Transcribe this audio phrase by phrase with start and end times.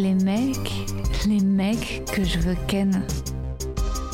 [0.00, 0.88] les mecs,
[1.28, 3.04] les mecs que je veux ken.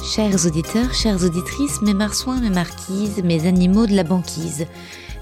[0.04, 4.66] Chers auditeurs, chères auditrices, mes marsouins, mes marquises, mes animaux de la banquise.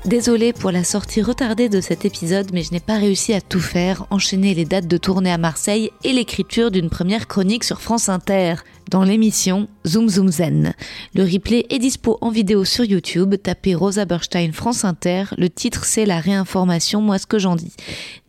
[0.05, 3.61] Désolée pour la sortie retardée de cet épisode, mais je n'ai pas réussi à tout
[3.61, 8.11] faire, enchaîner les dates de tournée à Marseille et l'écriture d'une première chronique sur France
[8.11, 8.57] Inter,
[8.91, 10.75] dans l'émission Zoom Zoom Zen.
[11.15, 15.87] Le replay est dispo en vidéo sur YouTube, tapez Rosa Berstein France Inter, le titre
[15.87, 17.73] c'est la réinformation, moi ce que j'en dis.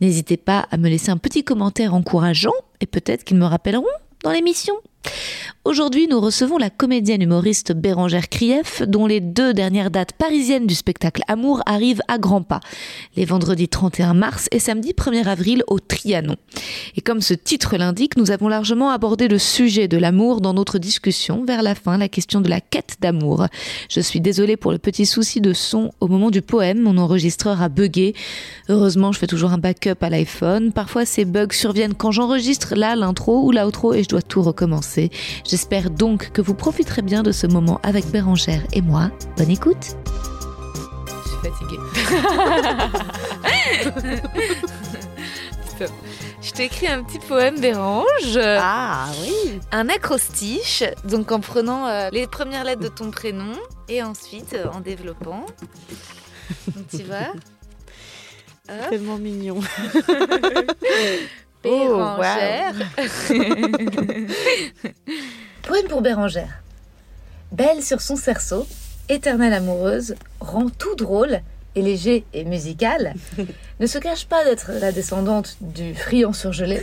[0.00, 3.84] N'hésitez pas à me laisser un petit commentaire encourageant, et peut-être qu'ils me rappelleront
[4.24, 4.74] dans l'émission.
[5.66, 10.76] Aujourd'hui, nous recevons la comédienne humoriste Bérangère Krief, dont les deux dernières dates parisiennes du
[10.76, 12.60] spectacle Amour arrivent à grands pas,
[13.16, 16.36] les vendredis 31 mars et samedi 1er avril au Trianon.
[16.96, 20.78] Et comme ce titre l'indique, nous avons largement abordé le sujet de l'amour dans notre
[20.78, 23.46] discussion, vers la fin, la question de la quête d'amour.
[23.90, 27.60] Je suis désolée pour le petit souci de son au moment du poème, mon enregistreur
[27.60, 28.14] a bugué.
[28.68, 30.70] Heureusement, je fais toujours un backup à l'iPhone.
[30.72, 34.95] Parfois, ces bugs surviennent quand j'enregistre là l'intro ou l'outro et je dois tout recommencer.
[35.44, 39.10] J'espère donc que vous profiterez bien de ce moment avec Bérangère et moi.
[39.36, 39.96] Bonne écoute
[41.24, 41.78] Je suis fatiguée.
[46.42, 48.38] Je t'ai écrit un petit poème, Bérange.
[48.38, 53.52] Ah oui Un acrostiche, donc en prenant euh, les premières lettres de ton prénom
[53.88, 55.44] et ensuite euh, en développant.
[56.74, 57.32] Donc tu vois
[58.68, 58.90] Hop.
[58.90, 59.60] Tellement mignon.
[61.66, 62.74] Bérangère.
[65.62, 66.62] Poème pour Bérangère.
[67.52, 68.66] Belle sur son cerceau,
[69.08, 71.40] éternelle amoureuse, rend tout drôle
[71.74, 73.14] et léger et musical,
[73.80, 76.82] ne se cache pas d'être la descendante du friand surgelé,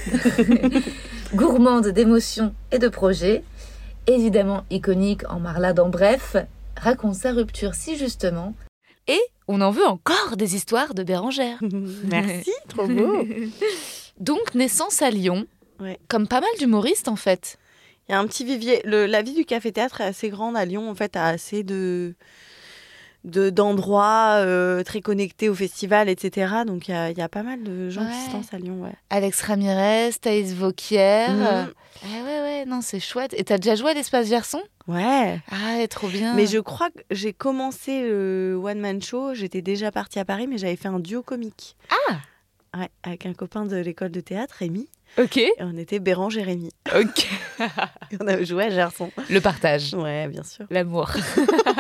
[1.34, 3.44] gourmande d'émotions et de projets,
[4.08, 6.36] évidemment iconique en marlade en bref,
[6.78, 8.54] raconte sa rupture si justement
[9.08, 11.58] Et on en veut encore des histoires de Bérangère.
[12.06, 13.26] Merci, trop beau.
[14.20, 15.46] Donc naissance à Lyon,
[15.80, 16.00] Ouais.
[16.08, 17.58] comme pas mal d'humoristes en fait.
[18.08, 18.82] Il y a un petit vivier.
[18.86, 20.90] Le- la vie du café-théâtre est assez grande à Lyon.
[20.90, 22.16] En fait, a assez de
[23.24, 26.54] de- d'endroits euh, très connectés au festival, etc.
[26.68, 28.82] Donc, il y a, y a pas mal de gens qui se lancent à Lyon.
[28.84, 28.92] Ouais.
[29.10, 31.28] Alex Ramirez, Thaïs Vauquier.
[31.30, 31.64] Euh,
[32.04, 33.34] Ah ouais, ouais, non, c'est chouette.
[33.38, 35.40] Et t'as déjà joué à l'Espace Garçon Ouais.
[35.50, 36.34] Ah, trop bien.
[36.34, 39.34] Mais je crois que j'ai commencé le one-man show.
[39.34, 41.78] J'étais déjà partie à Paris, mais j'avais fait un duo comique.
[42.10, 42.16] Ah
[42.76, 44.88] Ouais, avec un copain de l'école de théâtre, Rémi.
[45.20, 45.38] Ok.
[45.38, 46.72] Et on était Béran Jérémy.
[47.00, 47.28] Ok.
[48.12, 49.12] Et on a joué à Gerson.
[49.30, 49.94] Le partage.
[49.94, 50.66] Ouais, bien sûr.
[50.72, 51.12] L'amour.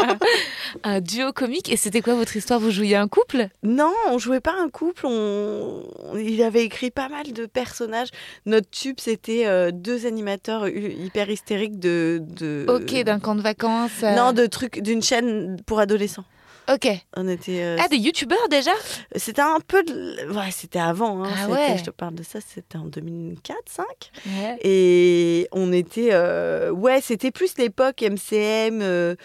[0.83, 1.71] un duo comique.
[1.71, 2.59] Et c'était quoi votre histoire?
[2.59, 3.47] Vous jouiez un couple?
[3.63, 5.07] Non, on jouait pas un couple.
[5.07, 5.83] On...
[6.15, 8.09] Il avait écrit pas mal de personnages.
[8.45, 12.21] Notre tube, c'était euh, deux animateurs hyper hystériques de.
[12.21, 12.65] de...
[12.69, 14.03] Ok, d'un camp de vacances.
[14.03, 16.25] euh, Non, de trucs d'une chaîne pour adolescents.
[16.71, 16.87] Ok.
[17.17, 17.61] On était.
[17.63, 18.71] euh, Ah, des youtubeurs déjà
[19.15, 19.83] C'était un peu.
[19.83, 21.23] de- Ouais, c'était avant.
[21.23, 21.29] hein.
[21.43, 21.77] Ah ouais.
[21.77, 23.85] Je te parle de ça, c'était en 2004, 5
[24.25, 24.57] Ouais.
[24.63, 26.09] Et on était.
[26.11, 28.79] euh, Ouais, c'était plus l'époque MCM.
[28.81, 29.15] euh,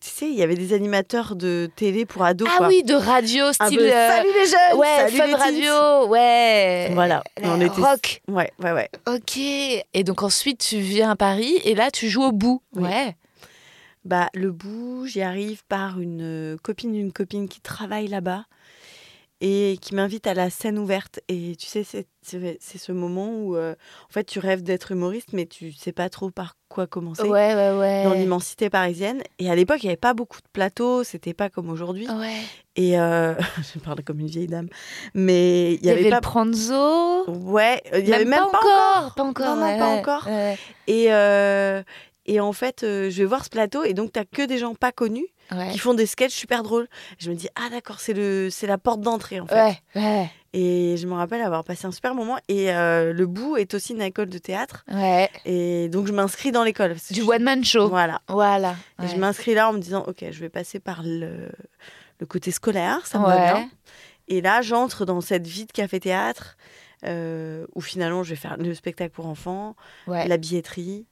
[0.00, 2.48] Tu sais, il y avait des animateurs de télé pour ados.
[2.52, 2.68] Ah quoi.
[2.68, 3.78] oui, de radio, style.
[3.78, 6.90] peu, Salut les jeunes Ouais, salut fun les radio, ouais.
[6.94, 8.22] Voilà, on était- rock.
[8.28, 8.88] Ouais, ouais, ouais.
[9.06, 9.36] Ok.
[9.38, 12.60] Et donc ensuite, tu viens à Paris et là, tu joues au bout.
[12.74, 12.84] Oui.
[12.88, 13.16] Ouais.
[14.06, 18.44] Bah, le bout, j'y arrive par une euh, copine d'une copine qui travaille là-bas
[19.40, 21.18] et qui m'invite à la scène ouverte.
[21.28, 23.74] Et tu sais, c'est ce moment où, euh,
[24.08, 27.24] en fait, tu rêves d'être humoriste, mais tu sais pas trop par quoi commencer.
[27.24, 28.04] Ouais, ouais, ouais.
[28.04, 29.22] Dans l'immensité parisienne.
[29.40, 32.08] Et à l'époque, il n'y avait pas beaucoup de plateaux, c'était pas comme aujourd'hui.
[32.08, 32.40] Ouais.
[32.76, 33.34] Et euh,
[33.74, 34.68] je parle comme une vieille dame.
[35.14, 36.20] Mais il y avait, le pas.
[36.20, 37.28] Pranzo.
[37.28, 39.14] Ouais, il y avait même pas, encore.
[39.16, 39.56] Pas encore.
[39.56, 40.28] Non, pas encore.
[40.86, 41.82] Et, euh,
[42.26, 44.74] et en fait, euh, je vais voir ce plateau et donc tu que des gens
[44.74, 45.26] pas connus.
[45.52, 45.70] Ouais.
[45.70, 46.88] qui font des sketchs super drôles.
[47.18, 49.54] Je me dis, ah d'accord, c'est le, c'est la porte d'entrée en fait.
[49.54, 52.36] Ouais, ouais, Et je me rappelle avoir passé un super moment.
[52.48, 54.84] Et euh, le bout est aussi une école de théâtre.
[54.92, 55.30] ouais.
[55.44, 56.96] Et donc je m'inscris dans l'école.
[57.12, 57.88] Du je- one-man show.
[57.88, 58.22] Voilà.
[58.26, 58.74] Voilà.
[59.04, 61.48] Et je m'inscris là en me disant, ok, je vais passer par le,
[62.18, 63.70] le côté scolaire, ça me va bien.
[64.26, 66.56] Et là, j'entre dans cette vie de café-théâtre
[67.04, 69.76] euh, où finalement je vais faire le spectacle pour enfants,
[70.26, 71.06] la billetterie,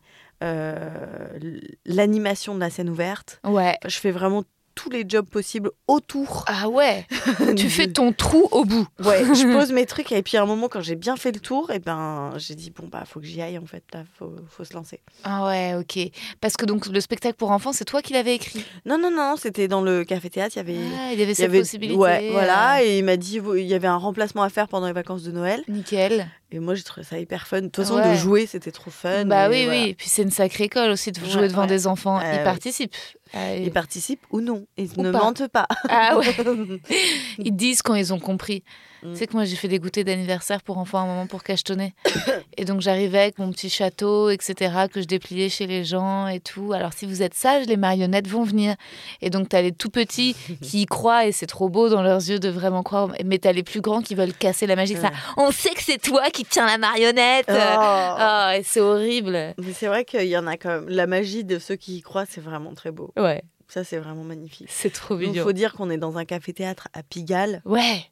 [1.84, 3.40] l'animation de la scène ouverte.
[3.44, 3.76] Ouais.
[3.86, 4.44] Je fais vraiment
[4.74, 6.44] tous les jobs possibles autour.
[6.48, 7.06] Ah ouais.
[7.56, 8.86] tu fais ton trou au bout.
[9.04, 11.38] Ouais, je pose mes trucs et puis à un moment quand j'ai bien fait le
[11.38, 14.32] tour, et ben j'ai dit bon bah faut que j'y aille en fait là, faut,
[14.48, 15.00] faut se lancer.
[15.22, 16.10] Ah ouais, ok.
[16.40, 18.64] Parce que donc le spectacle pour enfants, c'est toi qui l'avais écrit?
[18.84, 21.34] Non non non, c'était dans le café théâtre, il y avait Ah, il y avait
[21.34, 21.96] cette possibilité.
[21.96, 24.88] ouais, voilà euh, et il m'a dit il y avait un remplacement à faire pendant
[24.88, 26.26] les vacances de Noël Nickel.
[26.54, 27.60] Et moi j'ai trouvé ça hyper fun.
[27.62, 28.12] De toute façon Ouais.
[28.12, 29.24] de jouer c'était trop fun.
[29.24, 29.82] bah oui, voilà.
[29.82, 29.88] oui.
[29.90, 31.66] Et puis c'est une sacrée école aussi de Ouais, jouer devant ouais.
[31.66, 32.18] des enfants.
[32.20, 32.94] Euh, Ils participent.
[33.32, 35.18] Ah, Ils participent ou non, ils Ou ne pas.
[35.18, 35.66] mentent pas.
[35.88, 36.26] Ah ouais.
[37.38, 38.62] Ils disent quand ils ont compris.
[39.04, 39.12] Mm.
[39.12, 41.42] Tu sais que moi j'ai fait des goûters d'anniversaire pour enfants à un moment pour
[41.42, 41.94] cachetonner.
[42.56, 46.40] et donc j'arrivais avec mon petit château, etc., que je dépliais chez les gens et
[46.40, 46.72] tout.
[46.72, 48.74] Alors si vous êtes sages, les marionnettes vont venir.
[49.20, 52.28] Et donc t'as les tout petits qui y croient et c'est trop beau dans leurs
[52.28, 53.10] yeux de vraiment croire.
[53.24, 54.96] Mais t'as les plus grands qui veulent casser la magie.
[54.96, 57.46] Ça, on sait que c'est toi qui tiens la marionnette.
[57.48, 57.54] Oh.
[57.56, 59.54] Ah, et c'est horrible.
[59.58, 60.88] Mais c'est vrai qu'il y en a quand même.
[60.88, 63.12] La magie de ceux qui y croient, c'est vraiment très beau.
[63.16, 64.68] Ouais, Ça, c'est vraiment magnifique.
[64.70, 65.42] c'est trop Il mignon.
[65.42, 67.60] faut dire qu'on est dans un café-théâtre à Pigalle.
[67.64, 68.04] Ouais.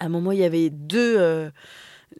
[0.00, 1.50] À un moment, il y avait deux, euh,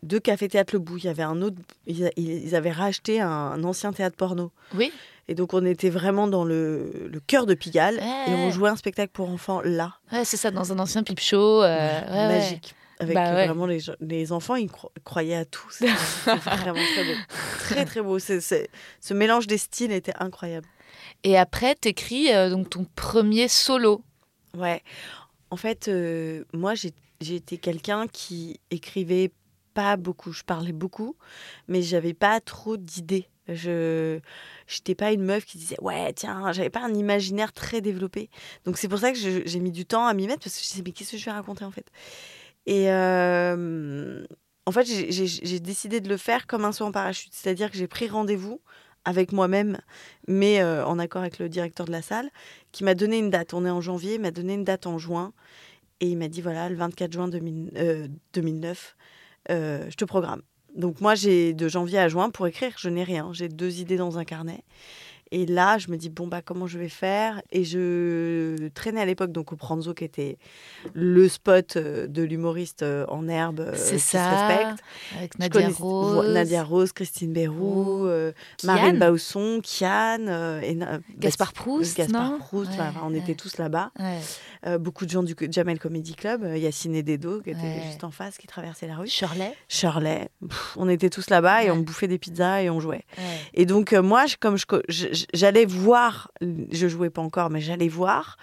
[0.03, 0.99] deux cafés-théâtres Le Bout.
[0.99, 1.57] Il y avait un autre.
[1.87, 4.51] Ils, avaient racheté un, un ancien théâtre porno.
[4.75, 4.93] Oui.
[5.29, 7.99] Et donc, on était vraiment dans le, le cœur de Pigalle.
[8.27, 9.95] Et on jouait un spectacle pour enfants là.
[10.11, 11.63] Ouais, c'est ça, dans un ancien pipe show.
[11.63, 12.75] euh, ouais, magique.
[13.01, 15.67] Avec Bah vraiment les, les enfants, ils cro- croyaient à tout.
[15.71, 15.93] C'était
[16.35, 17.13] vraiment très beau.
[17.61, 18.19] Très, très beau.
[18.19, 20.67] Ce mélange des styles était incroyable.
[21.23, 24.03] Et après, t'écris euh, donc ton premier solo.
[24.57, 24.83] Ouais.
[25.51, 29.32] En fait, euh, moi, j'ai été quelqu'un qui écrivait
[29.75, 30.32] pas beaucoup.
[30.32, 31.17] Je parlais beaucoup,
[31.69, 33.29] mais j'avais pas trop d'idées.
[33.49, 34.19] Je
[34.70, 38.29] n'étais pas une meuf qui disait ouais tiens j'avais pas un imaginaire très développé.
[38.65, 40.69] Donc c'est pour ça que j'ai mis du temps à m'y mettre parce que je
[40.69, 41.87] disais mais qu'est-ce que je vais raconter en fait?
[42.67, 44.23] Et euh,
[44.67, 47.32] en fait j'ai- décidé de le faire comme un saut en parachute.
[47.32, 48.61] C'est-à-dire que j'ai pris rendez-vous
[49.06, 49.79] avec moi-même
[50.26, 52.29] mais euh, en accord avec le directeur de la salle
[52.73, 53.55] qui m'a donné une date.
[53.55, 55.32] On est en janvier m'a donné une date en juin
[56.00, 58.97] et il m'a dit voilà le 24 juin 2000 euh, 2009
[59.50, 60.43] euh, je te programme
[60.75, 63.31] donc moi, j'ai de janvier à juin pour écrire, je n'ai rien.
[63.33, 64.62] J'ai deux idées dans un carnet.
[65.31, 67.43] Et là, je me dis, bon, bah, comment je vais faire?
[67.51, 70.39] Et je traînais à l'époque donc au Pranzo, qui était
[70.95, 74.47] le spot euh, de l'humoriste euh, en herbe euh, C'est qui se ça.
[74.49, 74.83] respecte.
[75.19, 76.33] Avec Nadia Rose.
[76.33, 78.33] Nadia Rose, Christine Bérou, euh.
[78.65, 82.39] Marine Bausson, Kian, euh, et na- Gaspard Proust, Gaspard non?
[82.39, 83.19] Proust, Ouais, enfin, on ouais.
[83.19, 83.91] était tous là-bas.
[83.99, 84.79] Ouais.
[84.79, 87.83] Beaucoup de gens du Jamel Comedy Club, Yacine Dedo, qui Ouais.
[87.87, 89.07] juste en face, qui traversaient la rue.
[89.07, 89.55] Shirley.
[89.69, 93.05] Shirley, Pff, on était tous là-bas et on bouffait des pizzas et on jouait.
[93.55, 97.50] Et donc, moi, je- comme je co- je- je- j'allais voir, je jouais pas encore,
[97.50, 98.37] mais j'allais voir.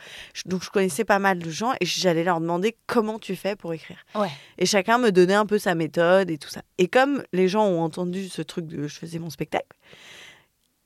[0.46, 3.74] Donc, je connaissais pas mal de gens et j'allais leur demander comment tu fais pour
[3.74, 3.98] écrire.
[4.16, 4.32] Ouais.
[4.58, 6.62] Et chacun me donnait un peu sa méthode et tout ça.
[6.78, 9.76] Et comme les gens ont entendu ce truc de je faisais mon spectacle,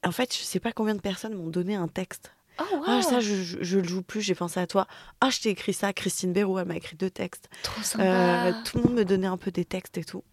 [0.06, 2.32] en fait, je sais pas combien de personnes m'ont donné un texte.
[2.60, 2.84] Oh, wow.
[2.88, 4.88] Ah, ça, je, je, je le joue plus, j'ai pensé à toi.
[5.22, 5.94] Ah, je t'ai écrit ça.
[5.94, 7.50] Christine Bérou, elle m'a écrit deux textes.
[7.64, 8.04] Trop sympa.
[8.04, 10.24] Euh, tout le monde me donnait un peu des textes et tout.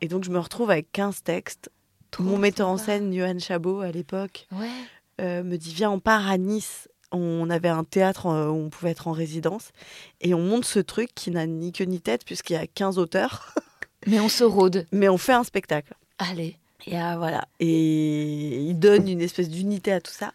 [0.00, 1.70] Et donc, je me retrouve avec 15 textes.
[2.14, 4.68] Trop Mon metteur en scène, Johan Chabot, à l'époque, Ouais.
[5.20, 6.88] euh, me dit Viens, on part à Nice.
[7.10, 9.70] On avait un théâtre euh, où on pouvait être en résidence.
[10.20, 12.98] Et on monte ce truc qui n'a ni queue ni tête, puisqu'il y a 15
[12.98, 13.54] auteurs.
[14.06, 14.86] Mais on se rôde.
[14.92, 15.94] Mais on fait un spectacle.
[16.18, 16.56] Allez.
[16.86, 17.46] Et ah, voilà.
[17.60, 20.32] Et il donne une espèce d'unité à tout ça.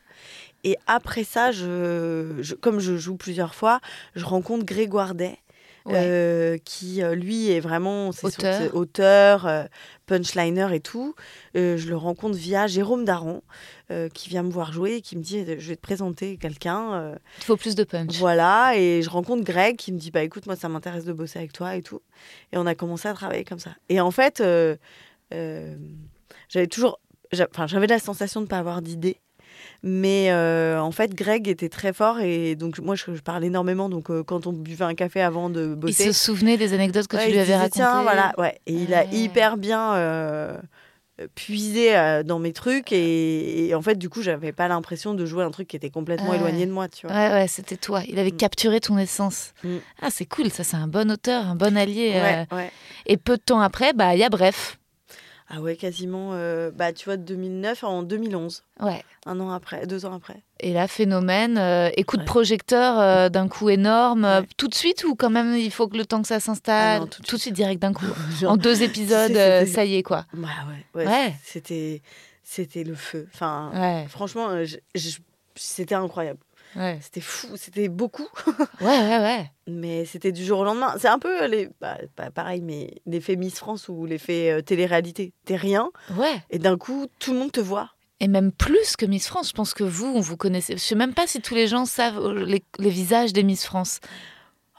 [0.65, 3.79] Et après ça, je, je- comme je joue plusieurs fois,
[4.15, 5.37] je rencontre Grégoire Day,
[5.85, 5.93] Ouais.
[5.95, 8.75] euh, qui euh, lui est vraiment son- Auteur.
[8.75, 9.63] auteur, euh,
[10.05, 11.15] punchliner et tout.
[11.55, 13.41] Euh, je le rencontre via Jérôme Daron,
[14.13, 17.15] qui vient me voir jouer et qui me dit je vais te présenter quelqu'un.
[17.39, 18.17] Il faut plus de punch.
[18.17, 21.39] voilà, et je rencontre Greg qui me dit bah écoute moi ça m'intéresse de bosser
[21.39, 22.01] avec toi et tout.
[22.51, 23.71] Et on a commencé à travailler comme ça.
[23.89, 24.43] Et en fait,
[25.31, 26.99] j'avais toujours,
[27.51, 29.19] enfin j'avais la sensation de ne pas avoir d'idée.
[29.81, 33.87] Mais euh, en fait, Greg était très fort et donc moi je, je parle énormément.
[33.89, 37.07] Donc euh, quand on buvait un café avant de Il bosser, se souvenait des anecdotes
[37.07, 37.75] que ouais, tu il lui avais racontées.
[37.75, 38.59] Tiens, voilà, ouais.
[38.65, 39.07] Et il a Ouais.
[39.11, 40.57] hyper bien euh,
[41.35, 45.25] puisé euh, dans mes trucs et, et en fait du coup j'avais pas l'impression de
[45.25, 47.15] jouer un truc qui était complètement éloigné de moi, tu vois.
[47.15, 48.01] Ouais, ouais, c'était toi.
[48.07, 48.37] Il avait Mm.
[48.37, 49.53] capturé ton essence.
[49.63, 49.77] Mm.
[50.01, 52.13] Ah, c'est cool, ça, c'est un bon auteur, un bon allié.
[52.15, 52.65] euh.
[53.05, 54.78] Et peu de temps après, bah, il y a Bref.
[55.49, 56.31] Ah ouais, quasiment.
[56.33, 59.03] euh, bah, tu vois, de 2009 en 2011, Ouais.
[59.25, 60.43] un an après, deux ans après.
[60.59, 64.47] Et là, phénomène, euh, et coup de projecteur euh, d'un coup énorme, Ouais.
[64.57, 67.01] tout de suite ou quand même il faut que le temps que ça s'installe?
[67.03, 68.05] Ah tout de suite direct d'un coup.
[68.39, 70.25] Genre, en deux épisodes, euh, ça y est quoi.
[70.33, 70.49] Bah
[70.93, 71.33] ouais, ouais, Ouais.
[71.43, 72.01] c'était
[72.43, 73.27] c'était le feu.
[73.33, 73.71] Enfin,
[74.09, 75.17] franchement, je- je-
[75.55, 76.39] c'était incroyable.
[76.75, 78.27] Ouais, C'était fou, c'était beaucoup,
[78.81, 79.51] ouais, ouais, ouais.
[79.67, 80.93] mais c'était du jour au lendemain.
[80.99, 85.33] C'est un peu les, bah, pas pareil, mais l'effet Miss France ou l'effet euh, télé-réalité.
[85.45, 86.41] T'es rien Ouais.
[86.49, 87.89] et d'un coup, tout le monde te voit.
[88.21, 89.49] Et même plus que Miss France.
[89.49, 90.73] Je pense que vous, on vous connaissez.
[90.73, 93.63] Je sais même pas si tous les gens savent euh, les, les visages des Miss
[93.65, 93.99] France.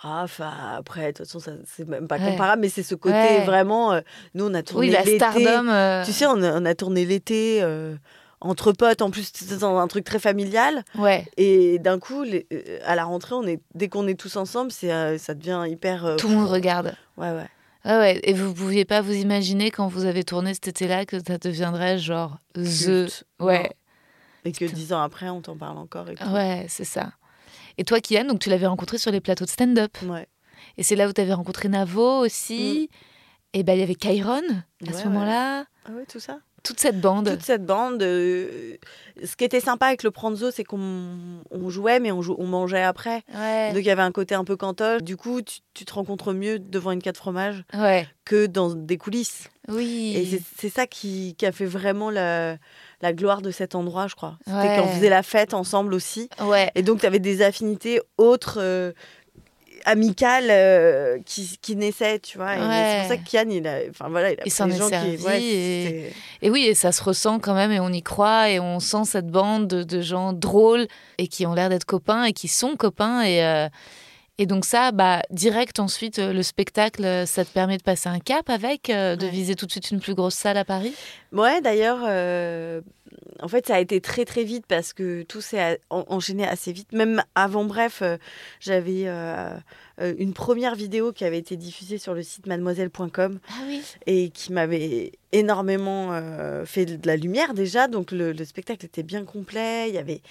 [0.02, 2.30] Ah, enfin, après, de toute façon, c'est même pas Ouais.
[2.30, 3.44] comparable, mais c'est ce côté Ouais.
[3.44, 3.92] vraiment.
[3.92, 4.00] euh,
[4.34, 5.18] nous, on a tourné Oui, la l'été.
[5.18, 5.68] stardom.
[5.68, 7.96] euh, Tu sais, on a, on a tourné l'été euh,
[8.40, 10.82] entre potes, en plus, c'est dans un truc très familial.
[10.96, 11.26] Ouais.
[11.36, 14.72] Et d'un coup, les- euh, à la rentrée, on est, dès qu'on est tous ensemble,
[14.72, 16.04] c'est, euh, ça devient hyper.
[16.06, 16.94] euh, Tout le monde regarde.
[17.16, 17.46] Ouais, ouais.
[17.84, 18.20] Ouais, ouais.
[18.24, 21.98] Et vous pouviez pas vous imaginer quand vous avez tourné cet été-là que ça deviendrait
[21.98, 23.24] genre The.
[23.40, 23.62] Ouais.
[23.62, 23.68] Non.
[24.46, 26.06] Et que dix ans après, on t'en parle encore.
[26.08, 26.14] Et.
[26.32, 27.12] Ouais, c'est ça.
[27.78, 29.96] Et toi, Kian, donc tu l'avais rencontré sur les plateaux de stand-up.
[30.04, 30.26] Ouais.
[30.76, 32.88] Et c'est là où tu avais rencontré Navo aussi.
[33.52, 34.42] Et ben il y avait Kyron à Mm.
[34.86, 35.04] Ouais, ce ouais.
[35.06, 35.64] moment-là.
[35.86, 36.38] Ah ouais, tout ça.
[36.62, 37.28] Toute cette bande.
[37.30, 38.02] Toute cette bande.
[38.02, 38.76] euh,
[39.24, 42.46] ce qui était sympa avec le Pranzo, c'est qu'on on jouait, mais on, jou- on
[42.46, 43.22] mangeait après.
[43.34, 43.68] Ouais.
[43.72, 45.02] Donc il y avait un côté un peu cantoche.
[45.02, 48.06] Du coup, tu, tu te rencontres mieux devant une 4 fromages Ouais.
[48.24, 49.48] que dans des coulisses.
[49.68, 50.14] Oui.
[50.16, 52.56] Et c'est- ça qui, qui a fait vraiment la,
[53.02, 54.38] la gloire de cet endroit, je crois.
[54.46, 54.76] C'était Ouais.
[54.80, 56.28] qu'on faisait la fête ensemble aussi.
[56.74, 58.92] Et donc, tu avais des affinités autres, euh,
[59.84, 62.54] amicales, euh, qui, qui naissaient, tu vois.
[62.54, 62.56] Ouais.
[62.58, 64.74] C'est pour ça que Kian, il a, enfin, voilà, il a Il pris s'en les
[64.74, 65.22] est gens servi qui...
[65.24, 65.42] ouais,
[66.42, 69.04] et- oui, et ça se ressent quand même, et on y croit, et on sent
[69.04, 70.86] cette bande de, de gens drôles
[71.18, 73.22] et qui ont l'air d'être copains et qui sont copains.
[73.22, 73.68] Et, euh,
[74.38, 78.20] et donc ça, bah, direct ensuite, euh, le spectacle, ça te permet de passer un
[78.20, 79.30] cap avec, euh, de Ouais.
[79.30, 80.94] viser tout de suite une plus grosse salle à Paris?
[81.32, 82.80] Ouais, d'ailleurs, euh,
[83.42, 86.92] en fait, ça a été très très vite parce que tout s'est enchaîné assez vite.
[86.92, 88.16] Même avant, bref, euh,
[88.60, 89.06] j'avais
[90.00, 93.82] euh, une première vidéo qui avait été diffusée sur le site mademoiselle.com Ah oui.
[94.06, 97.86] et qui m'avait énormément euh, fait de la lumière déjà.
[97.88, 99.88] Donc le, le spectacle était bien complet.
[99.88, 100.22] Il y avait,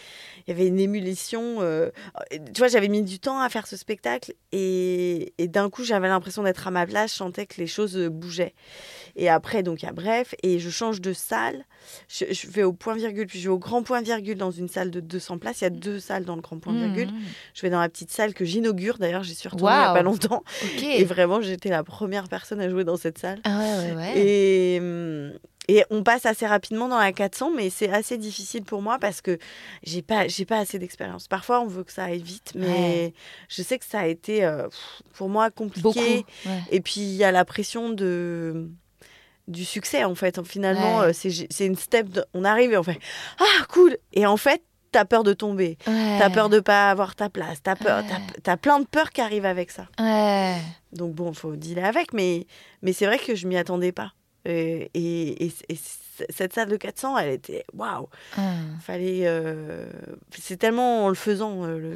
[0.48, 1.58] il y avait une émulation.
[1.62, 1.90] euh,
[2.32, 6.08] tu vois, j'avais mis du temps à faire ce spectacle et, et d'un coup, j'avais
[6.10, 7.12] l'impression d'être à ma place.
[7.12, 8.54] Je sentais que les choses bougeaient.
[9.16, 11.66] Et après, donc, a bref, et je change de salle.
[12.08, 14.68] Je, je vais au point virgule, puis je vais au grand point virgule dans une
[14.70, 15.62] salle de 200 places.
[15.62, 17.08] Il y a deux salles dans le grand point virgule.
[17.12, 17.20] Mmh.
[17.54, 18.98] Je vais dans la petite salle que j'inaugure.
[18.98, 20.44] D'ailleurs, j'y suis il n'y a pas longtemps.
[20.82, 23.40] Et vraiment, j'étais la première personne à jouer dans cette salle.
[23.44, 24.14] Ah ouais, ouais, ouais.
[24.18, 25.34] Et, hum,
[25.68, 29.22] et on passe assez rapidement dans la 400, mais c'est assez difficile pour moi parce
[29.22, 29.38] que
[29.84, 31.28] j'ai pas, j'ai pas assez d'expérience.
[31.28, 33.14] Parfois, on veut que ça aille vite, mais Ouais.
[33.50, 34.68] je sais que ça a été euh,
[35.14, 35.82] pour moi compliqué.
[35.84, 36.00] Beaucoup.
[36.00, 36.64] ouais.
[36.72, 38.68] Et puis, il y a la pression de
[39.48, 40.40] du succès, en fait.
[40.46, 41.06] Finalement, Ouais.
[41.08, 42.08] euh, c'est c'est une step.
[42.10, 43.00] de- on arrive et on fait
[43.40, 45.78] Ah, cool Et en fait, t'as peur de tomber.
[45.86, 45.92] T'as
[46.28, 46.30] Ouais.
[46.34, 47.62] peur de pas avoir ta place.
[47.64, 48.04] T'as peur.
[48.04, 48.10] Ouais.
[48.10, 49.88] t'as- T'as plein de peurs qui arrivent avec ça.
[50.00, 50.56] Ouais.
[50.94, 52.46] Donc bon, faut dealer avec, mais,
[52.82, 54.12] mais c'est vrai que je m'y attendais pas.
[54.48, 55.98] Euh, et, et- et c-
[56.30, 58.08] cette salle de 400, elle était waouh.
[58.38, 58.42] Ah.
[58.82, 59.86] Fallait, euh,
[60.38, 61.92] c'est tellement en le faisant euh, le,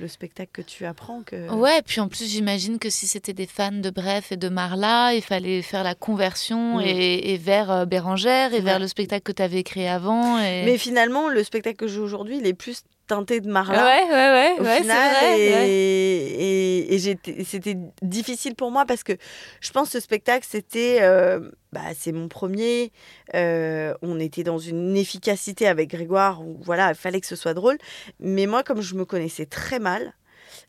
[0.00, 1.50] le spectacle que tu apprends que.
[1.52, 5.14] Ouais, puis en plus, j'imagine que si c'était des fans de Bref et de Marla,
[5.14, 6.80] il fallait faire la conversion Mm.
[6.82, 10.38] et, et vers euh, Bérangère et vers le spectacle que tu avais créé avant.
[10.38, 10.64] Et...
[10.64, 13.84] Mais finalement, le spectacle que je joue aujourd'hui, il est plus teinté de Marla.
[13.84, 15.40] ouais, ouais, Au ouais, c'est final, vrai.
[15.40, 15.68] et, ouais.
[15.70, 19.12] et, et j'étais- c'était difficile pour moi parce que
[19.60, 22.92] je pense que ce spectacle, c'était, euh, bah, c'est mon premier.
[23.34, 27.54] euh, on était dans une efficacité avec Grégoire où voilà, il fallait que ce soit
[27.54, 27.78] drôle.
[28.20, 30.14] Mais moi, comme je me connaissais très mal,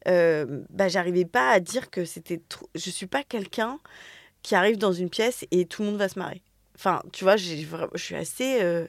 [0.07, 2.41] euh, bah, j'arrivais pas à dire que c'était.
[2.49, 3.79] trop- Je suis pas quelqu'un
[4.41, 6.41] qui arrive dans une pièce et tout le monde va se marrer.
[6.75, 7.55] Enfin, tu vois, je
[7.95, 8.87] suis assez euh,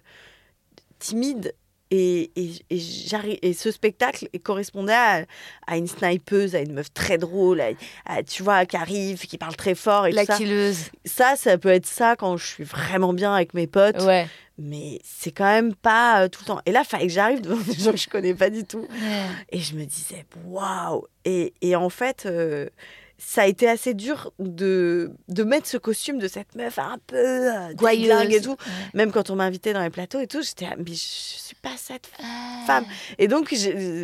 [0.99, 1.55] timide.
[1.97, 5.25] Et, et, et, et ce spectacle correspondait à,
[5.69, 7.69] à une snipeuse, à une meuf très drôle, à,
[8.07, 10.39] à- tu vois, qui arrive, qui parle très fort et La tout ça.
[10.39, 10.79] killeuse.
[11.05, 14.27] Ça, ça peut être ça quand je suis vraiment bien avec mes potes, Ouais.
[14.59, 16.61] mais c'est quand même pas euh, tout le temps.
[16.67, 18.81] Et là, il fallait que j'arrive devant des gens que je connais pas du tout.
[18.91, 19.23] Ouais.
[19.51, 22.69] Et je me disais, waouh et, et en fait, euh,
[23.19, 27.17] ça a été assez dur de, de mettre ce costume de cette meuf un peu
[27.17, 28.03] euh, Gouailleuse.
[28.09, 28.51] déglingue et tout.
[28.51, 28.57] Ouais.
[28.95, 32.11] Même quand on m'invitait dans les plateaux et tout, j'étais, mais je suis pas cette
[32.21, 32.65] Ah.
[32.67, 32.85] femme.
[33.19, 33.55] Et donc,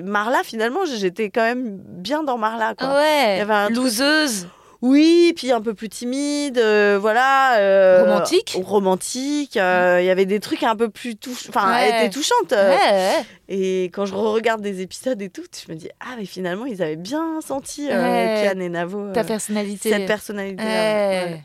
[0.05, 2.75] Marla, finalement, j'étais quand même bien dans Marla.
[2.75, 2.95] Quoi.
[2.95, 3.35] Ouais.
[3.35, 3.77] Il y avait un truc-.
[4.83, 7.59] Oui, puis un peu plus timide, euh, voilà.
[7.59, 8.57] euh, Romantique.
[8.65, 9.57] Romantique.
[9.59, 11.51] euh, Il y avait des trucs un peu plus touchants.
[11.51, 11.91] Enfin, Ouais.
[11.91, 12.53] elle était touchante.
[12.53, 13.23] Ouais.
[13.49, 16.83] Et quand je regarde des épisodes et tout, je me dis, ah, mais finalement, ils
[16.83, 18.43] avaient bien senti, Ouais.
[18.51, 19.91] Kian et Navo, Ta personnalité.
[19.91, 20.07] cette.
[20.59, 21.43] Ouais.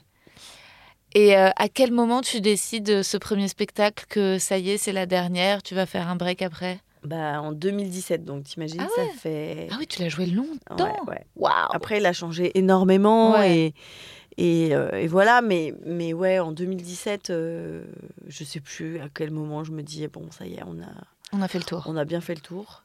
[1.13, 5.05] Et à quel moment tu décides ce premier spectacle que ça y est, c'est la
[5.05, 6.79] dernière, tu vas faire un break après?
[7.05, 9.09] Bah, en 2017, donc t'imagines, Ah ça ouais.
[9.17, 9.67] fait.
[9.71, 10.75] Ah oui, tu l'as joué longtemps.
[10.77, 11.25] Ouais, ouais.
[11.35, 11.53] Waouh.
[11.71, 13.35] Après, il a changé énormément
[14.37, 15.41] et, euh, et voilà.
[15.41, 17.85] Mais, mais ouais, en 2017, euh,
[18.27, 20.91] je sais plus à quel moment je me dis bon, ça y est, on a,
[21.33, 21.83] On a fait le tour.
[21.87, 22.83] on a bien fait le tour.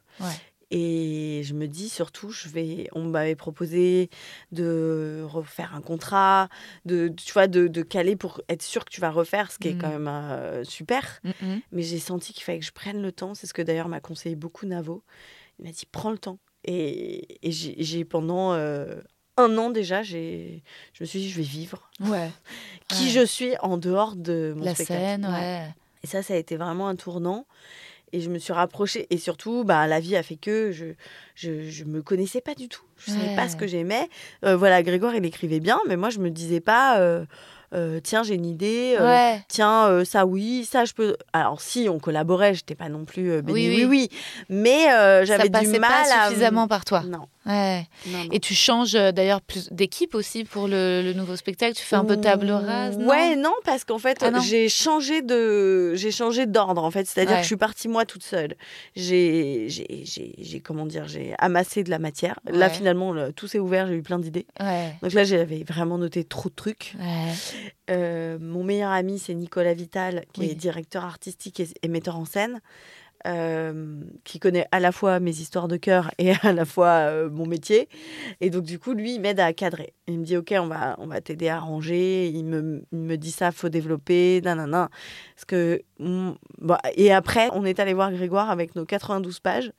[0.70, 4.08] Et je me dis surtout, je vais, on m'avait proposé
[4.52, 6.48] de refaire un contrat,
[6.84, 9.68] de, tu vois, de, de caler pour être sûr que tu vas refaire, ce qui
[9.68, 11.20] est quand même euh, super.
[11.24, 11.60] Mhm.
[11.72, 13.34] Mais j'ai senti qu'il fallait que je prenne le temps.
[13.34, 15.02] C'est ce que d'ailleurs m'a conseillé beaucoup Navo.
[15.58, 16.38] Il m'a dit prends le temps.
[16.64, 19.00] Et, et j'ai j'ai pendant euh,
[19.38, 20.62] un an déjà, j'ai,
[20.92, 22.30] je me suis dit je vais vivre Ouais.
[22.88, 23.10] qui Ouais.
[23.10, 25.00] je suis en dehors de mon La spectacle.
[25.00, 25.32] scène, Ouais.
[25.32, 25.68] ouais.
[26.02, 27.46] Et ça, ça a été vraiment un tournant.
[28.12, 29.06] Et je me suis rapprochée.
[29.10, 30.86] Et surtout, bah, la vie a fait que je
[31.34, 32.82] je, je me connaissais pas du tout.
[32.98, 34.08] Je savais pas ce que j'aimais.
[34.44, 37.24] Euh, voilà, Grégoire, il écrivait bien, mais moi, je me disais pas, euh,
[37.72, 38.96] euh, tiens, j'ai une idée.
[39.00, 39.40] Ouais.
[39.48, 41.16] Tiens, ça oui, ça je peux.
[41.32, 44.08] Alors si on collaborait, j'étais pas non plus bénie, Oui, oui, oui.
[44.10, 44.18] oui,
[44.50, 47.02] mais Ça j'avais du passait mal pas à suffisamment par toi.
[47.06, 47.86] Non, Ouais.
[48.06, 48.28] non, non.
[48.32, 51.74] Et tu changes euh, d'ailleurs plus d'équipe aussi pour le, le nouveau spectacle?
[51.74, 52.98] Tu fais un peu table rase.
[52.98, 53.08] non?
[53.08, 57.06] Ouais, non, parce qu'en fait, Ah j'ai changé de, j'ai changé d'ordre en fait.
[57.06, 57.36] C'est-à-dire Ouais.
[57.38, 58.56] que je suis partie moi toute seule.
[58.94, 62.38] J'ai, j'ai, comment dire, j'ai amassé de la matière.
[62.50, 63.86] Là, finalement, le- tout s'est ouvert.
[63.86, 64.46] J'ai eu plein d'idées.
[64.60, 64.94] Ouais.
[65.02, 66.94] Donc là, j'avais vraiment noté trop de trucs.
[67.90, 70.50] Euh, mon meilleur ami, c'est Nicolas Vital, qui Oui.
[70.50, 72.60] est directeur artistique et, et metteur en scène,
[73.26, 77.30] euh, qui connaît à la fois mes histoires de cœur et à la fois euh,
[77.30, 77.88] mon métier.
[78.40, 79.94] Et donc, du coup, lui, il m'aide à cadrer.
[80.06, 82.28] Il me dit, OK, on va, on va t'aider à ranger.
[82.28, 84.90] Il me, il me dit ça, faut développer, nanana.
[85.34, 89.72] Parce que, mm, bon, et après, on est allé voir Grégoire avec nos 92 pages.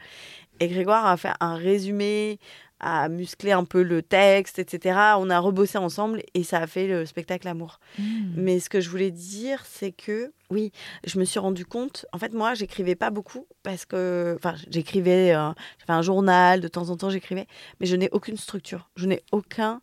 [0.59, 2.37] Et Grégoire a fait un résumé,
[2.81, 5.15] a musclé un peu le texte, etc.
[5.17, 7.79] On a rebossé ensemble et ça a fait le spectacle Amour.
[7.99, 8.03] Mm.
[8.35, 10.71] Mais ce que je voulais dire, c'est que, oui,
[11.05, 15.33] je me suis rendu compte, en fait, moi, j'écrivais pas beaucoup parce que, enfin, j'écrivais,
[15.33, 17.47] euh, j'avais un journal, de temps en temps, j'écrivais,
[17.79, 18.89] mais je n'ai aucune structure.
[18.95, 19.81] Je n'ai aucun.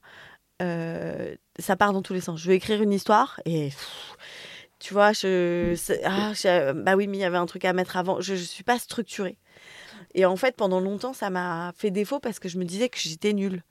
[0.61, 2.41] euh, ça part dans tous les sens.
[2.41, 3.67] Je vais écrire une histoire et.
[3.69, 4.17] pff,
[4.81, 7.97] tu vois, je, ah, je- bah oui, mais il y avait un truc à mettre
[7.97, 8.21] avant.
[8.21, 9.37] Je ne suis pas structurée.
[10.19, 12.99] Et en fait, pendant longtemps, ça m'a fait défaut parce que je me disais que
[12.99, 13.63] j'étais nulle.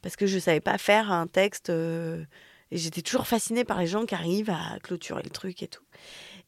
[0.00, 1.70] Parce que je ne savais pas faire un texte.
[1.70, 2.24] euh,
[2.70, 5.82] et j'étais toujours fascinée par les gens qui arrivent à clôturer le truc et tout.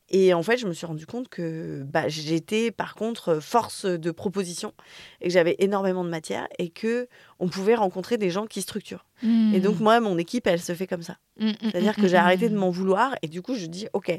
[0.09, 4.11] Et en fait, je me suis rendu compte que bah, j'étais par contre force de
[4.13, 4.73] proposition
[5.21, 7.09] et que j'avais énormément de matière et que
[7.41, 9.05] on pouvait rencontrer des gens qui structurent.
[9.23, 9.55] Mm.
[9.55, 11.17] Et donc moi, mon équipe, elle se fait comme ça.
[11.39, 14.13] Mm, mm, C'est-à-dire que j'ai arrêté de m'en vouloir et du coup, je dis ok,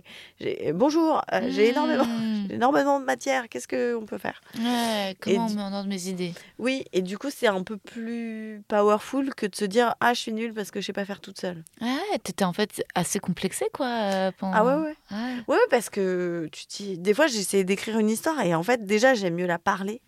[0.73, 2.05] bonjour, euh, j'ai énormément,
[2.49, 3.47] énormément de matière.
[3.49, 4.41] Qu'est-ce qu'on peut faire?
[4.57, 6.33] Ouais, comment on met en ordre mes idées?
[6.59, 10.19] Oui, et du coup, c'est un peu plus powerful que de se dire ah, je
[10.19, 11.63] suis nulle parce que je sais pas faire toute seule.
[11.79, 13.87] Ouais, t'étais en fait assez complexée, quoi.
[13.87, 14.53] euh, pendant...
[14.55, 14.95] Ah ouais, ouais.
[15.11, 15.35] Ouais.
[15.47, 19.13] Ouais, parce que tu dis, des fois, j'essayais d'écrire une histoire et en fait, déjà,
[19.13, 20.01] j'aime mieux la parler.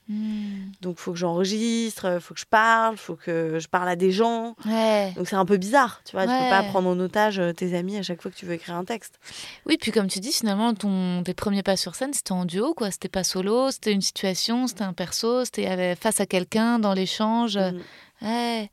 [0.81, 4.55] Donc, faut que j'enregistre, faut que je parle, faut que je parle à des gens.
[4.65, 5.11] Ouais.
[5.15, 6.23] Donc, c'est un peu bizarre, tu vois.
[6.23, 6.67] Tu peux pas Ouais.
[6.69, 9.19] prendre en otage euh, tes amis à chaque fois que tu veux écrire un texte.
[9.65, 12.73] Oui, puis comme tu dis, finalement, ton, tes premiers pas sur scène, c'était en duo,
[12.73, 12.91] quoi.
[12.91, 17.57] C'était pas solo, c'était une situation, c'était un perso, c'était face à quelqu'un dans l'échange.
[18.21, 18.69] Ouais.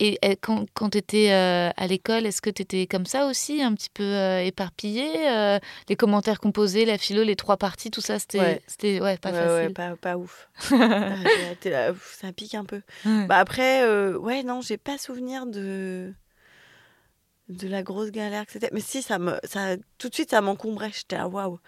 [0.00, 3.62] Et euh, quand, quand tu étais à l'école, est-ce que tu étais comme ça aussi,
[3.62, 8.00] un petit peu euh, éparpillée euh, Les commentaires composés, la philo, les trois parties, tout
[8.00, 9.00] ça, c'était Ouais.
[9.00, 9.74] ouais, pas Ouais, ouais, facile.
[9.74, 10.48] pas, pas ouf.
[10.70, 12.80] Ah, là, ouf, ça pique un peu.
[13.04, 16.12] Bah après, euh, ouais, non, j'ai pas souvenir de
[17.48, 18.70] de la grosse galère que c'était.
[18.72, 20.90] Mais si, ça me, ça, tout de suite, ça m'encombrait.
[20.92, 21.58] J'étais là, waouh.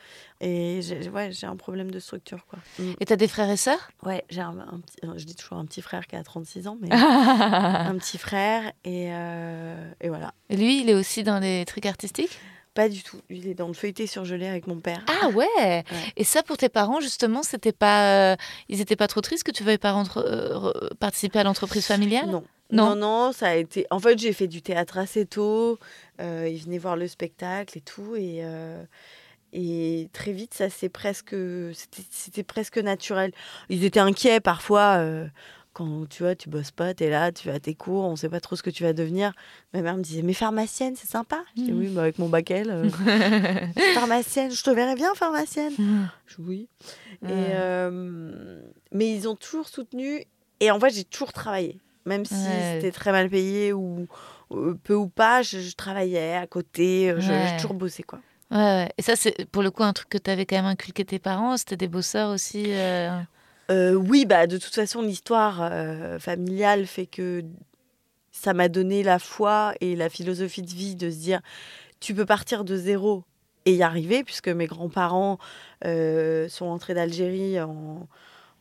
[0.41, 2.59] Et j'ai, ouais, j'ai un problème de structure, quoi.
[2.79, 2.93] Mm.
[3.01, 3.91] Et t'as des frères et sœurs?
[4.03, 6.79] Ouais, j'ai un, un petit, je dis toujours un petit frère qui a 36 ans,
[6.81, 8.73] mais un petit frère.
[8.85, 10.33] Et, euh, et voilà.
[10.49, 12.39] Et Lui, il est aussi dans les trucs artistiques?
[12.77, 13.21] Pas du tout.
[13.31, 15.03] Il est dans le feuilleté surgelé avec mon père.
[15.09, 15.83] Ah ouais.
[16.17, 18.37] Et ça, pour tes parents, justement, c'était pas, euh,
[18.69, 22.27] ils étaient pas trop tristes que tu veuilles pas rentre- euh, participer à l'entreprise familiale?
[22.29, 22.45] Non.
[22.71, 22.91] Non.
[22.91, 23.87] non, non, ça a été.
[23.91, 25.79] En fait, j'ai fait du théâtre assez tôt.
[26.21, 28.43] Euh, ils venaient voir le spectacle et tout, et
[29.53, 31.35] et très vite, ça c'est presque,
[31.73, 33.33] c'était c'était presque naturel.
[33.71, 34.97] Ils étaient inquiets parfois.
[34.99, 35.27] euh,
[35.77, 38.17] quand tu vois, tu bosses pas, tu es là, tu vas à tes cours, on
[38.17, 39.33] sait pas trop ce que tu vas devenir.
[39.75, 41.45] Ma mère me disait, mais pharmacienne, c'est sympa.
[41.55, 41.79] Je dis, Mhm.
[41.79, 42.89] oui, bah, avec mon bac L, euh,
[43.95, 45.75] pharmacienne, je te verrais bien pharmacienne.
[46.27, 46.69] Je dis, oui.
[47.23, 47.51] Et, Ouais.
[47.53, 48.63] euh,
[48.93, 50.25] mais ils ont toujours soutenu.
[50.61, 51.79] Et en fait, j'ai toujours travaillé.
[52.07, 54.07] Même si c'était très mal payé ou
[54.49, 57.13] ou peu ou pas, je, je travaillais à côté.
[57.19, 58.21] J'ai toujours bossé, quoi.
[58.53, 58.93] Ouais, ouais.
[58.97, 61.19] Et ça, c'est pour le coup un truc que tu avais quand même inculqué tes
[61.19, 61.57] parents.
[61.57, 62.65] C'était des bosseurs aussi.
[62.69, 63.21] euh,
[63.71, 67.43] Euh, oui, bah, de toute façon, l'histoire euh, familiale fait que
[68.31, 71.41] ça m'a donné la foi et la philosophie de vie de se dire
[72.01, 73.25] tu peux partir de zéro
[73.65, 75.39] et y arriver, puisque mes grands-parents
[75.85, 78.07] euh, sont entrés d'Algérie en,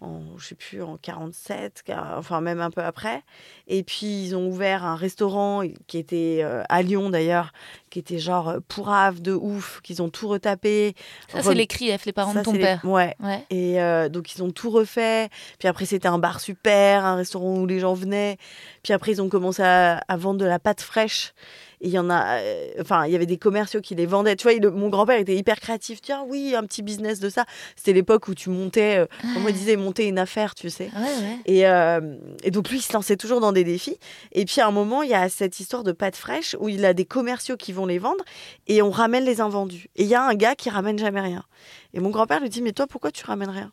[0.01, 3.23] en, je sais plus, en 47, car- enfin même un peu après.
[3.67, 7.53] Et puis ils ont ouvert un restaurant qui était euh, à Lyon d'ailleurs,
[7.89, 10.95] qui était genre euh, pourrave de ouf, qu'ils ont tout retapé.
[11.29, 12.81] Ça, c'est les Krief, les parents Ça, de ton les- père.
[12.83, 13.15] Ouais.
[13.21, 13.45] Ouais.
[13.49, 15.29] Et euh, donc ils ont tout refait.
[15.59, 18.37] Puis après c'était un bar super, un restaurant où les gens venaient.
[18.83, 21.33] Puis après ils ont commencé à, à vendre de la pâte fraîche.
[21.85, 24.35] Il y en a, euh, enfin il y avait des commerciaux qui les vendaient.
[24.35, 26.01] Tu vois, il- mon grand-père était hyper créatif.
[26.01, 27.45] Tiens, oui, un petit business de ça.
[27.75, 29.05] C'était l'époque où tu montais, euh,
[29.37, 30.89] on disait monter une affaire, tu sais.
[30.95, 31.37] Ouais, ouais.
[31.45, 33.97] Et, euh, et donc lui, il se lançait toujours dans des défis.
[34.31, 36.83] Et puis à un moment, il y a cette histoire de pâte fraîche où il
[36.85, 38.23] a des commerciaux qui vont les vendre
[38.67, 39.87] et on ramène les invendus.
[39.95, 41.43] Et il y a un gars qui ramène jamais rien.
[41.93, 43.71] Et mon grand-père lui dit, mais toi, pourquoi tu ramènes rien?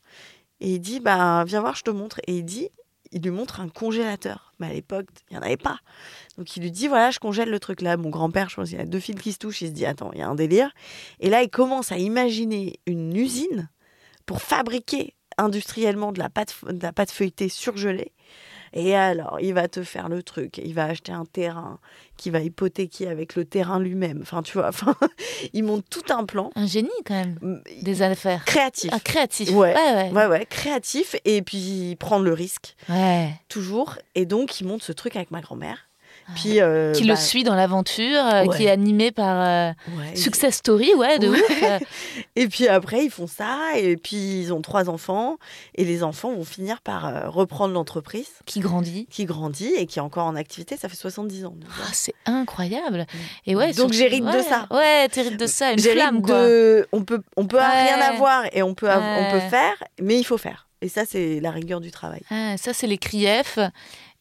[0.61, 2.20] Et il dit, bah viens voir, je te montre.
[2.27, 2.68] Et il dit,
[3.12, 4.53] il lui montre un congélateur.
[4.59, 5.79] Mais à l'époque, il n'y en avait pas.
[6.38, 7.96] Donc il lui dit, voilà, je congèle le truc là.
[7.96, 9.62] Mon grand-père, je pense qu'il y a deux fils qui se touchent.
[9.62, 10.70] Il se dit, attends, il y a un délire.
[11.20, 13.68] Et là, il commence à imaginer une usine
[14.27, 18.12] pour fabriquer industriellement de la pâte feuilletée surgelée.
[18.74, 20.58] Et alors, il va te faire le truc.
[20.58, 21.78] Il va acheter un terrain
[22.16, 24.20] qui va hypothéquer avec le terrain lui-même.
[24.22, 24.94] Enfin, tu vois, enfin,
[25.52, 28.44] il monte tout un plan Un génie, quand même, des affaires.
[28.44, 28.90] créatif.
[28.92, 29.50] Ah, créatif.
[29.50, 29.74] Ouais.
[29.74, 30.11] Ouais, ouais.
[30.12, 31.16] Ouais, ouais, créatif.
[31.24, 33.30] Et puis, prendre le risque, Ouais.
[33.48, 33.96] toujours.
[34.14, 35.88] Et donc, il monte ce truc avec ma grand-mère.
[36.35, 38.57] Puis, euh, Qui bah, le suit dans l'aventure, euh, Ouais.
[38.57, 41.40] qui est animé par euh, ouais, Success Story, ouais, de ouf.
[42.37, 45.37] Et puis après, ils font ça, et puis ils ont trois enfants,
[45.75, 49.07] et les enfants vont finir par reprendre l'entreprise, qui grandit.
[49.11, 51.55] qui grandit et qui est encore en activité, ça fait 70 ans.
[51.83, 53.07] Ah, c'est incroyable.
[53.47, 53.73] Et ouais.
[53.73, 54.66] Donc j'hérite de ouais, ça.
[54.71, 56.42] Ouais, t'hérites de ça, une flamme, quoi.
[56.42, 56.87] de...
[56.92, 60.38] On peut, on peut rien avoir et on peut, on peut faire, mais il faut
[60.38, 60.68] faire.
[60.81, 62.23] Et ça, c'est la rigueur du travail.
[62.31, 63.59] Ah, ça, c'est les Krief.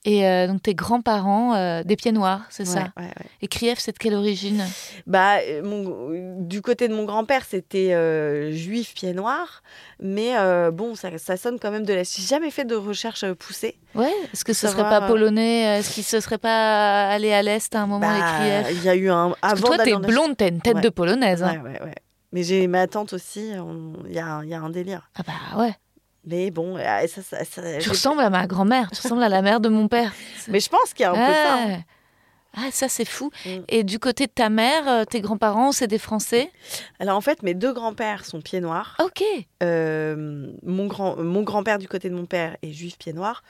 [0.04, 3.26] Et euh, donc, tes grands-parents, euh, des pieds noirs, c'est ça Ouais, ouais, ouais.
[3.44, 4.64] Et Krief, c'est de quelle origine?
[5.06, 9.62] Bah, euh, mon- du côté de mon grand-père, c'était euh, juif pied noir,
[10.00, 10.34] mais
[10.72, 12.02] bon, ça, ça sonne quand même de la.
[12.04, 13.78] J'ai jamais fait de recherche poussée.
[13.94, 15.80] Ouais, est-ce que ce Savoir, serait pas polonais?
[15.80, 18.90] Est-ce qu'il se serait pas allé à l'Est à un moment, les Bah, il y
[18.90, 19.36] a eu un.
[19.44, 21.44] Avant toi, t'es blonde, t'as une tête de polonaise.
[21.44, 21.62] hein.
[21.64, 21.96] Ouais, ouais, ouais.
[22.32, 25.10] Mais j'ai ma tante aussi, on- il y, a, un- il y a un délire.
[25.16, 25.74] Ah bah ouais.
[26.26, 29.42] Mais bon, euh, ça, ça, ça- Tu ressembles à ma grand-mère, tu ressembles à la
[29.42, 30.14] mère de mon père.
[30.48, 31.54] Mais je pense qu'il y a un peu ça.
[31.56, 31.68] hein.
[31.68, 31.86] Ouais.
[32.54, 33.32] Ah, ça c'est fou.
[33.46, 33.50] Mm.
[33.70, 36.52] Et du côté de ta mère, euh, tes grands-parents, c'est des Français?
[37.00, 38.98] Alors en fait, mes deux grands-pères sont pieds noirs.
[39.02, 39.24] Ok.
[39.64, 43.44] Euh, mon grand mon grand-père du côté de mon père est juif pied noir.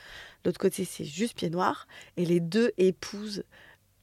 [0.46, 1.88] L'autre côté, c'est juste pied noir.
[2.16, 3.44] Et les deux épousent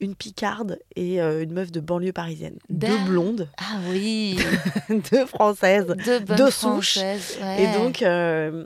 [0.00, 2.56] une picarde et euh, une meuf de banlieue parisienne.
[2.70, 4.38] Deux blondes, Ah oui.
[5.12, 5.86] deux françaises.
[6.04, 6.94] Deux bonnes De souche.
[6.98, 7.38] Françaises.
[7.58, 8.64] Et donc, euh,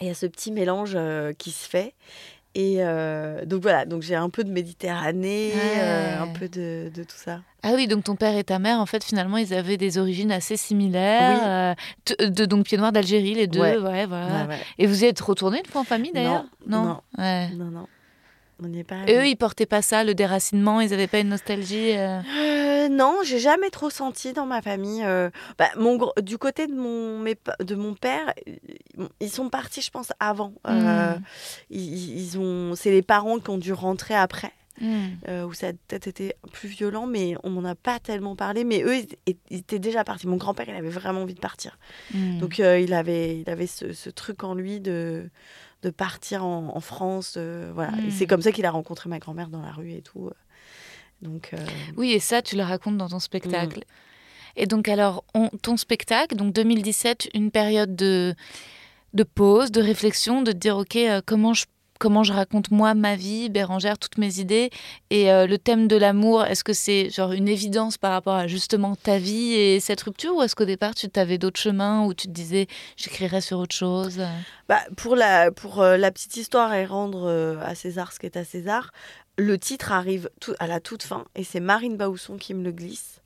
[0.00, 1.94] il y a ce petit mélange euh, qui se fait.
[2.56, 2.76] Et
[3.46, 6.14] donc voilà, donc j'ai un peu de Méditerranée, Ouais.
[6.20, 7.40] un peu de, de tout ça.
[7.64, 10.30] Ah oui, donc ton père et ta mère, en fait, finalement, ils avaient des origines
[10.30, 11.74] assez similaires.
[12.08, 12.16] Oui.
[12.20, 13.58] euh, de, donc pieds noirs d'Algérie, les deux.
[13.58, 13.76] Ouais.
[13.76, 14.42] Ouais, voilà.
[14.44, 14.58] Ouais, ouais.
[14.78, 16.44] Et vous y êtes retournés une fois en famille d'ailleurs?
[16.64, 17.48] Non, Ouais.
[17.56, 17.88] Non, non,
[18.64, 18.96] on n'y est pas.
[19.06, 21.92] Et eux, ils portaient pas ça, le déracinement, ils avaient pas une nostalgie.
[21.96, 25.02] euh, Euh, non, j'ai jamais trop senti dans ma famille.
[25.04, 28.32] euh, bah, mon, du côté de mon, mes de mon père,
[29.20, 30.52] ils sont partis, je pense, avant.
[30.66, 31.22] Euh, Mm.
[31.70, 35.44] ils, ils ont, c'est les parents qui ont dû rentrer après, hmm.
[35.48, 38.64] où ça a peut-être été plus violent, mais on m'en a pas tellement parlé.
[38.64, 40.26] Mais eux, ils, ils étaient déjà partis.
[40.26, 41.78] Mon grand-père, il avait vraiment envie de partir.
[42.12, 42.38] Hmm.
[42.38, 45.28] Donc il avait, il avait ce, ce truc en lui de,
[45.84, 47.34] de partir en, en France.
[47.36, 47.92] euh, voilà.
[48.10, 50.26] C'est comme ça qu'il a rencontré ma grand-mère dans la rue et tout.
[50.28, 50.32] euh.
[51.22, 51.58] Donc euh,
[51.96, 53.84] Oui, et ça, tu le racontes dans ton spectacle.
[54.56, 58.34] Et donc, alors, on- ton spectacle, donc 2017, une période de,
[59.12, 61.64] de pause, de réflexion, de te dire, OK, euh, comment je
[62.04, 64.68] comment je raconte moi ma vie, Bérangère, toutes mes idées.
[65.08, 68.46] Et euh, le thème de l'amour, est-ce que c'est genre une évidence par rapport à
[68.46, 70.36] justement ta vie et cette rupture?
[70.36, 72.66] Ou est-ce qu'au départ tu t'avais d'autres chemins où tu te disais
[72.98, 74.20] j'écrirais sur autre chose?
[74.68, 78.26] Bah, pour la, pour euh, la petite histoire et rendre euh, à César ce qui
[78.26, 78.92] est à César,
[79.38, 82.72] le titre arrive tout, à la toute fin et c'est Marine Bausson qui me le
[82.72, 83.22] glisse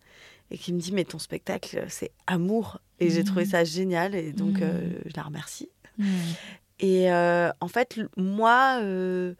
[0.52, 2.78] et qui me dit mais ton spectacle c'est amour.
[3.00, 5.68] Et j'ai trouvé ça génial et donc euh, je la remercie.
[5.98, 6.06] Hmm.
[6.80, 9.34] Et euh, en fait moi euh,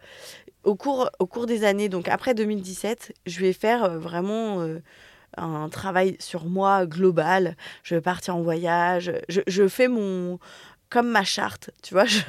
[0.63, 4.65] au cours au cours des années donc après 2017 je vais faire euh, vraiment
[5.37, 7.55] un travail sur moi global.
[7.83, 9.11] Je vais partir en voyage.
[9.29, 10.39] Je, je fais mon
[10.89, 12.05] comme ma charte, tu vois.
[12.05, 12.21] Je,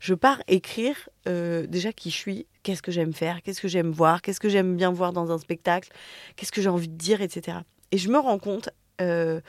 [0.00, 4.20] je pars écrire déjà qui je suis, qu'est-ce que j'aime faire, qu'est-ce que j'aime voir,
[4.20, 5.90] qu'est-ce que j'aime bien voir dans un spectacle,
[6.36, 7.56] qu'est-ce que j'ai envie de dire, etc.
[7.90, 8.68] Et je me rends compte
[9.00, 9.40] euh,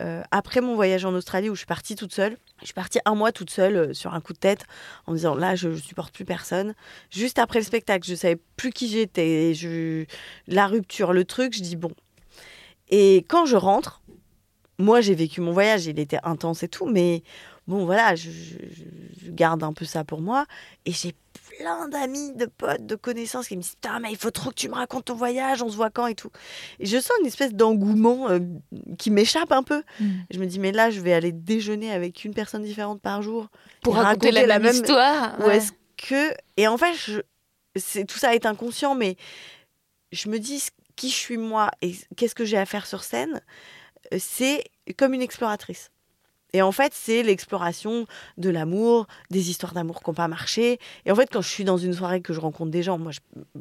[0.00, 2.36] euh, après mon voyage en Australie où je suis partie toute seule.
[2.60, 4.64] Je suis partie un mois toute seule euh, sur un coup de tête
[5.06, 6.74] en me disant là je, je supporte plus personne.
[7.10, 9.54] Juste après le spectacle, je savais plus qui j'étais.
[9.54, 10.04] Je...
[10.46, 11.92] La rupture, le truc, je dis bon.
[12.88, 14.02] Et quand je rentre,
[14.78, 17.22] moi, j'ai vécu mon voyage, il était intense et tout, mais
[17.66, 20.46] bon, voilà, je- je garde un peu ça pour moi.
[20.86, 21.14] Et j'ai
[21.60, 24.54] plein d'amis, de potes, de connaissances qui me disent Putain, mais il faut trop que
[24.54, 26.30] tu me racontes ton voyage, on se voit quand et tout.
[26.78, 28.38] Et je sens une espèce d'engouement euh,
[28.98, 29.82] qui m'échappe un peu.
[30.00, 30.10] Mm.
[30.30, 33.48] Je me dis, mais là, je vais aller déjeuner avec une personne différente par jour.
[33.82, 35.38] Pour raconter, la, même histoire.
[35.40, 36.34] Ou est-ce que.
[36.56, 37.20] Et en fait, je...
[37.76, 38.06] c'est...
[38.06, 39.16] tout ça est inconscient, mais
[40.12, 40.62] je me dis
[40.96, 43.42] qui je suis moi et qu'est-ce que j'ai à faire sur scène,
[44.14, 44.64] euh, c'est
[44.96, 45.90] comme une exploratrice.
[46.52, 48.06] Et en fait, c'est l'exploration
[48.38, 50.78] de l'amour, des histoires d'amour qui n'ont pas marché.
[51.06, 53.12] Et en fait, quand je suis dans une soirée que je rencontre des gens, moi,
[53.12, 53.20] je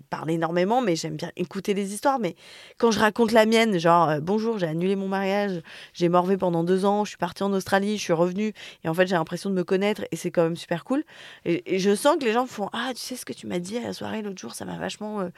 [0.10, 2.20] parle énormément, mais j'aime bien écouter les histoires.
[2.20, 2.36] Mais
[2.78, 5.62] quand je raconte la mienne, genre, euh, bonjour, j'ai annulé mon mariage,
[5.94, 8.94] j'ai morvé pendant deux ans, je suis partie en Australie, je suis revenue, et en
[8.94, 11.04] fait, j'ai l'impression de me connaître, et c'est quand même super cool.
[11.46, 13.78] Et, je sens que les gens font Ah, tu sais ce que tu m'as dit
[13.78, 15.22] à la soirée l'autre jour, ça m'a vachement.
[15.22, 15.30] euh,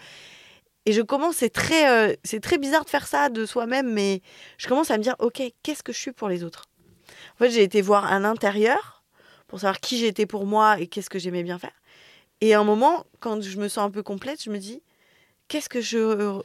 [0.85, 4.21] Et je commence, c'est très, euh, c'est très bizarre de faire ça de soi-même, mais
[4.57, 6.70] je commence à me dire Ok, qu'est-ce que je suis pour les autres?
[7.41, 9.03] En fait, j'ai été voir à l'intérieur
[9.47, 11.73] pour savoir qui j'étais pour moi et qu'est-ce que j'aimais bien faire.
[12.39, 14.83] Et à un moment, quand je me sens un peu complète, je me dis
[15.47, 16.39] Qu'est-ce que je.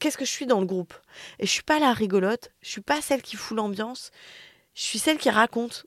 [0.00, 0.94] Qu'est-ce que je suis dans le groupe?
[1.38, 4.10] Et je suis pas la rigolote, je suis pas celle qui fout l'ambiance,
[4.74, 5.84] je suis celle qui raconte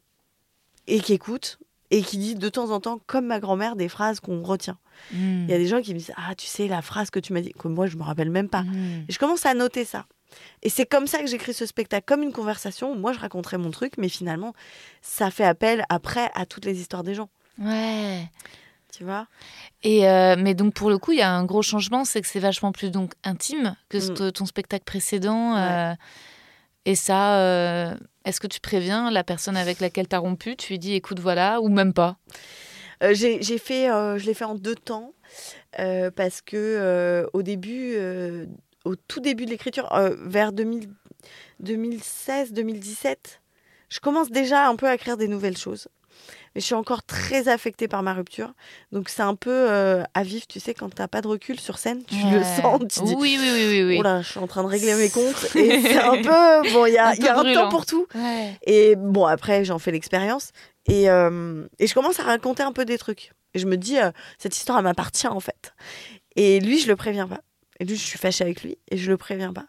[0.86, 1.58] et qui écoute
[1.90, 4.78] et qui dit de temps en temps, comme ma grand-mère, des phrases qu'on retient.
[5.12, 5.46] Mm.
[5.46, 7.34] Il y a des gens qui me disent Ah, tu sais, la phrase que tu
[7.34, 8.62] m'as dit, que moi, je me rappelle même pas.
[8.62, 9.06] Mm.
[9.10, 10.06] Et je commence à noter ça.
[10.62, 12.92] Et c'est comme ça que j'écris ce spectacle, comme une conversation.
[12.92, 14.54] où Moi, je raconterai mon truc, mais finalement,
[15.02, 17.30] ça fait appel après à toutes les histoires des gens.
[17.60, 18.30] Ouais.
[18.96, 19.28] Tu vois?
[19.84, 22.28] Et euh, mais donc pour le coup, il y a un gros changement, c'est que
[22.28, 24.32] c'est vachement plus donc intime que ce- Mm.
[24.32, 25.54] ton spectacle précédent.
[25.56, 25.62] Ouais.
[25.62, 25.94] euh,
[26.86, 30.56] et ça, euh, est-ce que tu préviens la personne avec laquelle tu as rompu?
[30.56, 32.18] Tu lui dis, écoute, voilà, ou même pas?
[33.12, 35.14] J'ai j'ai fait, je l'ai fait en deux temps
[36.16, 37.96] parce que au début,
[38.86, 40.90] au tout début de l'écriture, euh, vers 2000
[41.64, 43.16] 2016-2017,
[43.90, 45.88] je commence déjà un peu à écrire des nouvelles choses.
[46.56, 48.54] Mais je suis encore très affectée par ma rupture.
[48.92, 51.78] Donc c'est un peu euh, à vivre, tu sais, quand t'as pas de recul sur
[51.78, 53.84] scène, tu le sens, tu dis, Oui, oui, oui, oui.
[53.84, 53.98] oui.
[54.00, 55.48] oh là, je suis en train de régler mes comptes.
[55.56, 58.08] Et c'est un peu, bon, il y a, Un y a un temps pour tout.
[58.16, 58.58] Ouais.
[58.64, 60.52] Et bon, après, j'en fais l'expérience.
[60.88, 63.32] Et, euh, et je commence à raconter un peu des trucs.
[63.54, 65.74] Et je me dis, euh, cette histoire, elle m'appartient en fait.
[66.36, 67.42] Et lui, je le préviens pas.
[67.80, 69.68] Et lui, je suis fâchée avec lui et je le préviens pas.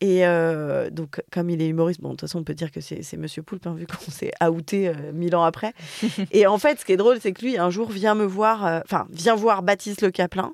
[0.00, 2.80] Et euh, donc, comme il est humoriste, bon, de toute façon, on peut dire que
[2.80, 5.72] c'est Monsieur Poulpe, hein, vu qu'on s'est outé euh, mille ans après.
[6.32, 8.66] et en fait, ce qui est drôle, c'est que lui, un jour, vient me voir,
[8.66, 10.52] euh, enfin, vient voir Baptiste Le Caplin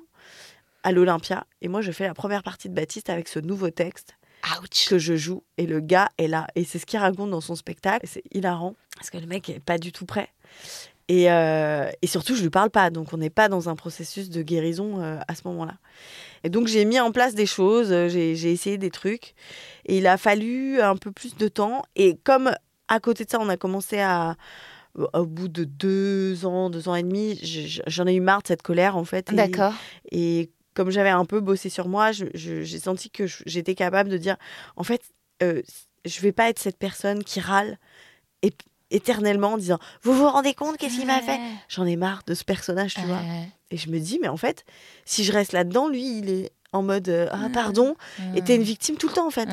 [0.83, 1.45] à l'Olympia.
[1.61, 4.15] Et moi, je fais la première partie de Baptiste avec ce nouveau texte
[4.61, 4.87] Ouch.
[4.89, 7.55] que je joue et le gars est là et c'est ce qu'il raconte dans son
[7.55, 10.27] spectacle c'est hilarant parce que le mec est pas du tout prêt
[11.09, 14.29] et, euh, et surtout je lui parle pas donc on n'est pas dans un processus
[14.29, 15.75] de guérison euh, à ce moment-là
[16.43, 19.33] et donc j'ai mis en place des choses euh, j'ai essayé des trucs
[19.85, 22.51] et il a fallu un peu plus de temps et comme
[22.87, 24.35] à côté de ça on a commencé à
[25.13, 28.47] au bout de deux ans, deux ans et demi, je- j'en ai eu marre de
[28.47, 29.31] cette colère en fait.
[29.31, 29.73] Et- D'accord.
[30.11, 34.37] et comme j'avais un peu bossé sur moi, j'ai senti que j'étais capable de dire,
[34.75, 35.01] en fait,
[35.41, 35.63] euh,
[36.05, 37.79] je vais pas être cette personne qui râle
[38.43, 38.53] ép-
[38.93, 42.33] éternellement en disant, vous vous rendez compte qu'est-ce qu'il m'a fait J'en ai marre de
[42.33, 43.19] ce personnage, tu vois.
[43.71, 44.65] Et je me dis, mais en fait,
[45.03, 47.95] si je reste là-dedans, lui, il est en mode, euh, ah pardon,
[48.35, 49.47] et t'es une victime tout le temps en fait.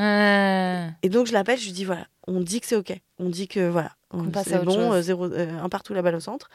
[1.03, 3.47] Et donc je l'appelle, je lui dis, voilà, on dit que c'est ok, on dit
[3.49, 6.21] que voilà, Qu'on passe c'est à bon, euh, zéro, euh, un partout la balle au
[6.21, 6.49] centre.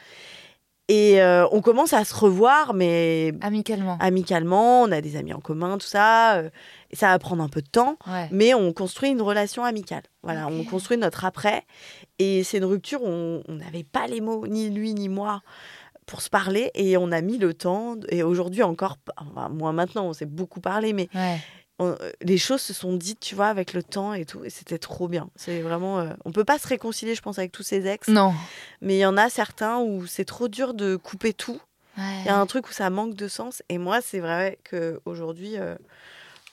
[0.88, 3.96] Et euh, on commence à se revoir, mais Amicalement.
[4.00, 6.36] amicalement, on a des amis en commun, tout ça.
[6.36, 6.50] euh,
[6.92, 8.28] et ça va prendre un peu de temps, Ouais.
[8.30, 10.02] mais on construit une relation amicale.
[10.22, 11.64] Voilà, on construit notre après.
[12.20, 15.42] Et c'est une rupture où on on n'avait pas les mots, ni lui ni moi,
[16.06, 16.70] pour se parler.
[16.76, 17.96] Et on a mis le temps.
[18.10, 21.38] Et aujourd'hui encore, enfin, moi maintenant, on s'est beaucoup parlé, mais Ouais.
[21.78, 24.44] On- euh, les choses se sont dites, tu vois, avec le temps et tout.
[24.44, 25.28] Et c'était trop bien.
[25.36, 25.98] C'est vraiment.
[26.00, 28.08] euh, on peut pas se réconcilier, je pense, avec tous ses ex.
[28.08, 28.32] Non.
[28.80, 31.60] Mais il y en a certains où c'est trop dur de couper tout.
[31.98, 32.04] Ouais.
[32.20, 33.62] Il y a un truc où ça manque de sens.
[33.68, 35.76] Et moi, c'est vrai qu'aujourd'hui, euh,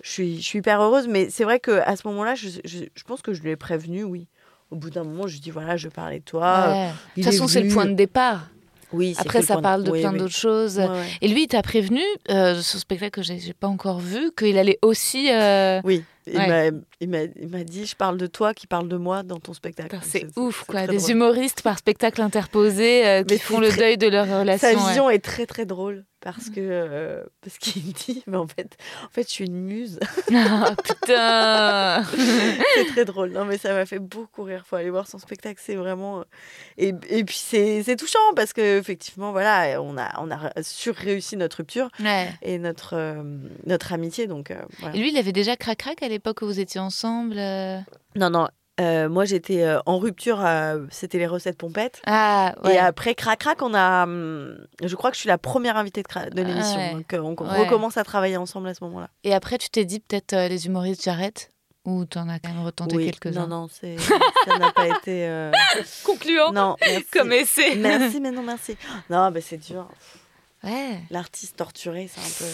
[0.01, 1.07] je, suis, je suis hyper heureuse.
[1.07, 4.03] Mais c'est vrai qu'à ce moment-là, je, je, je pense que je lui ai prévenu,
[4.03, 4.27] oui.
[4.71, 6.69] Au bout d'un moment, je lui dis voilà, je parlais de toi.
[6.69, 6.89] Ouais.
[7.17, 8.47] De toute façon, est c'est le point de départ.
[8.93, 10.19] Oui, Après, ça parle de oui, plein oui.
[10.19, 10.77] d'autres choses.
[10.77, 11.07] Ouais, ouais.
[11.21, 14.79] Et lui, il t'a prévenu, euh, ce spectacle que j'ai pas encore vu, qu'il allait
[14.81, 15.29] aussi.
[15.31, 16.71] euh, Oui, il Ouais.
[17.07, 19.97] m'a- dit je parle de toi qui parle de moi dans ton spectacle.
[20.03, 20.87] C'est ouf, quoi.
[20.87, 21.11] Des drôle.
[21.11, 24.67] humoristes par spectacle interposé euh, qui font le très- deuil de leur Sa relation.
[24.69, 24.75] ouais.
[24.87, 29.09] vision est très très drôle parce que euh, parce qu'il dit mais en fait en
[29.09, 29.99] fait je suis une muse.
[30.35, 32.03] Ah, putain.
[32.75, 33.31] C'est très drôle.
[33.31, 34.63] Non mais ça m'a fait beaucoup rire.
[34.65, 35.61] Faut aller voir son spectacle.
[35.63, 36.23] C'est vraiment euh,
[36.77, 41.37] et, et puis c'est touchant parce que effectivement voilà on a on a sur réussi
[41.37, 42.29] notre rupture Ouais.
[42.41, 43.21] et notre euh,
[43.65, 44.27] notre amitié.
[44.27, 44.95] Donc euh, voilà.
[44.95, 47.35] Et lui, il avait déjà crac-crac à l'époque où vous étiez ensemble
[48.15, 48.47] non non
[48.81, 52.75] euh, moi j'étais euh, en rupture euh, c'était les recettes pompettes Ah, ouais.
[52.75, 56.01] Et après Crac Crac, on a, hum, je crois que je suis la première invitée
[56.01, 56.79] de, Ah l'émission.
[56.95, 57.17] ouais.
[57.17, 57.59] Donc on Ouais.
[57.65, 59.09] recommence à travailler ensemble à ce moment-là.
[59.23, 61.49] Et après, tu t'es dit peut-être les humoristes, j'arrête?
[61.85, 63.45] Ou t'en as quand même retenté Oui, quelques-uns?
[63.45, 65.51] Non, non, ça n'a pas été.
[66.05, 67.05] Concluant Non, merci.
[67.11, 67.75] comme essai.
[67.75, 68.77] Merci, mais non, merci.
[69.09, 69.87] Non, mais c'est dur.
[70.63, 70.99] Ouais.
[71.11, 72.51] L'artiste torturé, c'est un peu.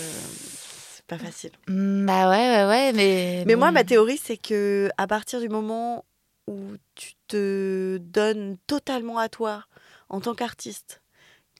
[0.95, 1.51] C'est pas facile.
[1.67, 3.43] Mm, Bah ouais, ouais, ouais, mais.
[3.45, 3.73] Mais moi, bon.
[3.73, 6.03] ma théorie, c'est que à partir du moment
[6.49, 9.65] où tu te donnes totalement à toi
[10.09, 11.01] en tant qu'artiste,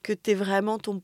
[0.02, 1.02] que tu es vraiment ton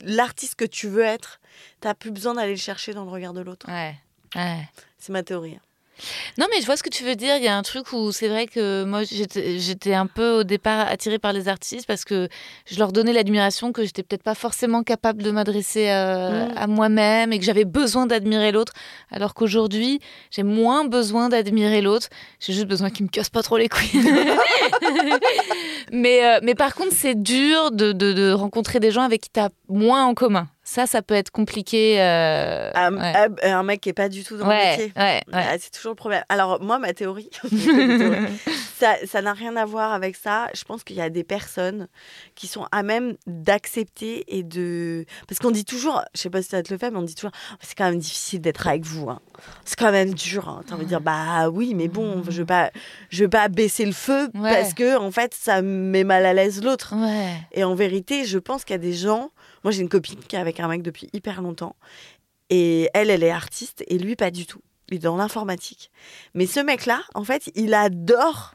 [0.00, 1.40] l'artiste que tu veux être,
[1.80, 3.66] t'as plus besoin d'aller le chercher dans le regard de l'autre.
[3.68, 3.94] Ouais.
[4.34, 4.68] Ouais.
[4.98, 5.58] C'est ma théorie.
[6.38, 7.36] Non, mais je vois ce que tu veux dire.
[7.36, 10.86] Il y a un truc où c'est vrai que moi, j'étais un peu au départ
[10.88, 12.28] attirée par les artistes parce que
[12.66, 16.52] je leur donnais l'admiration que j'étais peut-être pas forcément capable de m'adresser euh, Mm.
[16.56, 18.72] à moi-même et que j'avais besoin d'admirer l'autre.
[19.10, 22.08] Alors qu'aujourd'hui, j'ai moins besoin d'admirer l'autre.
[22.40, 23.90] J'ai juste besoin qu'il me casse pas trop les couilles.
[25.92, 29.30] mais, euh, mais par contre, c'est dur de, de, de rencontrer des gens avec qui
[29.32, 30.48] tu as moins en commun.
[30.64, 32.00] Ça, ça peut être compliqué.
[32.00, 33.14] euh, Un, ouais.
[33.44, 34.92] un- un mec qui est pas du tout dans le métier.
[34.96, 35.32] ouais, ouais.
[35.32, 36.24] Ah, c'est toujours le problème.
[36.30, 38.26] Alors moi, ma théorie, théorie,
[39.06, 40.48] ça n'a rien à voir avec ça.
[40.54, 41.88] Je pense qu'il y a des personnes
[42.34, 45.04] qui sont à même d'accepter et de...
[45.28, 47.14] Parce qu'on dit toujours, je sais pas si ça te le fait, mais on dit
[47.14, 49.08] toujours, c'est quand même difficile d'être avec vous.
[49.10, 49.20] hein.
[49.64, 50.48] C'est quand même dur.
[50.48, 50.62] Hein.
[50.66, 52.70] T'as envie de dire, bah oui, mais bon, je vais pas,
[53.10, 56.62] je vais pas baisser le feu parce que en fait, ça met mal à l'aise
[56.62, 56.94] l'autre.
[57.52, 59.30] Et en vérité, je pense qu'il y a des gens.
[59.64, 61.74] Moi, j'ai une copine qui est avec un mec depuis hyper longtemps.
[62.50, 64.60] Et elle, elle est artiste et lui, pas du tout.
[64.90, 65.90] Il est dans l'informatique.
[66.34, 68.54] Mais ce mec-là, en fait, il adore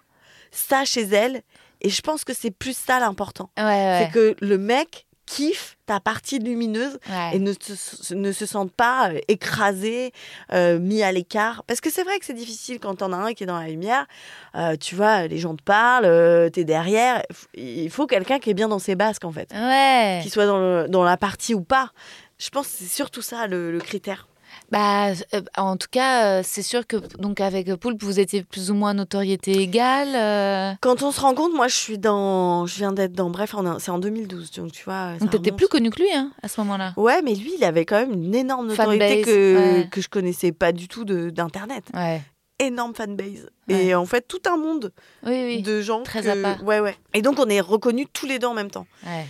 [0.51, 1.41] ça chez elle.
[1.81, 3.49] Et je pense que c'est plus ça l'important.
[3.57, 4.03] Ouais, ouais.
[4.05, 7.35] C'est que le mec kiffe ta partie lumineuse Ouais.
[7.35, 10.11] et ne se, ne se sente pas euh, écrasé,
[10.53, 11.63] euh, mis à l'écart.
[11.67, 13.67] Parce que c'est vrai que c'est difficile quand t'en as un qui est dans la
[13.67, 14.07] lumière.
[14.55, 17.21] Euh, tu vois, les gens te parlent, euh, t'es derrière.
[17.53, 20.19] Il faut quelqu'un qui est bien dans ses basques, en fait Ouais.
[20.23, 21.91] qu'il soit dans, le- dans la partie ou pas.
[22.39, 24.28] Je pense que c'est surtout ça le, le critère.
[24.71, 28.71] Bah, euh, en tout cas, euh, c'est sûr que donc avec Poulpe, vous étiez plus
[28.71, 30.09] ou moins notoriété égale.
[30.15, 32.65] euh, Quand on se rend compte, moi je suis dans.
[32.65, 33.29] Je viens d'être dans.
[33.29, 35.15] Bref, c'est en 2012, donc tu vois.
[35.17, 36.93] Donc t'étais plus connu que lui hein, à ce moment-là.
[36.97, 39.87] Ouais, mais lui, il avait quand même une énorme notoriété Fanbase, que, ouais.
[39.89, 41.85] que je connaissais pas du tout de- d'Internet.
[41.93, 42.21] Ouais.
[42.61, 43.49] Énorme fanbase.
[43.69, 43.85] Ouais.
[43.85, 44.91] Et en fait, tout un monde
[45.25, 45.61] Oui, oui.
[45.61, 46.03] de gens.
[46.03, 46.63] Très que- à part.
[46.63, 46.97] Ouais, ouais.
[47.13, 48.85] Et donc, on est reconnus tous les deux en même temps.
[49.05, 49.25] Ouais.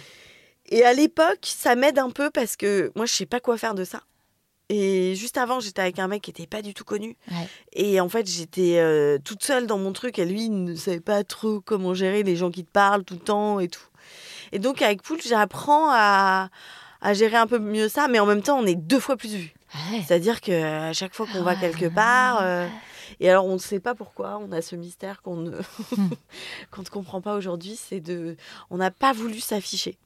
[0.72, 3.76] Et à l'époque, ça m'aide un peu parce que moi, je sais pas quoi faire
[3.76, 4.02] de ça.
[4.70, 7.18] Et juste avant, j'étais avec un mec qui était pas du tout connu.
[7.32, 7.48] Ouais.
[7.74, 11.00] Et en fait, j'étais euh, toute seule dans mon truc et lui, il ne savait
[11.00, 13.82] pas trop comment gérer les gens qui te parlent tout le temps et tout.
[14.52, 16.50] Et donc, avec Poul, j'apprends à,
[17.02, 19.34] à gérer un peu mieux ça, mais en même temps, on est deux fois plus
[19.36, 19.54] vus.
[19.92, 20.04] Ouais.
[20.06, 21.56] C'est-à-dire qu'à chaque fois qu'on va Ah.
[21.60, 22.68] quelque part, euh,
[23.20, 25.52] et alors on ne sait pas pourquoi, on a ce mystère qu'on ne,
[26.72, 28.36] qu'on ne comprend pas aujourd'hui, c'est de,
[28.70, 29.98] on n'a pas voulu s'afficher.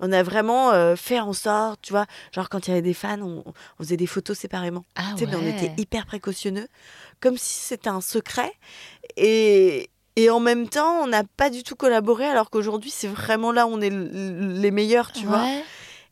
[0.00, 2.94] On a vraiment euh, fait en sorte, tu vois, genre quand il y avait des
[2.94, 4.84] fans, on, on faisait des photos séparément.
[4.96, 5.50] Ah Tu sais, mais on ouais.
[5.50, 6.68] était hyper précautionneux,
[7.20, 8.52] comme si c'était un secret.
[9.16, 13.52] Et, et en même temps, on n'a pas du tout collaboré, alors qu'aujourd'hui, c'est vraiment
[13.52, 15.42] là où on est les meilleurs, tu vois.
[15.42, 15.64] Ouais.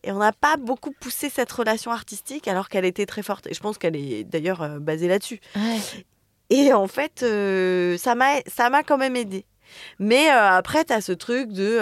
[0.05, 3.49] Et on n'a pas beaucoup poussé cette relation artistique, alors qu'elle était très forte.
[3.49, 5.40] Et je pense qu'elle est d'ailleurs euh, basée là-dessus.
[5.57, 5.81] Ouais.
[6.49, 9.45] Et en fait, euh, ça m'a ça m'a quand même aidé.
[9.98, 11.79] Mais euh, après, tu as ce truc de.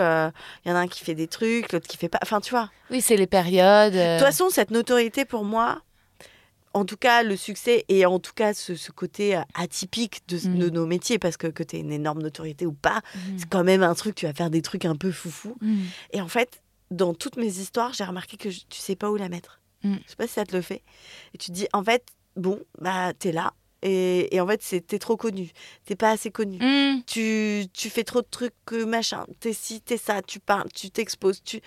[0.64, 2.18] Il y en a un qui fait des trucs, l'autre qui fait pas.
[2.22, 2.70] Enfin, tu vois.
[2.90, 3.94] Oui, c'est les périodes.
[3.94, 5.80] euh, De toute façon, cette notoriété pour moi,
[6.72, 10.36] en tout cas le succès et en tout cas ce, ce côté euh, atypique de,
[10.48, 10.58] Mm.
[10.58, 13.62] de nos métiers, parce que que tu une énorme notoriété ou pas, mm, c'est quand
[13.64, 15.56] même un truc, tu vas faire des trucs un peu foufou.
[15.60, 15.82] mm.
[16.12, 19.16] Et en fait, dans toutes mes histoires, j'ai remarqué que je- tu sais pas où
[19.16, 19.60] la mettre.
[19.82, 20.82] Je sais pas si ça te le fait.
[21.34, 22.02] Et tu te dis, en fait,
[22.36, 23.52] bon, bah t'es là.
[23.84, 25.50] Et, et en fait, c'est- t'es trop connu.
[25.84, 26.58] T'es pas assez connu.
[26.58, 27.02] Mm.
[27.06, 29.26] Tu, tu fais trop de trucs, machin.
[29.40, 31.42] T'es ci, t'es ça, tu parles, tu t'exposes.
[31.44, 31.60] Tu...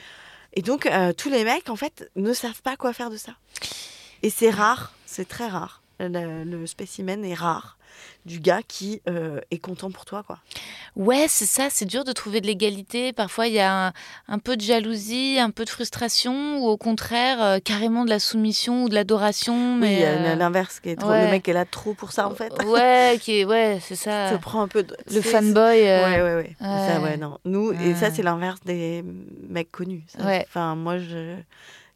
[0.54, 3.34] Et donc, euh, tous les mecs, en fait, ne savent pas quoi faire de ça.
[4.24, 5.84] Et c'est rare, c'est très rare.
[6.00, 7.78] Le, le spécimen est rare
[8.26, 10.38] du gars qui euh, est content pour toi, quoi.
[10.96, 13.14] Ouais, c'est ça, c'est dur de trouver de l'égalité.
[13.14, 13.94] Parfois, il y a un,
[14.28, 18.20] un peu de jalousie, un peu de frustration, ou au contraire, euh, carrément de la
[18.20, 19.76] soumission ou de l'adoration.
[19.76, 21.10] Oui, Mais il y a euh, l'inverse qui est trop.
[21.10, 21.26] ouais.
[21.26, 22.52] Le mec est là trop pour ça, en fait.
[22.66, 24.30] Ouais, qui est, ouais, c'est ça.
[24.32, 24.96] te prend un peu de...
[25.12, 25.88] Le fanboy.
[25.88, 26.56] euh, Ouais, ouais, ouais.
[26.60, 27.18] Ça, ouais.
[27.18, 27.40] non.
[27.46, 29.04] Nous, et ça, c'est l'inverse des
[29.50, 30.04] mecs connus.
[30.08, 30.24] ça.
[30.26, 30.46] Ouais.
[30.48, 31.36] Enfin, moi, je...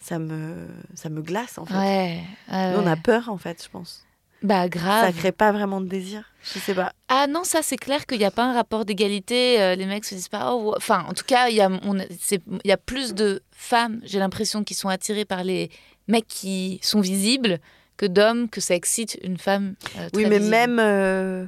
[0.02, 1.74] ça me, ça me glace en fait.
[1.76, 2.22] Ouais.
[2.52, 4.04] ouais, Nous, on a peur en fait, je pense.
[4.44, 5.16] Bah Ça grave.
[5.16, 6.24] crée pas vraiment de désir.
[6.42, 6.94] Je sais pas.
[7.10, 9.62] Ah non, ça c'est clair qu'il n'y a pas un rapport d'égalité.
[9.62, 10.52] euh, les mecs se disent pas.
[10.56, 10.74] Oh.
[10.76, 14.18] Enfin, en tout cas, il y a, on il y a plus de femmes, j'ai
[14.18, 15.70] l'impression, qui sont attirées par les
[16.08, 17.60] mecs qui sont visibles
[17.98, 19.76] que d'hommes que ça excite une femme.
[20.00, 20.50] euh, Oui, mais visible.
[20.50, 21.46] même, euh,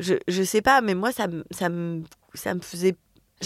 [0.00, 2.02] je, je sais pas, mais moi, ça, me- ça, me,
[2.34, 2.96] ça me faisait.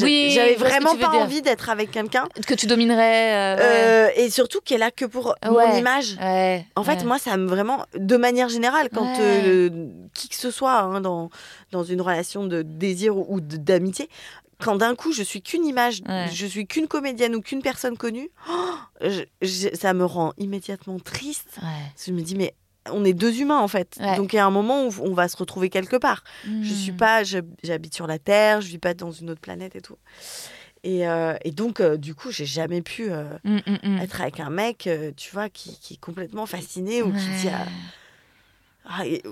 [0.00, 2.28] Oui, J'avais vraiment pas envie d'être avec quelqu'un.
[2.46, 3.34] que tu dominerais.
[3.34, 3.62] euh, ouais.
[3.64, 5.78] euh, et surtout qu'elle a que pour mon Ouais.
[5.80, 6.16] image.
[6.20, 10.50] Ouais, En fait, moi, ça me vraiment, de manière générale, quand euh, qui que ce
[10.52, 11.28] soit hein, dans,
[11.72, 14.08] dans une relation de désir ou, d'amitié,
[14.62, 16.26] quand d'un coup je suis qu'une image, Ouais.
[16.32, 18.54] je suis qu'une comédienne ou qu'une personne connue, oh,
[19.00, 21.58] je- je- ça me rend immédiatement triste.
[21.62, 21.68] Ouais.
[22.06, 22.54] Je me dis, mais
[22.92, 23.96] on est deux humains en fait.
[24.00, 24.16] Ouais.
[24.16, 26.24] Donc il y a un moment où on va se retrouver quelque part.
[26.62, 26.96] Je suis Hmm.
[26.96, 29.96] pas, j'habite sur la Terre, je vis pas dans une autre planète et tout.
[30.82, 33.98] Et, euh, et donc, euh, du coup, j'ai jamais pu euh, Mm, mm, mm.
[34.00, 37.48] être avec un mec, tu vois, qui, qui est complètement fasciné ou qui dit.
[37.48, 37.66] Ah,
[38.88, 39.22] ah, et,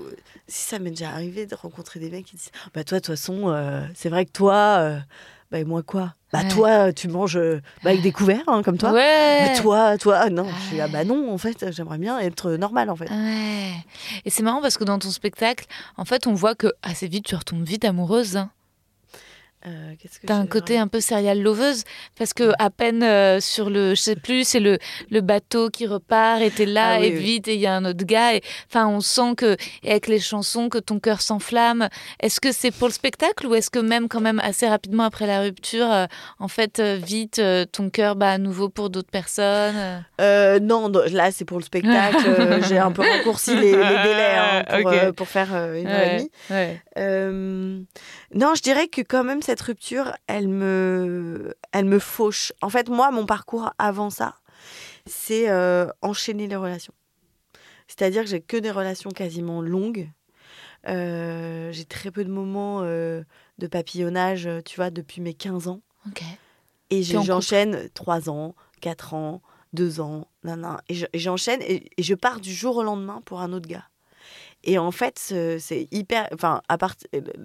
[0.47, 3.15] si ça m'est déjà arrivé de rencontrer des mecs qui disent Bah, toi, de toute
[3.15, 3.55] façon,
[3.95, 4.99] c'est vrai que toi,
[5.51, 6.15] bah, et moi, quoi?
[6.33, 6.49] Bah, Ouais.
[6.49, 8.93] toi, tu manges euh, bah, avec des couverts, hein, comme toi.
[8.93, 9.41] Ouais.
[9.49, 12.51] Mais toi, toi, ah, non, je suis, ah bah non, en fait, j'aimerais bien être
[12.53, 13.09] normal, en fait.
[13.11, 13.73] Ouais.
[14.27, 15.65] Et c'est marrant parce que dans ton spectacle,
[15.97, 18.37] en fait, on voit que assez vite, tu retombes vite amoureuse.
[18.37, 18.51] hein.
[19.67, 19.95] Euh,
[20.25, 21.83] T'as un côté un peu serial loveuse
[22.17, 24.79] parce que à peine euh, sur le, je sais plus, c'est le,
[25.11, 27.19] le bateau qui repart et t'es là Ah oui, et oui.
[27.19, 28.35] vite et il y a un autre gars.
[28.37, 31.89] Et, enfin, on sent que et avec les chansons que ton cœur s'enflamme.
[32.21, 35.27] Est-ce que c'est pour le spectacle ou est-ce que même quand même assez rapidement après
[35.27, 36.07] la rupture, euh,
[36.39, 37.43] en fait, euh, vite
[37.73, 40.05] ton cœur bat à nouveau pour d'autres personnes
[40.61, 42.63] non, là c'est pour le spectacle.
[42.69, 46.31] J'ai un peu raccourci les, les délais hein, pour, pour faire une heure et demie.
[46.51, 46.81] ouais.
[48.35, 52.53] Non, je dirais que quand même cette rupture, elle me, elle me fauche.
[52.61, 54.35] En fait, moi, mon parcours avant ça,
[55.07, 56.93] c'est euh, enchaîner les relations.
[57.87, 60.11] C'est-à-dire que j'ai que des relations quasiment longues.
[60.87, 63.23] Euh, j'ai très peu de moments euh,
[63.57, 65.81] de papillonnage, tu vois, depuis mes 15 ans.
[66.07, 66.23] Ok.
[66.91, 69.41] Et j'enchaîne 3 ans, 4 ans,
[69.73, 72.83] 2 ans, nan, nan, et je- et j'enchaîne et, et je pars du jour au
[72.83, 73.89] lendemain pour un autre gars.
[74.65, 76.29] Et en fait, ce- c'est hyper.
[76.35, 76.95] Enfin, à part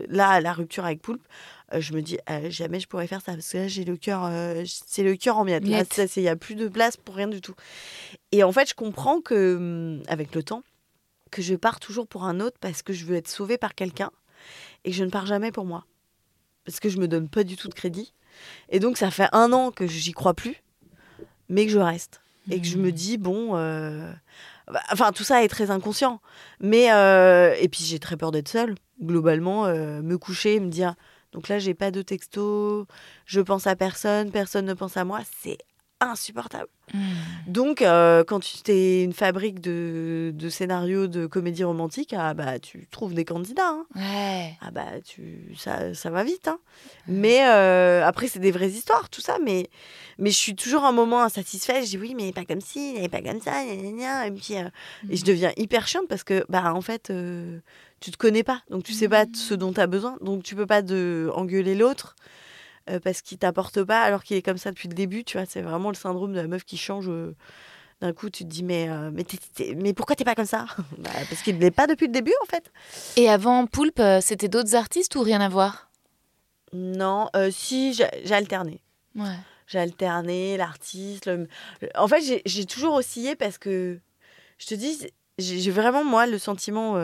[0.09, 1.25] là, la rupture avec Poulpe,
[1.73, 3.95] euh, je me dis euh, jamais je pourrais faire ça parce que là, j'ai le
[3.97, 5.63] cœur, euh, c'est le cœur en miettes.
[5.97, 7.53] Là, il y a plus de place pour rien du tout.
[8.31, 10.63] Et en fait, je comprends que hum, avec le temps,
[11.31, 14.11] que je pars toujours pour un autre parce que je veux être sauvée par quelqu'un
[14.83, 15.85] et que je ne pars jamais pour moi
[16.65, 18.13] parce que je me donne pas du tout de crédit.
[18.69, 20.63] Et donc, ça fait un an que j'y crois plus,
[21.49, 22.21] mais que je reste.
[22.49, 23.55] Et que je me dis, bon.
[23.55, 24.11] euh,
[24.91, 26.21] Enfin, tout ça est très inconscient.
[26.59, 26.91] Mais.
[26.91, 28.75] euh, Et puis, j'ai très peur d'être seule.
[29.01, 30.95] Globalement, euh, me coucher, me dire.
[31.33, 32.85] Donc là, j'ai pas de texto,
[33.25, 35.21] je pense à personne, personne ne pense à moi.
[35.41, 35.57] C'est
[36.09, 36.67] insupportable.
[36.93, 36.99] Hmm.
[37.47, 42.59] Donc, euh, quand tu es une fabrique de, de scénarios de comédie romantique, ah bah,
[42.59, 43.69] tu trouves des candidats.
[43.69, 43.85] hein.
[43.95, 44.53] Ouais.
[44.61, 46.59] Ah bah tu ça, ça va vite hein.
[47.07, 49.69] Mais euh, après c'est des vraies histoires tout ça mais
[50.17, 53.09] mais je suis toujours un moment insatisfaite, je dis oui mais pas comme ci, et
[53.09, 54.27] pas comme ça gna, gna, gna.
[54.27, 54.69] et puis euh,
[55.09, 57.11] et je deviens hyper chiante parce que bah en fait
[57.99, 60.55] tu te connais pas donc tu sais pas ce dont tu as besoin donc tu
[60.55, 62.15] peux pas de engueuler l'autre
[62.89, 65.45] euh, parce qu'il t'apporte pas alors qu'il est comme ça depuis le début, tu vois,
[65.45, 67.35] c'est vraiment le syndrome de la meuf qui change euh,
[68.01, 70.45] d'un coup tu te dis mais euh, mais, t'es- t'es- mais pourquoi t'es pas comme
[70.45, 70.65] ça?
[70.97, 72.71] Bah, parce qu'il ne l'est pas depuis le début en fait.
[73.15, 75.89] Et avant Poulpe, euh, c'était d'autres artistes ou rien à voir?
[76.73, 78.81] Non, si j'ai j'ai alterné.
[79.15, 79.37] Ouais.
[79.67, 81.27] J'ai alterné l'artiste.
[81.27, 81.47] le-
[81.95, 83.99] En fait, j'ai- j'ai toujours oscillé parce que,
[84.57, 85.07] je te dis,
[85.37, 86.95] j'ai j'ai vraiment, moi, le sentiment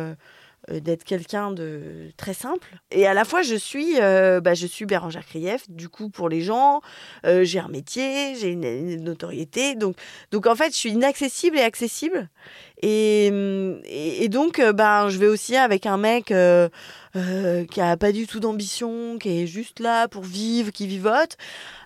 [0.72, 2.68] d'être quelqu'un de très simple.
[2.92, 6.30] Et à la fois, je suis, euh, bah, je suis Bérangère Krief, du coup, pour
[6.30, 6.82] les gens.
[7.26, 9.76] euh, j'ai un métier, j'ai une, une notoriété.
[9.76, 9.96] Donc,
[10.32, 12.30] donc, en fait, je suis inaccessible et accessible.
[12.82, 16.70] Et, hum, et, et donc, euh, ben, je vais aussi avec un mec euh,
[17.16, 21.38] euh, qui a pas du tout d'ambition, qui est juste là pour vivre, qui vivote.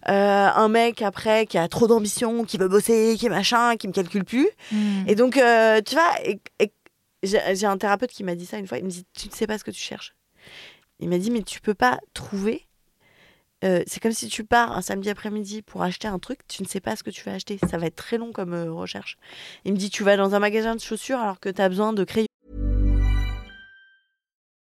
[0.09, 3.87] Euh, un mec après qui a trop d'ambition, qui veut bosser, qui est machin, qui
[3.87, 4.49] me calcule plus.
[4.71, 5.07] Hmm.
[5.07, 6.39] Et donc, euh, tu vois, et
[7.23, 8.77] j'ai un thérapeute qui m'a dit ça une fois.
[8.77, 10.15] Il me dit Tu ne sais pas ce que tu cherches.
[10.99, 12.67] Il m'a dit Mais tu peux pas trouver.
[13.63, 16.67] Euh, c'est comme si tu pars un samedi après-midi pour acheter un truc, tu ne
[16.67, 17.57] sais pas ce que tu vas acheter.
[17.69, 19.17] Ça va être très long comme euh, recherche.
[19.63, 21.93] Il me dit Tu vas dans un magasin de chaussures alors que tu as besoin
[21.93, 22.27] de crayons.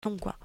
[0.00, 0.36] Quoi.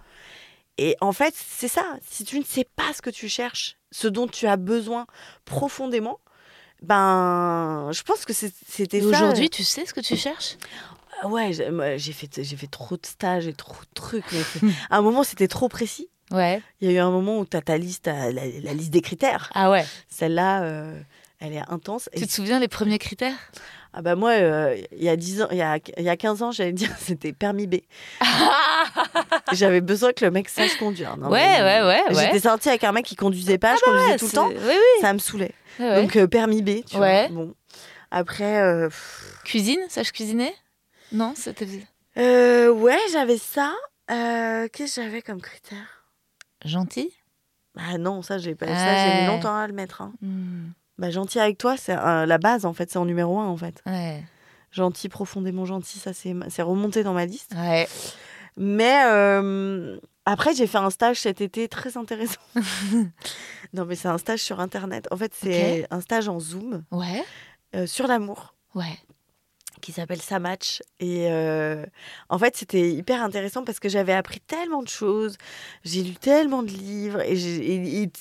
[0.78, 1.84] Et en fait, c'est ça.
[2.06, 5.06] Si tu ne sais pas ce que tu cherches, ce dont tu as besoin
[5.45, 6.20] profondément,
[6.82, 9.08] ben, je pense que c'était ça.
[9.08, 10.58] aujourd'hui, tu sais ce que tu cherches?
[11.22, 14.26] Ah Ouais, j'ai fait, j'ai fait trop de stages et trop de trucs.
[14.32, 16.10] mais à un moment, c'était trop précis.
[16.32, 16.62] Ouais.
[16.82, 18.89] Il y a eu un moment où tu as ta liste, t'as la, la liste
[18.91, 19.49] des critères.
[19.53, 19.86] Ah ouais.
[20.10, 20.99] Celle-là, euh,
[21.39, 22.10] elle est intense.
[22.14, 23.38] Et Tu te souviens les premiers critères?
[23.98, 26.18] Ah bah moi, euh, il y a 10 ans, il y a, il y a
[26.18, 27.76] 15 ans, j'allais dire c'était permis B.
[29.54, 31.16] J'avais besoin que le mec sache conduire.
[31.18, 32.39] Non, Ouais, mais- ouais, ouais, J'étais ouais.
[32.39, 34.50] sortie avec un mec qui conduisait pas, je conduisais Ouais, tout le temps.
[34.50, 35.02] Oui, oui.
[35.02, 35.54] Ça me saoulait.
[35.80, 36.02] Ouais.
[36.02, 37.28] Donc euh, permis B, tu vois.
[37.30, 37.54] Bon.
[38.12, 38.89] Après, euh,
[39.43, 40.54] Cuisine, sache cuisiner?
[41.12, 41.68] Non, c'était
[42.18, 43.74] euh, ouais, j'avais ça.
[44.08, 46.06] Qu'est-ce que j'avais comme critère?
[46.64, 47.12] Gentil?
[47.76, 48.68] Bah non, ça j'ai pas.
[48.68, 50.02] Ça j'ai mis longtemps à le mettre.
[50.02, 50.14] hein.
[50.22, 53.48] Hmm, Bah gentil avec toi, c'est euh, la base en fait, c'est en numéro un
[53.48, 53.82] en fait.
[53.86, 54.24] Ouais.
[54.72, 57.54] Gentil, profondément gentil, ça c'est remonté dans ma liste.
[57.56, 57.88] Ouais.
[58.58, 62.39] Mais euh, après, j'ai fait un stage cet été très intéressant.
[63.74, 65.08] non, mais c'est un stage sur Internet.
[65.12, 67.24] En fait, c'est un stage en Zoom Ouais.
[67.76, 68.98] euh, sur l'amour Ouais.
[69.82, 70.82] Qui s'appelle Ça Match.
[71.00, 71.86] Et euh,
[72.30, 75.38] en fait, c'était hyper intéressant parce que j'avais appris tellement de choses.
[75.84, 78.12] J'ai lu tellement de livres et, j'ai- et- et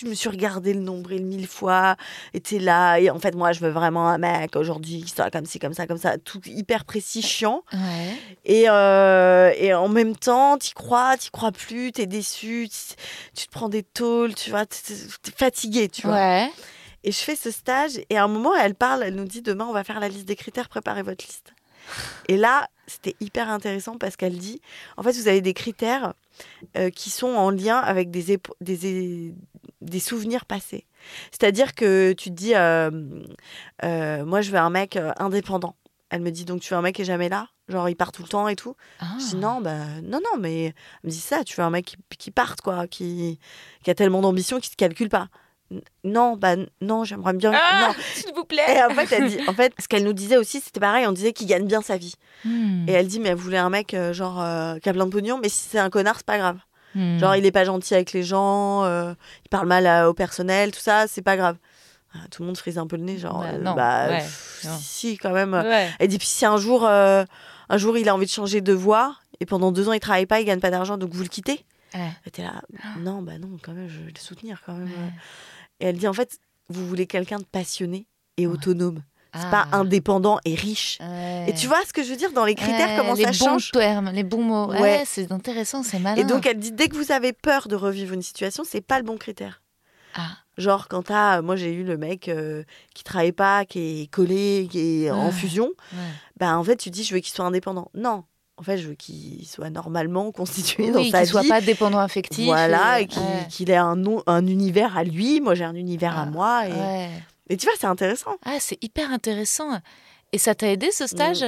[0.00, 1.96] je me suis regardé le nombril mille fois.
[2.34, 2.98] Et t'es là.
[2.98, 5.74] Et en fait, moi, je veux vraiment un mec aujourd'hui qui soit comme ci, comme
[5.74, 6.18] ça, comme ça.
[6.18, 7.62] Tout hyper précis, chiant.
[7.72, 8.16] Ouais.
[8.44, 12.94] Et, euh, et en même temps, t'y crois, t'y crois plus, t'es déçu, tu
[13.34, 14.78] tu te prends des tôles, tu vois, t'es
[15.22, 16.14] t'es fatigué, tu vois.
[16.16, 16.50] Ouais.
[17.04, 19.66] Et je fais ce stage, et à un moment, elle parle, elle nous dit demain,
[19.66, 21.54] on va faire la liste des critères, préparez votre liste.
[22.28, 24.60] Et là, c'était hyper intéressant parce qu'elle dit,
[24.96, 26.12] en fait, vous avez des critères
[26.76, 29.34] euh, qui sont en lien avec des, des,
[29.80, 30.86] des souvenirs passés.
[31.30, 32.90] C'est-à-dire que tu te dis, euh,
[33.82, 35.74] euh, moi, je veux un mec indépendant.
[36.10, 37.48] Elle me dit, donc tu veux un mec qui est jamais là?
[37.68, 39.06] Genre, il part tout le temps et tout Ah.
[39.18, 40.74] je dis non, bah, non, non, mais elle
[41.04, 43.38] me dit ça, tu veux un mec qui, qui parte, quoi, qui,
[43.84, 45.28] qui a tellement d'ambition qu'il ne se calcule pas.
[46.04, 47.52] Non, bah non, j'aimerais bien.
[47.54, 47.94] Ah, non.
[48.14, 48.82] s'il vous Et plaît.
[48.84, 51.32] en fait, elle dit, en fait, ce qu'elle nous disait aussi, c'était pareil, on disait
[51.32, 52.14] qu'il gagne bien sa vie.
[52.44, 52.88] Hmm.
[52.88, 55.10] Et elle dit, mais elle voulait un mec, euh, genre, euh, qui a plein de
[55.10, 56.58] pognon, mais si c'est un connard, c'est pas grave.
[56.96, 57.18] Hmm.
[57.18, 59.14] Genre, il est pas gentil avec les gens, euh,
[59.44, 61.56] il parle mal à- au personnel, tout ça, c'est pas grave.
[62.14, 64.62] Ah, Tout le monde frise un peu le nez, genre, Bah, non, bah, ouais, pff,
[64.64, 64.76] non.
[64.80, 65.54] si, quand même.
[65.54, 65.88] Ouais.
[66.00, 67.24] Elle dit, puis si un jour, euh,
[67.68, 70.26] un jour, il a envie de changer de voie, et pendant deux ans, il travaille
[70.26, 71.64] pas, il gagne pas d'argent, donc vous le quittez
[71.94, 72.10] Ouais.
[72.26, 72.62] Et t'es là,
[73.00, 74.88] non, bah non, quand même, je vais le soutenir quand même.
[75.80, 78.06] Et elle dit, en fait, vous voulez quelqu'un de passionné
[78.36, 79.02] et autonome.
[79.34, 79.66] C'est Ah.
[79.70, 80.98] pas indépendant et riche.
[81.00, 81.46] Ouais.
[81.48, 83.30] Et tu vois ce que je veux dire dans les critères, Ouais, comment les ça
[83.30, 84.66] bons change termes, les bons mots.
[84.72, 85.02] Ouais, Ouais.
[85.06, 86.20] c'est intéressant, c'est malin.
[86.20, 88.98] Et donc, elle dit, dès que vous avez peur de revivre une situation, c'est pas
[88.98, 89.62] le bon critère.
[90.16, 90.30] Ah.
[90.58, 91.42] Genre, quand t'as.
[91.42, 95.26] Moi, j'ai eu le mec euh, qui travaille pas, qui est collé, qui est en
[95.26, 95.32] Ouais.
[95.32, 95.70] fusion.
[96.36, 97.88] Bah, en fait, tu dis, je veux qu'il soit indépendant.
[97.94, 98.24] Non.
[98.60, 101.48] En fait, je veux qu'il soit normalement constitué dans Oui, sa qu'il soit vie.
[101.48, 102.44] pas dépendant affectif.
[102.44, 103.06] Voilà, et- et
[103.48, 103.74] qu'il ouais.
[103.74, 105.40] ait un, nom- un univers à lui.
[105.40, 106.68] Moi, j'ai un univers à Ah, moi.
[106.68, 107.10] Et, Ouais.
[107.48, 108.32] et tu vois, c'est intéressant.
[108.44, 109.80] Ah, c'est hyper intéressant.
[110.32, 111.44] Et ça t'a aidé ce stage?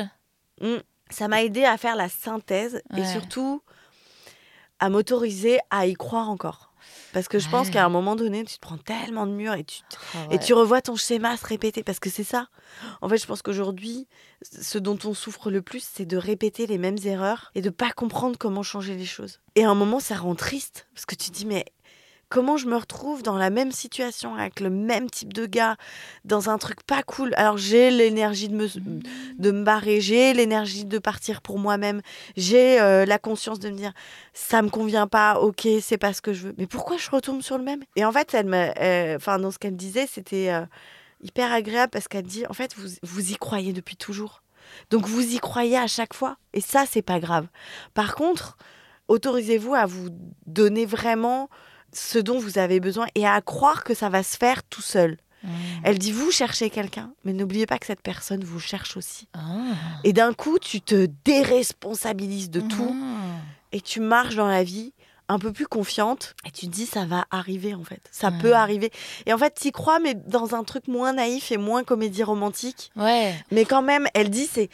[0.60, 0.76] Mm.
[1.10, 3.60] Ça m'a aidé à faire la synthèse et surtout
[4.80, 6.71] à m'autoriser à y croire encore.
[7.12, 9.64] Parce que je pense qu'à un moment donné, tu te prends tellement de murs et
[9.64, 9.82] tu,
[10.14, 11.82] Ah et tu revois ton schéma se répéter.
[11.82, 12.48] Parce que c'est ça.
[13.00, 14.06] En fait, je pense qu'aujourd'hui,
[14.42, 17.90] ce dont on souffre le plus, c'est de répéter les mêmes erreurs et de pas
[17.92, 19.40] comprendre comment changer les choses.
[19.54, 20.86] Et à un moment, ça rend triste.
[20.94, 21.66] Parce que tu te dis, mais
[22.32, 25.76] comment je me retrouve dans la même situation avec le même type de gars,
[26.24, 28.68] dans un truc pas cool Alors j'ai l'énergie de me,
[29.38, 32.00] de barrer, j'ai l'énergie de partir pour moi-même,
[32.34, 33.92] j'ai euh, la conscience de me dire
[34.32, 36.54] ça me convient pas, ok, c'est pas ce que je veux.
[36.56, 37.82] Mais pourquoi je retombe sur le même?
[37.96, 38.46] Et en fait, elle
[39.16, 40.64] enfin dans ce qu'elle me disait, c'était euh,
[41.22, 44.42] hyper agréable parce qu'elle dit en fait vous, vous y croyez depuis toujours,
[44.88, 47.46] donc vous y croyez à chaque fois, et ça c'est pas grave.
[47.92, 48.56] Par contre,
[49.08, 50.08] autorisez-vous à vous
[50.46, 51.50] donner vraiment
[51.92, 55.18] ce dont vous avez besoin et à croire que ça va se faire tout seul.
[55.44, 55.48] Mm.
[55.84, 59.26] Elle dit vous cherchez quelqu'un, mais n'oubliez pas que cette personne vous cherche aussi.
[59.34, 59.40] Ah.
[60.04, 63.40] Et d'un coup, tu te déresponsabilises de tout Ah.
[63.72, 64.92] et tu marches dans la vie
[65.28, 68.00] un peu plus confiante et tu te dis ça va arriver en fait.
[68.10, 68.38] Ça Ouais.
[68.40, 68.90] peut arriver.
[69.26, 72.90] Et en fait, tu crois mais dans un truc moins naïf et moins comédie romantique.
[72.96, 73.34] Ouais.
[73.50, 74.68] Mais quand même, elle dit c'est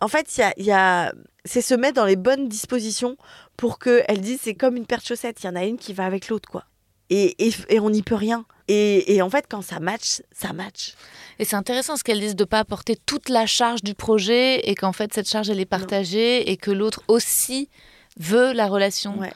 [0.00, 1.12] en fait, il y a, il y a-
[1.44, 3.16] c'est se mettre dans les bonnes dispositions
[3.56, 5.78] pour que elle dit c'est comme une paire de chaussettes, il y en a une
[5.78, 6.64] qui va avec l'autre quoi.
[7.10, 8.44] Et, et, et on n'y peut rien.
[8.68, 10.94] Et, et en fait, quand ça match, ça match.
[11.40, 14.76] Et c'est intéressant ce qu'elles disent de pas porter toute la charge du projet et
[14.76, 17.68] qu'en fait cette charge elle est partagée et que l'autre aussi
[18.16, 19.18] veut la relation.
[19.18, 19.32] Ouais.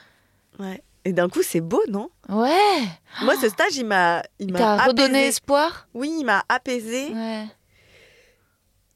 [0.58, 0.82] Ouais.
[1.06, 2.08] Et d'un coup, c'est beau, non?
[2.30, 2.82] Ouais.
[3.22, 5.86] Moi, ce stage, il m'a, il m'a redonné espoir?
[5.92, 7.08] Oui, il m'a apaisé.
[7.12, 7.44] Ouais.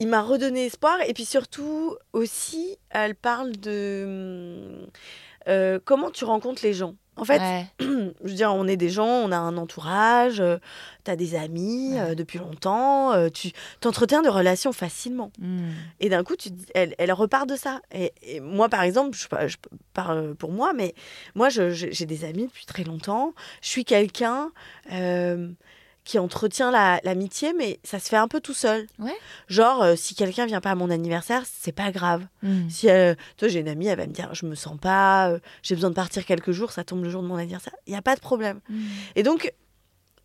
[0.01, 0.99] Il m'a redonné espoir.
[1.07, 4.87] Et puis surtout, aussi, elle parle de
[5.49, 6.95] euh, comment tu rencontres les gens.
[7.17, 7.67] En fait, Ouais.
[7.81, 10.41] je veux dire, on est des gens, on a un entourage,
[11.05, 15.33] tu as des amis euh, depuis longtemps, euh, tu t'entretiens de relations facilement.
[15.41, 15.71] Hmm.
[15.99, 17.81] Et d'un coup, tu, elle, elle repart de ça.
[17.93, 19.57] Et, et moi, par exemple, je, je
[19.95, 20.95] parle pour moi, mais
[21.35, 23.35] moi, j'ai des amis depuis très longtemps.
[23.63, 24.53] Je suis quelqu'un
[24.93, 25.51] euh,
[26.09, 28.87] qui entretient la- l'amitié, mais ça se fait un peu tout seul.
[28.99, 29.13] Ouais.
[29.49, 32.27] Genre, euh, si quelqu'un vient pas à mon anniversaire, c'est pas grave.
[32.43, 32.67] Hmm.
[32.71, 35.39] Si euh, toi, j'ai une amie, elle va me dire, je me sens pas, euh,
[35.63, 37.75] j'ai besoin de partir quelques jours, ça tombe le jour de mon anniversaire.
[37.87, 38.61] Il n'y a pas de problème.
[38.71, 38.87] Hmm.
[39.17, 39.53] Et donc,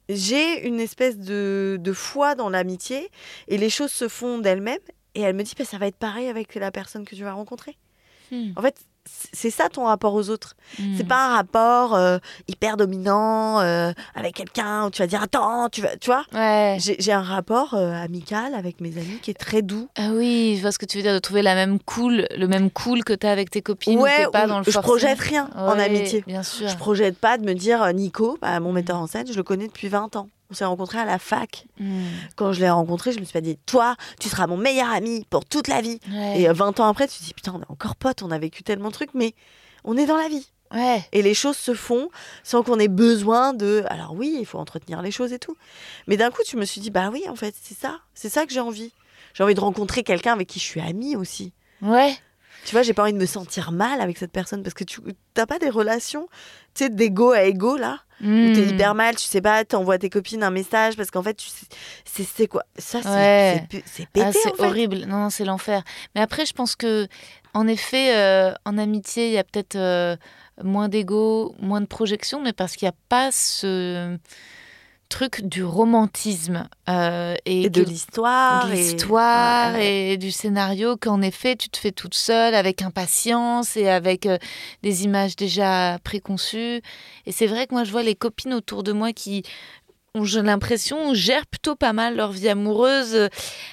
[0.08, 3.10] j'ai une espèce de, de foi dans l'amitié
[3.50, 4.80] et les choses se font d'elles-mêmes.
[5.16, 7.34] Et elle me dit, bah, ça va être pareil avec la personne que tu vas
[7.34, 7.78] rencontrer.
[8.32, 8.52] Hmm.
[8.56, 8.78] En fait,
[9.34, 10.56] c'est ça ton rapport aux autres.
[10.80, 10.96] Hmm.
[10.98, 15.70] C'est pas un rapport euh, hyper dominant euh, avec quelqu'un où tu vas dire, attends,
[15.70, 16.24] tu vas, tu vois?
[16.34, 16.78] Ouais.
[16.80, 19.88] J'ai un rapport euh, amical avec mes amis qui est très doux.
[19.98, 22.48] Ah oui, je vois ce que tu veux dire, de trouver la même cool, le
[22.48, 24.00] même cool que t'as avec tes copines.
[24.00, 26.24] ouais, t'es pas dans le je projette rien en amitié.
[26.28, 26.68] Bien sûr.
[26.68, 29.68] Je projette pas de me dire, Nico, bah, mon metteur en scène, je le connais
[29.68, 30.30] depuis 20 ans.
[30.54, 31.66] On s'est rencontrés à la fac.
[31.80, 32.04] Hmm.
[32.36, 35.26] Quand je l'ai rencontré, je me suis pas dit, toi, tu seras mon meilleur ami
[35.32, 36.00] pour toute la vie.
[36.12, 36.42] Ouais.
[36.42, 38.38] Et euh, 20 ans après, tu te dis, putain, on est encore potes, on a
[38.38, 39.34] vécu tellement de trucs, mais
[39.84, 40.48] on est dans la vie.
[40.72, 41.04] Ouais.
[41.12, 42.10] Et les choses se font
[42.44, 43.84] sans qu'on ait besoin de.
[43.88, 45.58] Alors oui, il faut entretenir les choses et tout.
[46.06, 48.02] Mais d'un coup, tu me suis dit, bah oui, en fait, c'est ça.
[48.14, 48.94] C'est ça que j'ai envie.
[49.34, 51.52] J'ai envie de rencontrer quelqu'un avec qui je suis amie aussi.
[51.82, 52.16] Ouais.
[52.66, 55.00] Tu vois, j'ai pas envie de me sentir mal avec cette personne parce que tu
[55.34, 56.28] t'as pas des relations,
[56.74, 58.70] tu sais, d'égo à égo là, où t'es Hmm.
[58.70, 61.50] hyper mal, tu sais pas, t'envoies tes copines un message parce qu'en fait, tu
[62.06, 63.68] sais, c'est quoi Ça, c'est Ouais.
[63.86, 64.26] c'est pété.
[64.28, 65.00] Ah, c'est horrible.
[65.08, 65.84] Non, non, c'est l'enfer.
[66.16, 67.08] Mais après, je pense que,
[67.54, 70.16] en effet, euh, en amitié, il y a peut-être euh,
[70.64, 74.18] moins d'ego, moins de projection, mais parce qu'il n'y a pas ce
[75.14, 78.68] truc du romantisme euh, et, Et de l'histoire.
[78.72, 80.10] et- l'histoire Ouais, ouais.
[80.14, 84.40] et du scénario qu'en effet tu te fais toute seule avec impatience et avec euh,
[84.82, 86.82] des images déjà préconçues.
[87.28, 89.44] Et c'est vrai que moi je vois les copines autour de moi qui
[90.16, 93.30] ont j'ai l'impression gèrent plutôt pas mal leur vie amoureuse.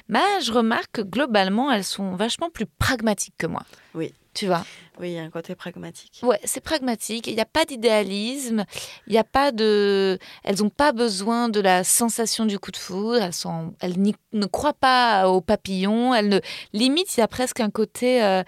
[0.09, 3.63] Mais je remarque que globalement elles sont vachement plus pragmatiques que moi.
[3.95, 4.13] Oui.
[4.33, 4.65] Tu vois?
[5.01, 6.21] Oui, il y a un côté pragmatique.
[6.23, 7.27] Ouais, c'est pragmatique.
[7.27, 8.65] Il n'y a pas d'idéalisme.
[9.07, 10.19] Il n'y a pas de.
[10.45, 13.23] Elles n'ont pas besoin de la sensation du coup de foudre.
[13.23, 13.75] Elles, sont...
[13.81, 13.97] elles
[14.33, 16.15] ne croient pas aux papillons.
[16.15, 16.41] Elles ne.
[16.73, 18.23] Limite, il y a presque un côté.
[18.23, 18.43] euh,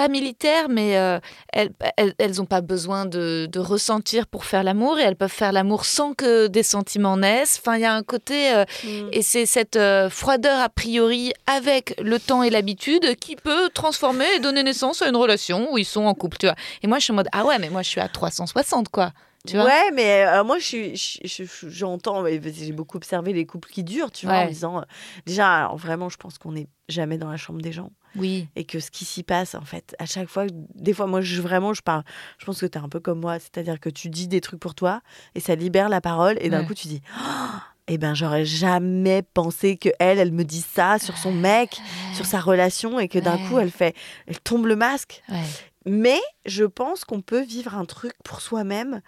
[0.00, 1.20] Pas militaire, mais euh,
[1.52, 5.84] elles n'ont pas besoin de, de ressentir pour faire l'amour et elles peuvent faire l'amour
[5.84, 7.58] sans que des sentiments naissent.
[7.60, 8.50] Enfin, il y a un côté.
[8.54, 9.08] euh, Mm.
[9.12, 14.24] et c'est cette euh, froideur a priori avec le temps et l'habitude qui peut transformer
[14.36, 16.54] et donner naissance à une relation où ils sont en couple, tu vois.
[16.82, 19.12] Et moi, je suis en mode, ah ouais, mais moi, je suis à 360, quoi.
[19.46, 22.96] Tu vois ouais, mais euh, moi, je suis, je- je- je- j'entends, mais j'ai beaucoup
[22.96, 24.48] observé les couples qui durent, tu vois, en Ouais.
[24.48, 24.82] disant, euh,
[25.26, 28.48] déjà, alors, vraiment, je pense qu'on n'est jamais dans la chambre des gens Oui.
[28.56, 31.40] et que ce qui s'y passe, en fait, à chaque fois, des fois, moi, je,
[31.40, 32.02] vraiment, je parle,
[32.38, 34.60] je pense que tu es un peu comme moi, c'est-à-dire que tu dis des trucs
[34.60, 35.00] pour toi
[35.34, 36.66] et ça libère la parole et d'un Ouais.
[36.66, 40.98] coup, tu dis, Ah, eh ben, j'aurais jamais pensé que elle, elle me dit ça
[40.98, 41.80] sur son mec,
[42.14, 43.48] sur sa relation et que d'un Ouais.
[43.48, 43.94] coup, elle fait,
[44.26, 45.22] elle tombe le masque.
[45.28, 45.42] Ouais.
[45.86, 49.00] Mais je pense qu'on peut vivre un truc pour soi-même.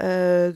[0.00, 0.52] Euh,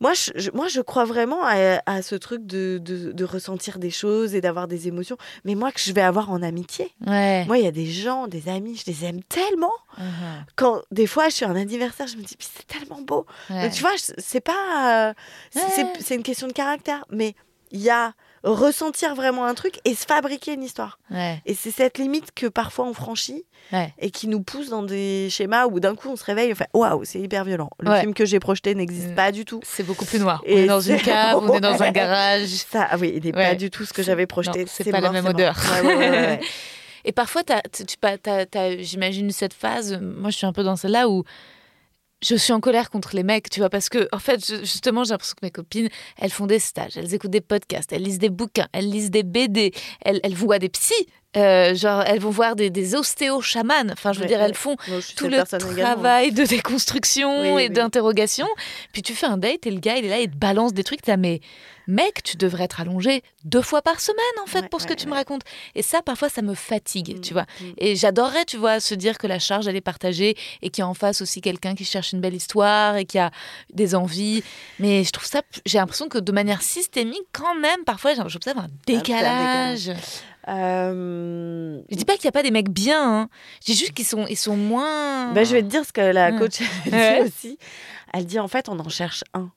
[0.00, 3.90] moi, je, moi, je crois vraiment à, à ce truc de, de- de ressentir des
[3.90, 5.16] choses et d'avoir des émotions.
[5.44, 6.90] Mais moi, que je vais avoir en amitié.
[7.06, 7.44] Ouais.
[7.46, 9.72] Moi, il y a des gens, des amis, je les aime tellement.
[9.98, 10.04] Mhm.
[10.56, 13.26] Quand des fois, je suis à un anniversaire, je me dis, c'est tellement beau.
[13.50, 13.62] Ouais.
[13.64, 15.08] Donc, tu vois, c'est pas.
[15.10, 15.14] euh,
[15.50, 15.70] c'est- Ouais.
[15.96, 17.04] c'est- c'est une question de caractère.
[17.10, 17.34] Mais
[17.70, 18.12] il y a
[18.44, 20.98] ressentir vraiment un truc et se fabriquer une histoire.
[21.10, 21.42] Ouais.
[21.46, 23.94] Et c'est cette limite que parfois on franchit Ouais.
[23.98, 26.68] et qui nous pousse dans des schémas où d'un coup on se réveille, on fait
[26.74, 27.70] waouh, c'est hyper violent.
[27.80, 28.00] Le Ouais.
[28.00, 29.14] film que j'ai projeté n'existe Mm.
[29.14, 29.60] pas du tout.
[29.64, 30.42] C'est beaucoup plus noir.
[30.44, 32.48] Et on est dans une cave, on est dans un garage.
[32.48, 34.66] Ça, ah oui, il n'est pas du tout ce que j'avais projeté.
[34.68, 35.56] C'est pas la même odeur.
[37.06, 37.42] Et parfois,
[38.80, 41.24] j'imagine cette phase, moi je suis un peu dans celle-là où
[42.24, 45.10] je suis en colère contre les mecs, tu vois, parce que, en fait, justement, j'ai
[45.10, 48.30] l'impression que mes copines, elles font des stages, elles écoutent des podcasts, elles lisent des
[48.30, 51.06] bouquins, elles lisent des BD, elles, elles voient des psys,
[51.36, 54.76] euh, genre, elles vont voir des, des ostéo-chamans, enfin, je veux Ouais, dire, elles font
[54.88, 55.76] Moi, tout le également.
[55.94, 57.70] travail de déconstruction Oui, et oui.
[57.70, 58.46] d'interrogation.
[58.92, 60.84] Puis tu fais un date et le gars, il est là, il te balance des
[60.84, 61.02] trucs.
[61.02, 61.40] T'as, mais
[61.86, 64.94] mec, tu devrais être allongé deux fois par semaine, en fait, Ouais, pour ce ouais,
[64.94, 65.42] que tu me racontes.
[65.74, 67.46] Et ça, parfois, ça me fatigue, tu Mm, vois.
[67.60, 67.72] mm.
[67.78, 70.84] Et j'adorerais, tu vois, se dire que la charge, elle est partagée et qu'il y
[70.84, 73.30] a en face aussi quelqu'un qui cherche une belle histoire et qui a
[73.72, 74.42] des envies.
[74.78, 78.68] Mais je trouve ça, j'ai l'impression que de manière systémique, quand même, parfois, j'observe un
[78.86, 79.90] décalage.
[80.48, 83.28] Euh, Je dis pas qu'il y a pas des mecs bien, hein.
[83.60, 85.32] je dis juste qu'ils sont, ils sont moins.
[85.32, 86.38] bah, je vais te dire ce que la Ouais.
[86.38, 87.22] coach Ouais.
[87.22, 87.58] dit aussi.
[88.12, 89.50] Elle dit en fait, on en cherche un.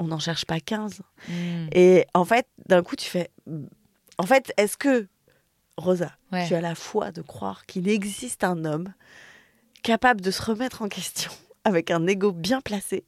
[0.00, 1.00] On n'en cherche pas 15.
[1.28, 1.66] Hmm.
[1.72, 3.30] Et en fait, d'un coup, tu fais.
[4.18, 5.06] En fait, est-ce que,
[5.76, 6.46] Rosa, Ouais.
[6.46, 8.92] tu as la foi de croire qu'il existe un homme
[9.82, 11.30] capable de se remettre en question
[11.64, 13.04] avec un ego bien placé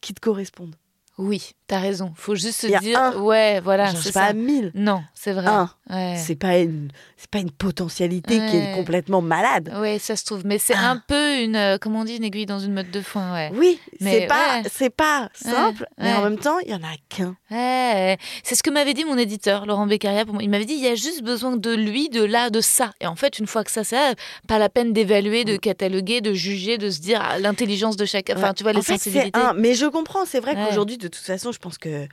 [0.00, 0.74] qui te corresponde?
[1.18, 2.12] Oui, t'as raison.
[2.14, 3.16] Faut juste se Il y a dire, un.
[3.20, 4.24] ouais, voilà, c'est pas ça.
[4.26, 4.72] à 1000.
[4.74, 5.46] Non, c'est vrai.
[5.88, 6.16] Ouais.
[6.18, 9.72] C'est pas une, c'est pas une potentialité qui est complètement malade.
[9.80, 10.44] Ouais, ça se trouve.
[10.44, 13.00] Mais c'est un peu une, euh, comment on dit, une aiguille dans une meute de
[13.00, 13.50] foin, ouais.
[13.54, 14.68] Oui, c'est pas, ouais.
[14.70, 17.34] c'est pas simple, mais en même temps, il y en a qu'un.
[17.50, 20.24] Ouais, c'est ce que m'avait dit mon éditeur, Laurent Beccaria.
[20.26, 20.42] Pour moi.
[20.42, 22.92] Il m'avait dit, il y a juste besoin de lui, de là, de ça.
[23.00, 23.96] Et en fait, une fois que ça, c'est
[24.48, 28.34] pas la peine d'évaluer, de cataloguer, de juger, de se dire ah, l'intelligence de chacun.
[28.36, 29.40] Enfin, tu vois, les en fait, sensibilités.
[29.40, 29.54] un.
[29.54, 32.06] Mais je comprends, c'est vrai qu'aujourd'hui, de toute façon, je pense que.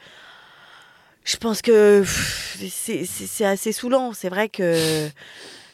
[1.26, 2.04] Je pense que
[2.70, 4.12] c'est- assez saoulant.
[4.14, 5.10] C'est vrai que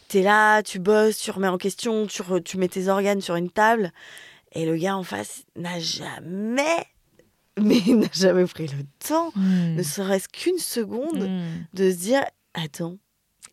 [0.07, 3.35] t'es là, tu bosses, tu remets en question, tu, re- tu mets tes organes sur
[3.35, 3.91] une table,
[4.53, 6.85] et le gars en face n'a jamais,
[7.59, 9.75] mais n'a jamais pris le temps, Hmm.
[9.75, 11.65] ne serait-ce qu'une seconde, Hmm.
[11.73, 12.97] de se dire Attends,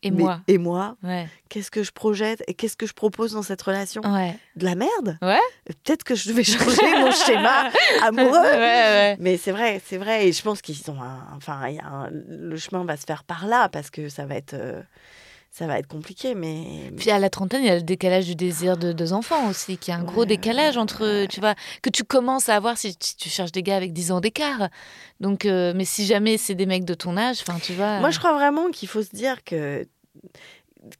[0.07, 1.27] Et mais- moi Et moi Ouais.
[1.49, 4.37] Qu'est-ce que je projette et qu'est-ce que je propose dans cette relation Ouais.
[4.57, 5.39] De la merde Ouais.
[5.67, 7.71] Peut-être que je vais changer mon schéma
[8.03, 8.39] amoureux.
[8.53, 9.17] Ouais.
[9.21, 10.27] Mais c'est vrai, c'est vrai.
[10.29, 11.19] Et je pense qu'ils ont un.
[11.37, 14.55] Enfin, un- le chemin va se faire par là parce que ça va être.
[14.55, 14.83] euh,
[15.53, 16.93] Ça va être compliqué, mais.
[16.99, 19.79] Puis à la trentaine, il y a le décalage du désir de deux enfants aussi,
[19.79, 23.17] qui est un gros décalage entre, tu vois, que tu commences à avoir si, si
[23.17, 24.69] tu cherches des gars avec 10 ans d'écart.
[25.21, 28.01] Donc, euh, mais si jamais c'est des mecs de ton âge, enfin, tu vois.
[28.01, 29.87] Moi, je crois vraiment qu'il faut se dire que.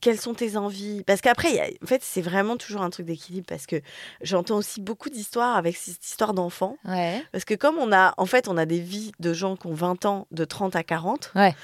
[0.01, 1.05] Quelles sont tes envies?
[1.05, 3.77] Parce qu'après, a- en fait, c'est vraiment toujours un truc d'équilibre parce que
[4.21, 6.77] j'entends aussi beaucoup d'histoires avec cette histoire d'enfants.
[6.85, 7.23] Ouais.
[7.31, 9.75] Parce que comme on a, en fait, on a des vies de gens qui ont
[9.75, 11.31] 20 ans, de 30 à 40.
[11.37, 11.55] Ouais.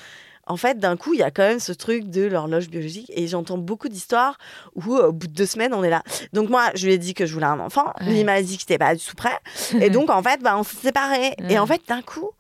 [0.47, 3.11] En fait, d'un coup, il y a quand même ce truc de l'horloge biologique.
[3.15, 4.39] Et j'entends beaucoup d'histoires
[4.77, 6.03] où, euh, au bout de deux semaines, on est là.
[6.33, 7.93] Donc, moi, je lui ai dit que je voulais un enfant.
[8.01, 8.19] Lui, Ouais.
[8.21, 9.37] il m'a dit qu'il n'était pas du tout prêt.
[9.81, 11.35] et donc, en fait, bah, on s'est séparés.
[11.49, 12.31] Et en fait, d'un coup,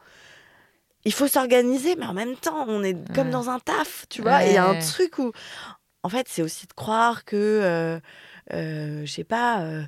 [1.05, 4.45] il faut s'organiser, mais en même temps, on est comme dans un taf, tu vois.
[4.45, 5.33] Et il y a un truc où,
[6.03, 8.01] en fait, c'est aussi de croire que, euh,
[8.53, 9.83] euh, je sais pas, euh,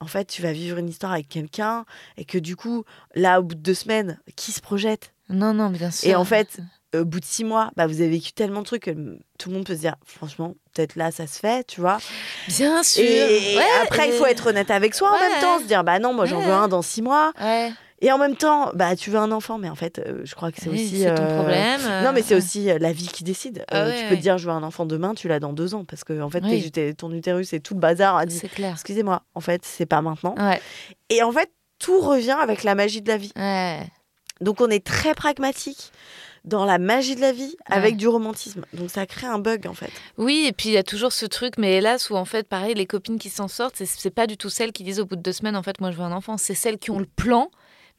[0.00, 1.84] en fait, tu vas vivre une histoire avec quelqu'un
[2.16, 5.12] et que du coup, là, au bout de deux semaines, qui se projette?
[5.28, 6.08] Non, non, bien sûr.
[6.10, 6.58] Et en fait,
[6.94, 9.54] au bout de six mois, bah, vous avez vécu tellement de trucs que tout le
[9.56, 11.98] monde peut se dire, franchement, peut-être là, ça se fait, tu vois.
[12.46, 13.02] bien sûr.
[13.02, 15.98] Et Ouais, après, il faut être honnête avec soi en même temps, se dire, bah
[15.98, 16.46] non, moi, j'en Ouais.
[16.46, 17.32] veux un dans six mois.
[18.02, 20.52] Et en même temps, bah, tu veux un enfant, mais en fait, euh, je crois
[20.52, 21.00] que c'est Oui, aussi.
[21.00, 21.80] c'est ton euh, problème.
[22.04, 23.64] Non, mais c'est euh, aussi euh, la vie qui décide.
[23.70, 24.16] Ah Euh, ouais, tu peux ouais.
[24.16, 25.84] te dire, je veux un enfant demain, tu l'as dans deux ans.
[25.86, 26.70] Parce que, en fait, Oui.
[26.70, 28.72] tes- ton utérus et tout le bazar a dit, C'est clair.
[28.74, 30.34] excusez-moi, en fait, c'est pas maintenant.
[30.38, 30.60] Ouais.
[31.08, 33.32] Et en fait, tout revient avec la magie de la vie.
[33.36, 33.80] Ouais.
[34.42, 35.90] Donc, on est très pragmatique
[36.44, 38.64] dans la magie de la vie avec du romantisme.
[38.74, 39.90] Donc, ça crée un bug, en fait.
[40.18, 42.74] Oui, et puis il y a toujours ce truc, mais hélas, où en fait, pareil,
[42.74, 45.16] les copines qui s'en sortent, c'est- c'est pas du tout celles qui disent au bout
[45.16, 46.36] de deux semaines, en fait, moi je veux un enfant.
[46.36, 47.50] C'est celles qui ont le plan,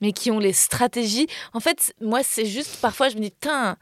[0.02, 1.28] mais qui ont les stratégies.
[1.54, 3.78] En fait, moi, c'est juste, parfois, je me dis, putain,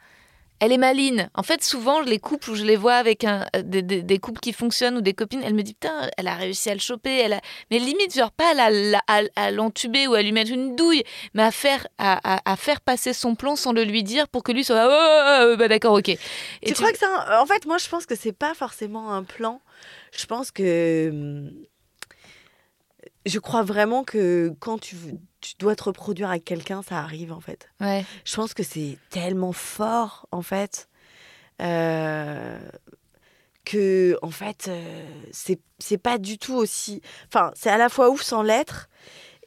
[0.58, 1.28] elle est maline.
[1.34, 4.18] En fait, souvent, les couples où je les vois avec un, euh, des, des- des
[4.18, 6.80] couples qui fonctionnent ou des copines, elle me dit, putain, elle a réussi à le
[6.80, 7.14] choper.
[7.18, 7.40] Elle a...
[7.70, 11.04] Mais limite, genre, pas à, l'entuber ou à lui mettre une douille,
[11.34, 14.42] mais à faire, à, à- à faire passer son plan sans le lui dire pour
[14.42, 16.08] que lui soit, oh, oh, bah d'accord, ok.
[16.08, 16.18] Et
[16.62, 17.38] tu crois que c'est un...
[17.40, 19.60] En fait, moi, je pense que c'est pas forcément un plan.
[20.16, 21.10] Je pense que...
[21.10, 21.50] hum,
[23.26, 24.96] Je crois vraiment que quand tu,
[25.46, 27.68] tu dois te reproduire avec quelqu'un, ça arrive, en fait.
[27.80, 28.04] Ouais.
[28.24, 30.88] Je pense que c'est tellement fort, en fait,
[31.62, 32.58] euh,
[33.64, 37.00] que, en fait, euh, c'est c'est pas du tout aussi.
[37.28, 38.88] Enfin, c'est à la fois ouf sans l'être,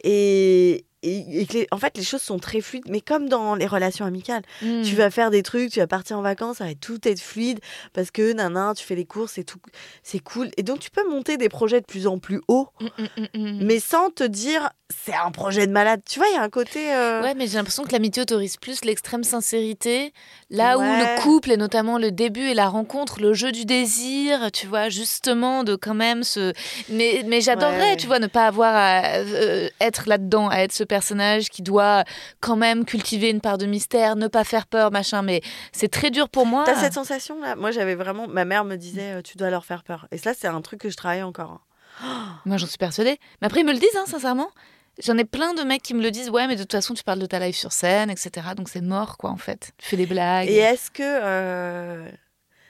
[0.04, 3.56] et, et, et que les- en fait, les choses sont très fluides, mais comme dans
[3.56, 4.44] les relations amicales.
[4.62, 4.82] Hmm.
[4.84, 7.60] Tu vas faire des trucs, tu vas partir en vacances, ça va tout être fluide,
[7.94, 9.60] parce que, nanan, tu fais les courses, et tout,
[10.04, 10.50] c'est cool.
[10.58, 13.52] Et donc, tu peux monter des projets de plus en plus haut, Mm, mm, mm,
[13.62, 13.66] mm.
[13.66, 14.70] mais sans te dire,
[15.06, 16.02] c'est un projet de malade.
[16.10, 16.94] Tu vois, il y a un côté.
[16.94, 20.14] euh, Ouais, mais j'ai l'impression que l'amitié autorise plus l'extrême sincérité,
[20.50, 24.52] là où le couple, et notamment le début et la rencontre, le jeu du désir,
[24.52, 26.54] tu vois, justement, de quand même se.
[26.90, 27.98] Mais, mais j'adorerais, Ouais.
[27.98, 32.04] tu vois, ne pas avoir à euh, être là-dedans, à être ce personnage qui doit
[32.42, 35.40] quand même cultiver une part de mystère, ne pas faire peur, machin, mais
[35.72, 36.66] c'est très dur pour moi.
[36.66, 38.28] T'as cette sensation là Moi j'avais vraiment.
[38.28, 40.08] Ma mère me disait euh, tu dois leur faire peur.
[40.12, 41.62] Et ça c'est un truc que je travaille encore.
[42.02, 42.36] hein.
[42.46, 43.18] Moi, j'en suis persuadée.
[43.42, 44.50] Mais après, ils me le disent, hein, sincèrement.
[45.04, 47.04] J'en ai plein de mecs qui me le disent, ouais, mais de toute façon, tu
[47.04, 48.48] parles de ta live sur scène, etc.
[48.56, 49.72] Donc c'est mort, quoi, en fait.
[49.78, 50.48] Tu fais des blagues.
[50.50, 51.04] Et est-ce que.
[51.04, 52.10] euh,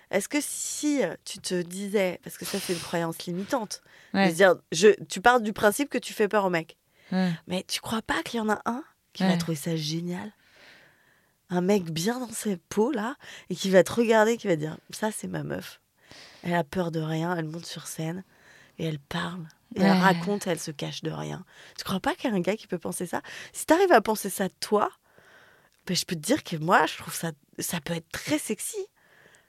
[0.09, 3.82] Est-ce que si tu te disais, parce que ça c'est une croyance limitante,
[4.15, 4.32] de Ouais.
[4.34, 6.78] dire, je, tu parles du principe que tu fais peur au mec,
[7.12, 7.32] Ouais.
[7.47, 8.84] mais tu crois pas qu'il y en a un
[9.14, 9.30] qui Ouais.
[9.30, 10.32] va trouver ça génial?
[11.49, 13.16] Un mec bien dans ses peaux là
[13.49, 15.82] et qui va te regarder, qui va dire ça c'est ma meuf.
[16.43, 18.24] Elle a peur de rien, elle monte sur scène
[18.78, 19.45] et elle parle.
[19.76, 21.45] Et elle raconte, elle se cache de rien.
[21.78, 23.22] Tu crois pas qu'il y a un gars qui peut penser ça?
[23.53, 24.89] Si t'arrives à penser ça toi,
[25.86, 28.78] ben, je peux te dire que moi, je trouve ça, ça peut être très sexy.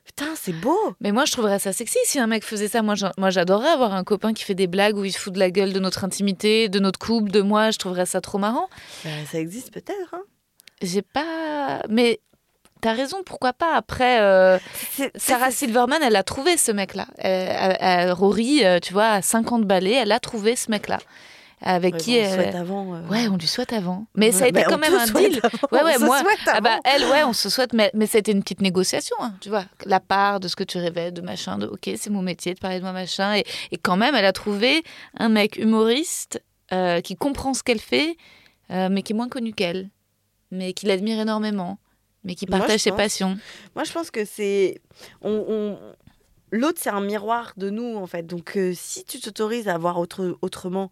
[0.05, 0.79] Putain, c'est beau.
[1.01, 2.83] Mais moi, je trouverais ça sexy si un mec faisait ça.
[2.83, 5.33] Moi, j'a- moi, j'adorerais avoir un copain qui fait des blagues où il se fout
[5.33, 7.71] de la gueule de notre intimité, de notre couple, de moi.
[7.71, 8.69] Je trouverais ça trop marrant.
[9.05, 10.13] Ben, ça existe peut-être.
[10.15, 10.23] hein.
[10.83, 11.83] J'ai pas.
[11.91, 12.19] Mais
[12.81, 13.75] t'as raison, pourquoi pas?
[13.77, 14.59] Après, euh,
[15.17, 17.07] Sarah Silverman, elle a trouvé ce mec-là.
[18.15, 20.99] Rory, euh, tu vois, à 50 balais, elle a trouvé ce mec-là.
[21.63, 22.35] Avec Ouais, qui bon, on elle.
[22.35, 22.95] souhaite avant.
[22.95, 23.07] euh.
[23.09, 24.07] Ouais, on lui souhaite avant.
[24.15, 25.41] Mais ça a été ben, quand même un deal.
[25.43, 26.21] avant, Ouais, ouais, on se moi.
[26.21, 26.81] souhaite Ah bah, avant.
[26.85, 29.65] elle, ouais, on se souhaite, mais, mais c'était une petite négociation, hein, tu vois.
[29.85, 32.59] La part de ce que tu rêvais, de machin, de ok, c'est mon métier de
[32.61, 33.35] parler de moi, machin.
[33.35, 34.83] Et, et quand même, elle a trouvé
[35.19, 36.43] un mec humoriste
[36.73, 38.17] euh, qui comprend ce qu'elle fait,
[38.71, 39.91] euh, mais qui est moins connu qu'elle,
[40.51, 41.79] mais qui l'admire énormément,
[42.25, 42.97] mais qui Moi, partage ses pense.
[42.99, 43.39] passions.
[43.75, 44.81] Moi, je pense que c'est.
[45.21, 45.79] On, on-
[46.53, 48.27] L'autre, c'est un miroir de nous, en fait.
[48.27, 50.37] Donc, euh, si tu t'autorises à voir autre...
[50.43, 50.91] autrement,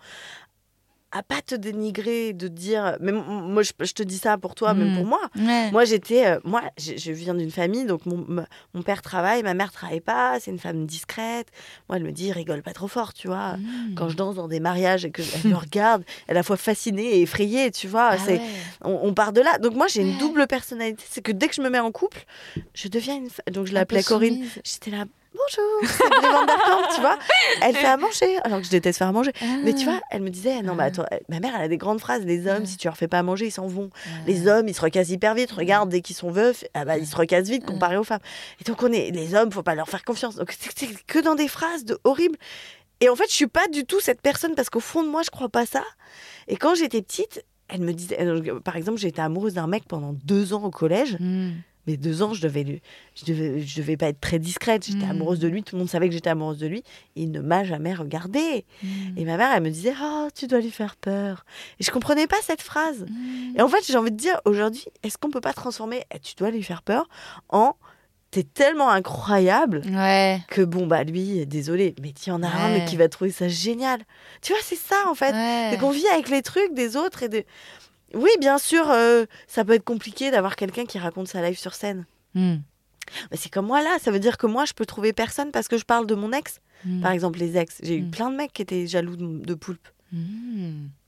[1.11, 2.97] à pas te dénigrer, de dire.
[3.01, 4.97] Mais moi, je, je te dis ça pour toi, même Mm.
[4.97, 5.21] pour moi.
[5.37, 5.71] Ouais.
[5.71, 6.27] Moi, j'étais.
[6.27, 8.27] euh, moi, je, viens d'une famille, donc mon,
[8.75, 11.49] mon père travaille, ma mère travaille pas, c'est une femme discrète.
[11.89, 13.57] Moi, elle me dit, rigole pas trop fort, tu vois.
[13.57, 13.95] Mm.
[13.97, 16.41] Quand je danse dans des mariages et que je- elle me regarde, elle est à
[16.41, 18.11] la fois fascinée et effrayée, tu vois.
[18.13, 18.51] Ah c'est, ouais.
[18.85, 19.59] on, on part de là.
[19.59, 21.05] Donc moi, j'ai une double personnalité.
[21.09, 22.27] C'est que dès que je me mets en couple,
[22.75, 23.29] je deviens une.
[23.53, 24.45] Donc je l'appelais Corinne.
[24.63, 27.19] J'étais là, bonjour, c'est tu vois.
[27.63, 29.33] Elle fait à manger, alors que je déteste faire à manger.
[29.65, 31.77] Mais tu vois, elle me disait, non, mais attends, elle- ma mère, elle a des
[31.79, 32.25] grandes phrases.
[32.25, 33.91] Les hommes, si tu leur fais pas à manger, ils s'en vont.
[34.27, 35.51] Les hommes, ils se recassent hyper vite.
[35.53, 38.21] Regarde, dès qu'ils sont veufs, ah bah, ils se recassent vite comparé aux femmes.
[38.61, 40.37] Et donc, on est les hommes, faut pas leur faire confiance.
[40.37, 42.37] Donc, c'est que dans des phrases de horribles.
[43.01, 45.23] Et en fait, je suis pas du tout cette personne parce qu'au fond de moi,
[45.23, 45.85] je crois pas ça.
[46.49, 50.15] Et quand j'étais petite, elle me disait, euh, par exemple, j'étais amoureuse d'un mec pendant
[50.25, 51.17] deux ans au collège.
[51.21, 51.51] Mm.
[51.89, 52.81] Mais deux ans, je devais,
[53.17, 54.85] je devais, je devais pas être très discrète.
[54.87, 55.11] J'étais Mm.
[55.11, 55.63] amoureuse de lui.
[55.65, 56.79] Tout le monde savait que j'étais amoureuse de lui.
[57.17, 58.67] Et il ne m'a jamais regardée.
[58.83, 58.89] Mm.
[59.17, 61.45] Et ma mère, elle me disait, oh, tu dois lui faire peur.
[61.81, 63.07] Et je comprenais pas cette phrase.
[63.09, 63.57] Mm.
[63.59, 66.35] Et en fait, j'ai envie de dire, aujourd'hui, est-ce qu'on peut pas transformer, eh, tu
[66.37, 67.09] dois lui faire peur,
[67.49, 67.75] en,
[68.31, 70.41] t'es tellement incroyable Ouais.
[70.49, 73.31] que bon, bah lui, désolé, mais il y en a un mais qui va trouver
[73.31, 74.01] ça génial.
[74.43, 75.33] Tu vois, c'est ça en fait.
[75.33, 75.69] Ouais.
[75.73, 77.43] C'est qu'on vit avec les trucs des autres et de.
[78.15, 81.75] Oui, bien sûr, euh, ça peut être compliqué d'avoir quelqu'un qui raconte sa live sur
[81.75, 82.07] scène.
[82.35, 82.57] Mm.
[83.31, 85.69] Mais c'est comme moi là, ça veut dire que moi, je peux trouver personne parce
[85.69, 86.61] que je parle de mon ex.
[86.85, 87.01] Mm.
[87.03, 87.79] Par exemple, les ex.
[87.83, 88.11] J'ai eu Mm.
[88.11, 89.89] plein de mecs qui étaient jaloux de, de Poulpe.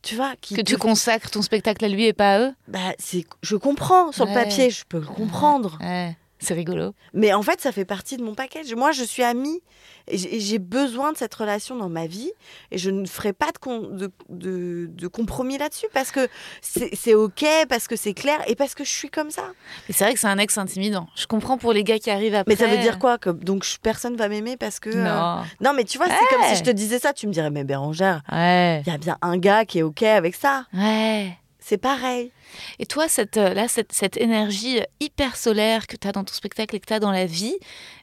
[0.03, 2.53] Tu vois, qui Que tu consacres ton spectacle à lui et pas à eux?
[2.69, 5.79] Bah, c'est, je comprends sur le papier, je peux le comprendre.
[5.81, 6.17] Ouais.
[6.43, 6.95] C'est rigolo.
[7.12, 8.74] Mais en fait, ça fait partie de mon package.
[8.74, 9.61] Moi, je suis amie
[10.09, 12.32] et j'ai besoin de cette relation dans ma vie
[12.70, 16.28] et je ne ferai pas de, con- de, de- de compromis là-dessus parce que
[16.62, 19.43] c'est OK, parce que c'est clair et parce que je suis comme ça.
[19.88, 21.09] Mais c'est vrai que c'est un ex intimidant.
[21.14, 22.53] Je comprends pour les gars qui arrivent après.
[22.53, 24.88] Mais ça veut dire quoi que, Donc, personne va m'aimer parce que.
[24.91, 25.43] euh, Non.
[25.61, 27.64] Non, mais tu vois, c'est comme si je te disais ça, tu me dirais, mais
[27.64, 28.80] Bérangère, Ouais.
[28.86, 30.64] il y a bien un gars qui est OK avec ça.
[30.72, 31.36] Ouais.
[31.71, 32.33] C'est pareil.
[32.81, 36.35] Et toi, cette, euh, là, cette, cette énergie hyper solaire que tu as dans ton
[36.35, 37.55] spectacle et que tu as dans la vie,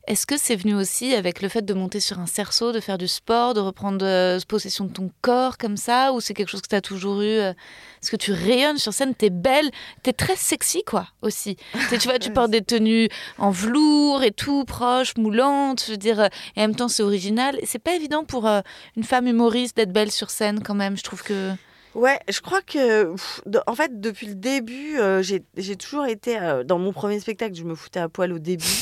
[0.08, 2.98] est-ce que c'est venu aussi avec le fait de monter sur un cerceau, de faire
[2.98, 6.62] du sport, de reprendre euh, possession de ton corps comme ça Ou c'est quelque chose
[6.62, 7.52] que tu as toujours eu euh,
[8.00, 9.70] Parce que tu rayonnes sur scène, tu es belle,
[10.02, 11.58] tu es très sexy, quoi, aussi.
[11.90, 16.30] Tu vois, tu portes des tenues en velours et tout, proches, moulantes, je veux dire,
[16.56, 17.60] et en même temps, c'est original.
[17.62, 18.62] Et C'est pas évident pour euh,
[18.96, 21.52] une femme humoriste d'être belle sur scène, quand même, je trouve que.
[21.98, 26.38] Ouais, je crois que, pff, de- en fait, depuis le début, euh, j'ai toujours été,
[26.40, 28.66] euh, dans mon premier spectacle, je me foutais à poil au début.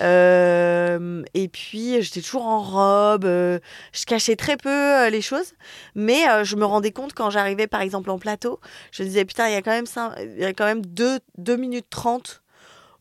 [0.00, 3.58] Euh, et puis, j'étais toujours en robe, euh,
[3.92, 5.54] je cachais très peu euh, les choses,
[5.96, 8.60] mais je me rendais compte quand j'arrivais, par exemple, en plateau,
[8.92, 10.82] je me disais, putain, il y a quand même, cinq- il y a quand même
[10.86, 12.42] 2 minutes 30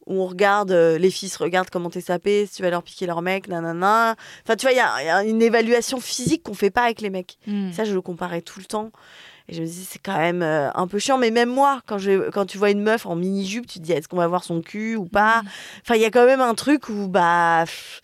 [0.08, 2.82] où on regarde, euh, les filles se regardent comment t'es sapé, si tu vas leur
[2.82, 4.16] piquer leur mec, nanana.
[4.44, 6.84] Enfin, tu vois, il y, a- il y a une évaluation physique qu'on fait pas
[6.84, 7.38] avec les mecs.
[7.46, 7.72] Hmm.
[7.72, 8.92] Ça, je le comparais tout le temps.
[9.50, 11.18] Et je me dis, c'est quand même euh, un peu chiant.
[11.18, 13.94] Mais même moi, quand, je, quand tu vois une meuf en mini-jupe, tu te dis,
[13.94, 15.42] est-ce qu'on va voir son cul ou pas
[15.84, 18.02] Enfin, il y a quand même un truc où, bah, pff,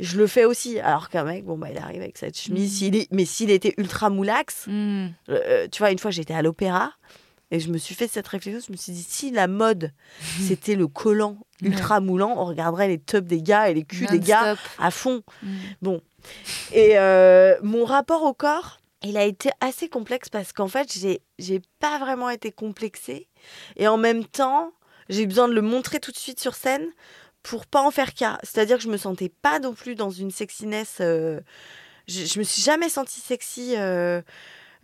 [0.00, 0.78] je le fais aussi.
[0.80, 2.82] Alors qu'un mec, bon, bah, il arrive avec cette chemise.
[2.82, 5.06] Est- mais s'il était ultra moulax, Hmm.
[5.28, 6.92] euh, tu vois, une fois, j'étais à l'opéra.
[7.50, 9.92] Et je me suis fait cette réflexion, je me suis dit, si la mode,
[10.40, 14.20] c'était le collant ultra moulant, on regarderait les tubs des gars et les culs des
[14.20, 15.22] gars à fond.
[15.42, 15.56] Hmm.
[15.80, 16.00] Bon.
[16.72, 21.22] Et euh, mon rapport au corps, il a été assez complexe parce qu'en fait, j'ai,
[21.38, 23.28] j'ai pas vraiment été complexée.
[23.76, 24.72] Et en même temps,
[25.08, 26.86] j'ai eu besoin de le montrer tout de suite sur scène
[27.42, 28.38] pour pas en faire cas.
[28.42, 30.98] C'est-à-dire que je me sentais pas non plus dans une sexiness.
[31.00, 31.40] euh,
[32.08, 34.20] je, je me suis jamais sentie sexy euh,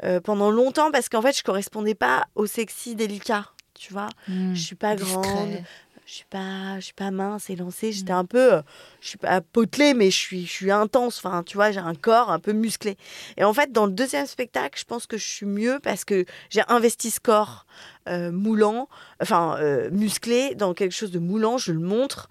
[0.05, 3.47] euh, pendant longtemps parce qu'en fait, je correspondais pas au sexy délicat.
[3.75, 4.09] tu vois.
[4.29, 4.55] Hmm.
[4.55, 5.59] Je suis pas grande,
[6.07, 7.93] je suis pas, je suis pas mince élancée.
[7.93, 8.63] J'étais un peu, euh,
[9.01, 11.19] je suis pas potelée, mais je suis, je suis intense.
[11.19, 12.97] Enfin, tu vois, j'ai un corps un peu musclé.
[13.37, 16.25] Et en fait, dans le deuxième spectacle, je pense que je suis mieux parce que
[16.51, 17.67] j'ai investi ce corps
[18.09, 18.89] euh, moulant,
[19.21, 21.59] enfin euh, musclé, dans quelque chose de moulant.
[21.59, 22.29] Je le montre.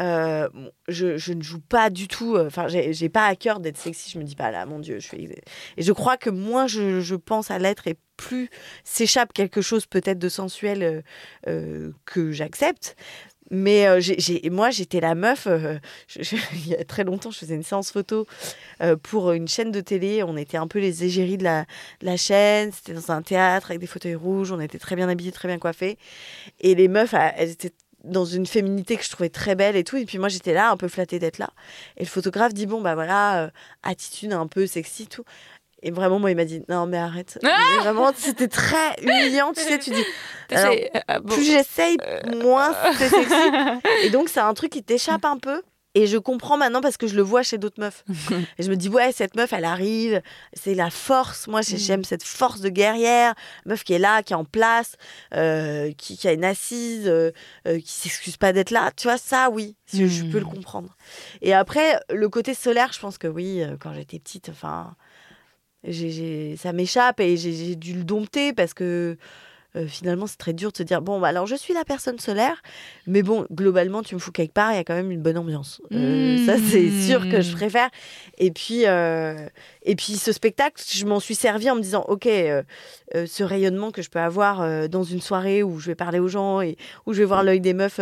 [0.00, 0.48] Euh,
[0.88, 2.36] je, je ne joue pas du tout.
[2.38, 4.10] Enfin, j'ai pas à cœur d'être sexy.
[4.10, 5.28] Je me dis pas là, mon Dieu, je suis.
[5.76, 8.50] Et je crois que moins je, je pense à l'être et plus
[8.84, 11.02] s'échappe quelque chose peut-être de sensuel
[12.04, 12.96] que j'accepte.
[13.50, 14.00] Mais euh,
[14.50, 15.46] moi, j'étais la meuf.
[15.46, 15.78] euh,
[16.16, 18.26] il y a très longtemps, je faisais une séance photo
[18.82, 20.22] euh, pour une chaîne de télé.
[20.22, 21.66] On était un peu les égéries de la,
[22.00, 22.72] la chaîne.
[22.72, 24.52] C'était dans un théâtre avec des fauteuils rouges.
[24.52, 25.98] On était très bien habillés, très bien coiffés.
[26.60, 27.72] Et les meufs, elles elles étaient
[28.04, 29.96] dans une féminité que je trouvais très belle et tout.
[29.96, 31.50] Et puis moi, j'étais là, un peu flattée d'être là.
[31.96, 33.50] Et le photographe dit Bon, bah voilà,
[33.82, 35.24] attitude un peu sexy, tout.
[35.82, 37.38] Et vraiment, moi, il m'a dit Non, mais arrête.
[37.44, 39.52] Ah Mais vraiment, c'était très humiliant.
[39.52, 40.04] Tu sais, tu dis
[40.50, 40.74] Alors,
[41.22, 41.34] bon.
[41.34, 41.96] plus j'essaye,
[42.42, 43.34] moins c'est sexy.
[44.04, 45.62] Et donc, c'est un truc qui t'échappe un peu.
[45.94, 48.02] Et je comprends maintenant parce que je le vois chez d'autres meufs.
[48.58, 50.22] Et je me dis, ouais, cette meuf, elle arrive,
[50.54, 51.48] c'est la force.
[51.48, 53.34] Moi, j'ai- j'aime cette force de guerrière,
[53.66, 54.94] meuf qui est là, qui est en place,
[55.34, 57.30] euh, qui, qui a une assise, euh,
[57.68, 58.90] euh, qui s'excuse pas d'être là.
[58.96, 60.96] Tu vois, ça, oui, je, je peux le comprendre.
[61.42, 64.94] Et après, le côté solaire, je pense que oui, euh, quand j'étais petite, enfin,
[65.84, 69.16] ça m'échappe et j'ai dû le dompter parce que
[69.74, 72.18] euh, finalement, c'est très dur de se dire bon, bah, alors je suis la personne
[72.18, 72.62] solaire,
[73.06, 75.38] mais bon, globalement, tu me fous quelque part, il y a quand même une bonne
[75.38, 75.80] ambiance.
[75.92, 77.88] Euh, Ça, c'est sûr que je préfère.
[78.36, 79.48] Et puis, euh,
[79.84, 82.62] et puis, ce spectacle, je m'en suis servi en me disant ok, euh,
[83.14, 86.18] euh, ce rayonnement que je peux avoir euh, dans une soirée où je vais parler
[86.18, 86.76] aux gens et
[87.06, 88.00] où je vais voir l'œil des meufs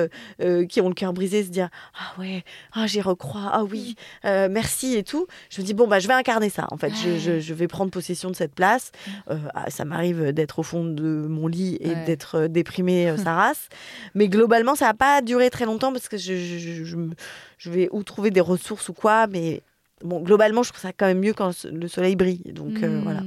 [0.68, 1.68] qui ont le cœur brisé, se dire
[1.98, 5.26] ah ouais, ah j'y recrois, ah oui, euh, merci et tout.
[5.50, 6.66] Je me dis bon, bah, je vais incarner ça.
[6.70, 8.92] En fait, je, je- je vais prendre possession de cette place.
[9.30, 12.04] Euh, ah, ça m'arrive d'être au fond de mon lit et Ouais.
[12.04, 13.68] d'être déprimée, sa race.
[14.14, 16.34] Mais globalement, ça n'a pas duré très longtemps parce que je,
[17.58, 19.26] je vais ou trouver des ressources ou quoi.
[19.26, 19.62] Mais
[20.02, 22.42] bon, globalement, je trouve ça quand même mieux quand le soleil brille.
[22.52, 23.02] Donc euh, Hmm.
[23.02, 23.22] voilà.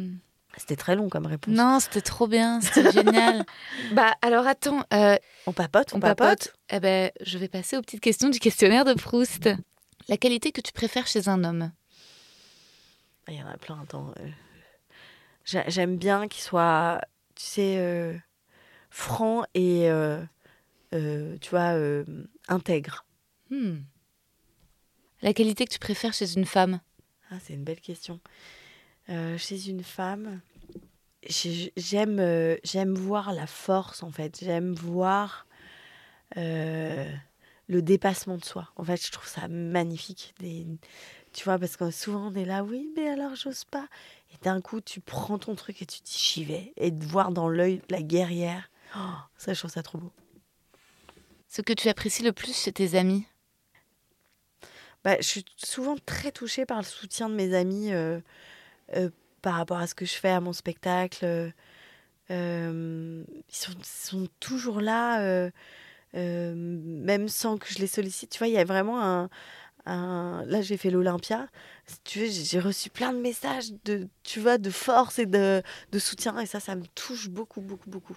[0.58, 1.54] C'était très long comme réponse.
[1.56, 3.44] Non, c'était trop bien, c'était génial.
[3.94, 5.16] bah alors attends, euh,
[5.48, 6.18] On papote, on, on papote.
[6.28, 6.54] papote.
[6.70, 9.50] Eh ben, je vais passer aux petites questions du questionnaire de Proust.
[10.10, 11.72] La qualité que tu préfères chez un homme?
[13.28, 13.80] Ah, Il y en a plein.
[13.82, 14.12] Attends.
[14.20, 14.28] euh,
[15.46, 17.02] j'a- J'aime bien qu'il soit,
[17.36, 18.14] tu sais, euh,
[18.92, 19.90] franc et,
[20.92, 21.74] tu vois,
[22.48, 23.06] intègre.
[23.50, 23.78] Hmm.
[25.24, 26.82] La qualité que tu préfères chez une femme
[27.32, 28.20] Ah, c'est une belle question.
[29.10, 30.42] Euh, chez une femme,
[31.28, 34.40] j'ai- j'aime euh, j'aime voir la force, en fait.
[34.44, 35.48] J'aime voir
[36.36, 37.10] euh,
[37.68, 38.70] le dépassement de soi.
[38.76, 40.36] En fait, je trouve ça magnifique.
[40.40, 40.68] Des-
[41.32, 43.88] tu vois, parce que souvent, on est là, oui, mais alors, j'ose pas.
[44.34, 46.74] Et d'un coup, tu prends ton truc et tu dis, j'y vais.
[46.76, 49.00] Et de voir dans l'œil la guerrière, oh,
[49.38, 50.12] ça, je trouve ça trop beau.
[51.48, 53.26] Ce que tu apprécies le plus chez tes amis
[55.04, 58.20] Bah, je suis souvent très touchée par le soutien de mes amis euh,
[58.96, 59.10] euh,
[59.42, 61.26] par rapport à ce que je fais à mon spectacle.
[61.26, 65.50] euh, ils, sont, sont toujours là,
[66.14, 68.32] même sans que je les sollicite.
[68.32, 69.30] Tu vois, il y a vraiment un.
[69.86, 71.48] un- Là, j'ai fait l'Olympia.
[71.86, 75.64] Si tu veux, j'ai reçu plein de messages de, tu vois, de force et de,
[75.92, 76.40] de soutien.
[76.40, 78.16] Et ça, ça me touche beaucoup, beaucoup, beaucoup.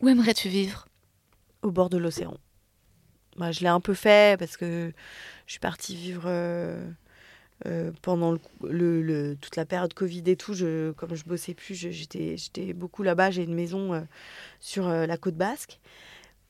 [0.00, 0.86] Où aimerais-tu vivre?
[1.62, 2.36] Au bord de l'océan.
[3.36, 4.92] Bah, je l'ai un peu fait parce que
[5.46, 6.88] je suis partie vivre euh,
[7.66, 8.38] euh, pendant le,
[8.68, 10.54] le- le- toute la période Covid et tout.
[10.54, 13.30] Je, comme je bossais plus, j'étais beaucoup là-bas.
[13.30, 14.00] J'ai une maison euh,
[14.60, 15.80] sur euh, la côte basque.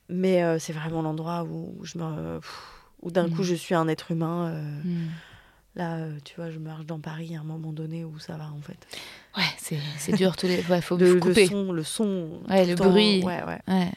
[0.07, 2.39] Mais c'est vraiment l'endroit où, je me,
[3.01, 4.51] où d'un coup je suis un être humain.
[4.83, 5.07] Hmm.
[5.75, 8.61] Là, tu vois, je marche dans Paris à un moment donné où ça va en
[8.61, 8.77] fait.
[9.35, 9.43] Ouais,
[9.97, 10.63] c'est dur tous les.
[10.67, 11.47] Ouais, faut, Le, faut le couper.
[11.47, 12.39] son, le son.
[12.47, 13.23] Ouais, le bruit.
[13.23, 13.59] Ouais, ouais.
[13.67, 13.91] Ouais.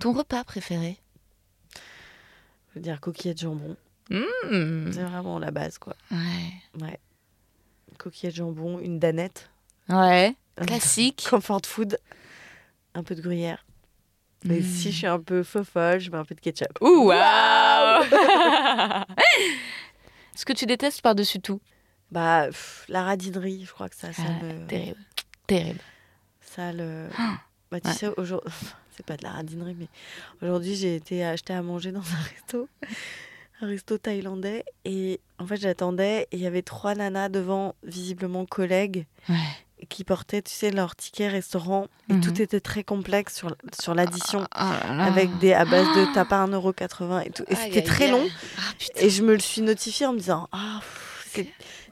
[0.00, 0.98] Ton repas préféré?
[2.72, 3.76] Je veux dire coquillette jambon.
[4.10, 4.90] Hmm.
[4.92, 5.94] C'est vraiment la base, quoi.
[6.10, 6.80] Ouais.
[6.80, 6.98] Ouais.
[7.98, 9.50] Coquillette jambon, une danette.
[9.88, 10.34] Ouais.
[10.66, 11.26] Classique.
[11.28, 11.98] Comfort food.
[12.94, 13.64] Un peu de gruyère.
[14.44, 14.62] Et Mm.
[14.64, 16.76] si je suis un peu faux folle, je mets un peu de ketchup.
[16.80, 18.04] Ouh, waouh
[20.34, 21.60] Ce que tu détestes par-dessus tout?
[22.10, 24.66] Bah, pff, la radinerie, je crois que ça, ça Ah, me.
[24.66, 24.98] Terrible.
[25.46, 25.80] Terrible.
[26.40, 27.08] Ça le.
[27.70, 27.94] Bah, tu Ouais.
[27.94, 28.52] sais, aujourd'hui.
[28.96, 29.88] C'est pas de la radinerie, mais
[30.46, 32.68] aujourd'hui, j'ai été acheter à manger dans un resto.
[33.60, 34.64] Un resto thaïlandais.
[34.84, 39.86] Et en fait, j'attendais et il y avait trois nanas devant, visiblement collègues, Ouais.
[39.88, 41.86] qui portaient, tu sais, leur ticket restaurant.
[42.10, 42.20] Et Mhm.
[42.22, 44.46] tout était très complexe sur, sur l'addition.
[44.52, 45.04] Ah là.
[45.04, 47.44] avec des à base de t'as pas 1,80€ et tout.
[47.48, 48.24] Et c'était très long.
[48.58, 48.60] Ah.
[48.96, 50.80] Et je me le suis notifié en me disant Ah,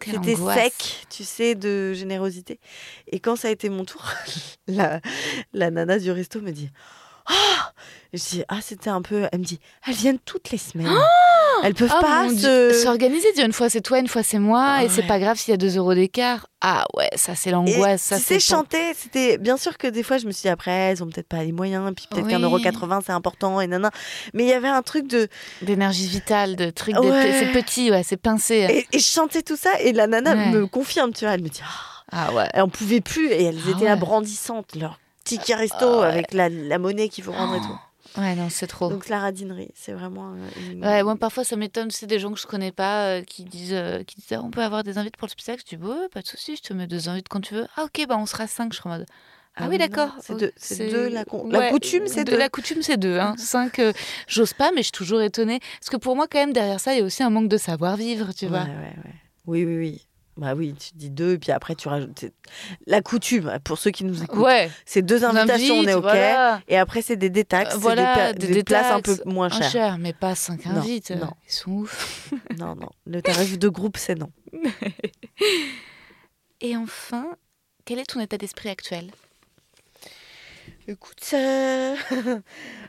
[0.04, 2.60] c'était sec, tu sais, de générosité.
[3.08, 4.04] Et quand ça a été mon tour,
[4.66, 5.00] la,
[5.52, 6.70] la nana du resto me dit
[7.26, 7.72] Ah
[8.12, 9.28] Je dis Ah, c'était un peu.
[9.32, 10.88] Elle me dit Elles viennent toutes les semaines.
[11.62, 12.82] Elles peuvent Oh pas Dieu, se.
[12.82, 15.06] s'organiser, dire une fois c'est toi, une fois c'est moi, et c'est Ouais.
[15.06, 16.46] pas grave s'il y a 2 euros d'écart.
[16.60, 18.02] Ah ouais, ça c'est l'angoisse.
[18.02, 21.02] Ça c'est chanter, c'était bien sûr que des fois je me suis dit après, elles
[21.02, 22.42] ont peut-être pas les moyens, puis peut-être qu'un Oui.
[22.44, 23.90] euro 80 c'est important et nana.
[24.34, 25.28] Mais il y avait un truc de.
[25.62, 26.98] d'énergie vitale, de trucs.
[26.98, 27.32] Ouais.
[27.32, 28.66] de- C'est petit, ouais, c'est pincé.
[28.92, 30.50] Et, et je chantais tout ça et la nana Ouais.
[30.50, 31.60] me confirme, tu vois, elle me dit
[32.12, 32.48] Ah, Ah ouais.
[32.54, 34.00] Et on pouvait plus et elles Ah étaient là ouais.
[34.00, 37.78] brandissantes, leur ticket resto Ah avec la, la monnaie qu'il faut rendre et tout.
[38.18, 38.90] Ouais, non, c'est trop.
[38.90, 40.34] Donc la radinerie, c'est vraiment.
[40.34, 43.22] euh, une- Ouais, moi parfois ça m'étonne, c'est des gens que je connais pas euh,
[43.22, 45.62] qui disent, euh, qui disent ah, on peut avoir des invites pour le spectacle.
[45.70, 47.66] Je dis ouais, pas de souci, je te mets deux invites quand tu veux.
[47.76, 48.72] Ah ok, bah on sera cinq.
[48.72, 49.06] Je suis en mode.
[49.56, 50.10] Ah, oui, non, d'accord.
[50.22, 52.38] C'est Oh, deux, c'est deux, la, con- la Ouais, coutume, c'est de deux.
[52.38, 53.18] La coutume, c'est deux.
[53.18, 53.34] Hein.
[53.38, 53.92] Cinq, euh,
[54.26, 55.60] j'ose pas, mais je suis toujours étonnée.
[55.80, 57.58] Parce que pour moi, quand même, derrière ça, il y a aussi un manque de
[57.58, 58.62] savoir-vivre, tu Ouais, vois.
[58.62, 58.94] ouais.
[59.46, 60.06] Oui, oui, oui.
[60.40, 62.24] Bah oui, tu dis deux, et puis après tu rajoutes.
[62.86, 66.02] La coutume, pour ceux qui nous écoutent, Ouais, c'est deux invitations, on est OK.
[66.02, 66.62] voilà.
[66.66, 69.70] Et après, c'est des détaxes, Euh, voilà, des, des des places un peu moins chères.
[69.70, 71.10] cher, mais pas cinq Non, invites.
[71.10, 71.30] non.
[71.46, 72.32] Ils sont ouf.
[72.58, 72.88] Non, non.
[73.06, 74.32] Le tarif de groupe, c'est non.
[76.62, 77.26] Et enfin,
[77.84, 79.10] quel est ton état d'esprit actuel?
[80.88, 81.94] Écoute, euh,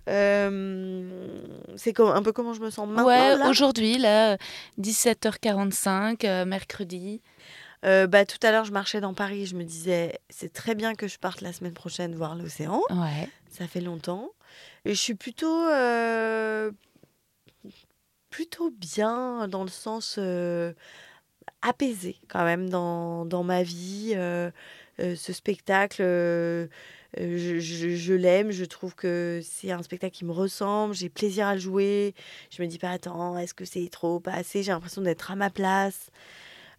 [0.10, 1.42] euh,
[1.76, 3.06] c'est comme, un peu comment je me sens maintenant.
[3.06, 4.38] Ouais, aujourd'hui, là,
[4.80, 7.22] 17h45, euh, mercredi.
[7.84, 10.94] Euh, bah, tout à l'heure, je marchais dans Paris, je me disais, c'est très bien
[10.96, 12.82] que je parte la semaine prochaine voir l'océan.
[12.90, 13.28] Ouais.
[13.50, 14.30] Ça fait longtemps.
[14.86, 16.72] Et je suis plutôt, euh,
[18.30, 20.74] plutôt bien dans le sens euh,
[21.62, 24.14] apaisé quand même dans, dans ma vie.
[25.00, 26.70] Ce spectacle, je,
[27.60, 28.52] je- je l'aime.
[28.52, 30.94] Je trouve que c'est un spectacle qui me ressemble.
[30.94, 32.14] J'ai plaisir à le jouer.
[32.52, 35.36] Je me dis pas, attends, est-ce que c'est trop, pas assez J'ai l'impression d'être à
[35.36, 36.12] ma place.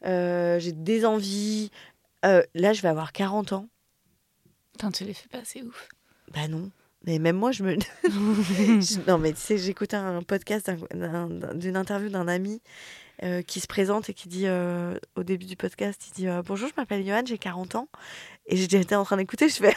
[0.05, 1.71] Euh, j'ai des envies.
[2.25, 3.69] Euh, là, je vais avoir 40 ans.
[4.73, 5.89] Putain, tu les fais pas, c'est ouf.
[6.35, 6.71] Bah non.
[7.05, 7.77] Mais même moi, je me.
[9.09, 12.61] Non, mais tu sais, j'écoutais un podcast d'un- d'un- d'un- d'une interview d'un ami
[13.25, 16.43] euh, qui se présente et qui dit euh, au début du podcast il dit euh,
[16.45, 17.89] Bonjour, je m'appelle Johan, j'ai 40 ans.
[18.47, 19.75] Et j'étais en train d'écouter, je fais.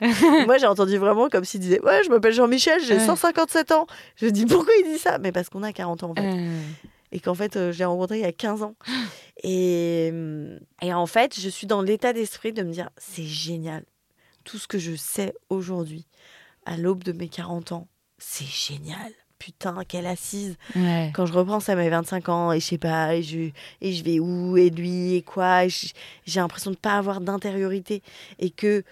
[0.46, 3.06] moi, j'ai entendu vraiment comme s'il disait Ouais, je m'appelle Jean-Michel, j'ai Ouais.
[3.06, 3.86] 157 ans.
[4.16, 5.18] Je dis Pourquoi il dit ça?
[5.18, 6.48] Mais parce qu'on a 40 ans en fait
[7.12, 8.74] et qu'en fait, euh, je l'ai rencontré il y a 15 ans.
[9.44, 13.84] Et, euh, et en fait, je suis dans l'état d'esprit de me dire, c'est génial.
[14.44, 16.06] Tout ce que je sais aujourd'hui,
[16.64, 17.88] à l'aube de mes 40 ans,
[18.18, 19.10] c'est génial.
[19.40, 20.56] Putain, quelle assise.
[20.76, 21.10] ouais.
[21.12, 23.50] Quand je repense à mes 25 ans, et je sais pas, et je,
[23.80, 28.02] et je vais où, et lui, et quoi, j'ai l'impression de pas avoir d'intériorité.
[28.38, 28.84] Et que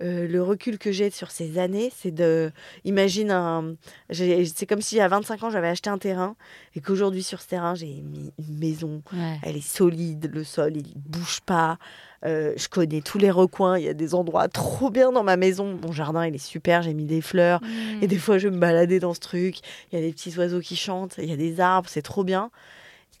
[0.00, 2.52] euh, le recul que j'ai sur ces années, c'est de.
[2.84, 3.74] Imagine un.
[4.10, 6.36] C'est comme si à 25 ans, j'avais acheté un terrain,
[6.76, 9.02] et qu'aujourd'hui, sur ce terrain, j'ai mis une maison.
[9.12, 9.38] ouais.
[9.42, 11.78] Elle est solide, le sol, il bouge pas.
[12.24, 13.78] Euh, je connais tous les recoins.
[13.78, 15.78] Il y a des endroits trop bien dans ma maison.
[15.82, 16.82] Mon jardin, il est super.
[16.82, 17.60] J'ai mis des fleurs.
[17.62, 18.02] Mm.
[18.02, 19.58] Et des fois, je me baladais dans ce truc.
[19.92, 21.14] Il y a des petits oiseaux qui chantent.
[21.18, 21.88] Il y a des arbres.
[21.88, 22.50] C'est trop bien.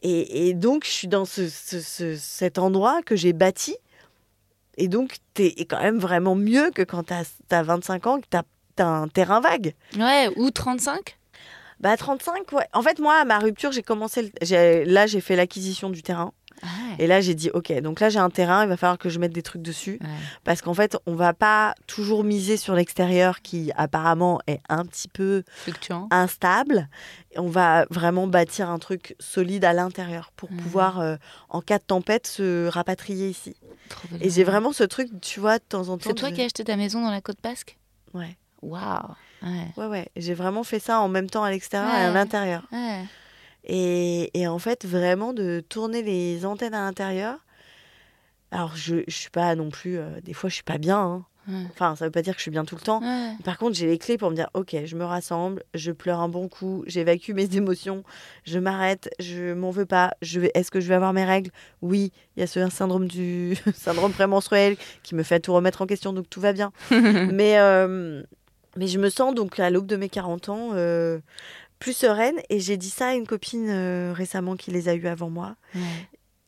[0.02, 3.76] Et, et donc, je suis dans ce, ce- ce- cet endroit que j'ai bâti.
[4.78, 8.42] Et donc, t'es quand même vraiment mieux que quand t'as as 25 ans, que t'as
[8.78, 9.74] as un terrain vague.
[9.98, 11.18] Ouais, ou 35
[11.80, 12.64] Bah, 35, ouais.
[12.72, 14.22] En fait, moi, à ma rupture, j'ai commencé.
[14.40, 16.32] le- Là, j'ai fait l'acquisition du terrain.
[16.62, 16.96] Ouais.
[16.98, 19.18] Et là, j'ai dit, OK, donc là, j'ai un terrain, il va falloir que je
[19.18, 19.98] mette des trucs dessus.
[20.02, 20.08] Ouais.
[20.44, 25.08] Parce qu'en fait, on va pas toujours miser sur l'extérieur qui, apparemment, est un petit
[25.08, 26.08] peu Fluctuant.
[26.10, 26.88] instable.
[27.36, 30.58] On va vraiment bâtir un truc solide à l'intérieur pour Mhm.
[30.58, 31.16] pouvoir, euh,
[31.48, 33.54] en cas de tempête, se rapatrier ici.
[33.88, 34.08] Trop.
[34.20, 36.04] Et j'ai vraiment ce truc, tu vois, de temps en temps.
[36.10, 37.78] C'est toi qui as acheté ta maison dans la côte basque?
[38.14, 39.14] Ouais, Waouh.
[39.40, 39.68] Ouais.
[39.76, 40.08] ouais, ouais.
[40.16, 42.66] J'ai vraiment fait ça en même temps à l'extérieur et à l'intérieur.
[42.72, 43.04] Ouais.
[43.64, 47.38] Et, et en fait, vraiment de tourner les antennes à l'intérieur.
[48.50, 49.98] Alors, je ne suis pas non plus.
[49.98, 50.98] euh, des fois, je suis pas bien.
[50.98, 51.24] hein.
[51.48, 51.64] Ouais.
[51.70, 53.00] Enfin, ça veut pas dire que je suis bien tout le temps.
[53.00, 53.32] Ouais.
[53.42, 56.28] Par contre, j'ai les clés pour me dire ok, je me rassemble, je pleure un
[56.28, 58.04] bon coup, j'évacue mes émotions,
[58.44, 60.12] je m'arrête, je m'en veux pas.
[60.20, 61.50] Je vais, est-ce que je vais avoir mes règles?
[61.80, 65.86] Oui, il y a ce syndrome du syndrome prémenstruel qui me fait tout remettre en
[65.86, 66.70] question, donc tout va bien.
[66.90, 68.22] mais euh,
[68.76, 71.18] mais je me sens donc à l'aube de mes 40 ans euh,
[71.78, 75.06] plus sereine et j'ai dit ça à une copine euh, récemment qui les a eu
[75.06, 75.80] avant moi Ouais.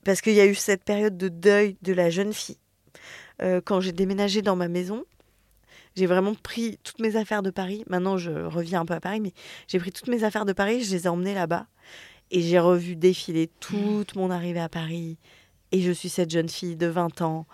[0.05, 2.59] parce qu'il y a eu cette période de deuil de la jeune fille.
[3.43, 5.05] Euh, quand j'ai déménagé dans ma maison,
[5.97, 7.85] j'ai vraiment pris toutes mes affaires de Paris.
[7.89, 9.32] Maintenant, je reviens un peu à Paris, mais
[9.69, 11.66] j'ai pris toutes mes affaires de Paris, je les ai emmenées là-bas.
[12.31, 15.19] Et j'ai revu défiler toute mon arrivée à Paris.
[15.73, 17.47] Et je suis cette jeune fille de 20 ans,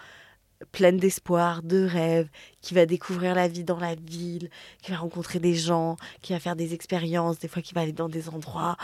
[0.73, 2.29] pleine d'espoir, de rêves,
[2.61, 4.51] qui va découvrir la vie dans la ville,
[4.83, 7.93] qui va rencontrer des gens, qui va faire des expériences, des fois qui va aller
[7.93, 8.77] dans des endroits,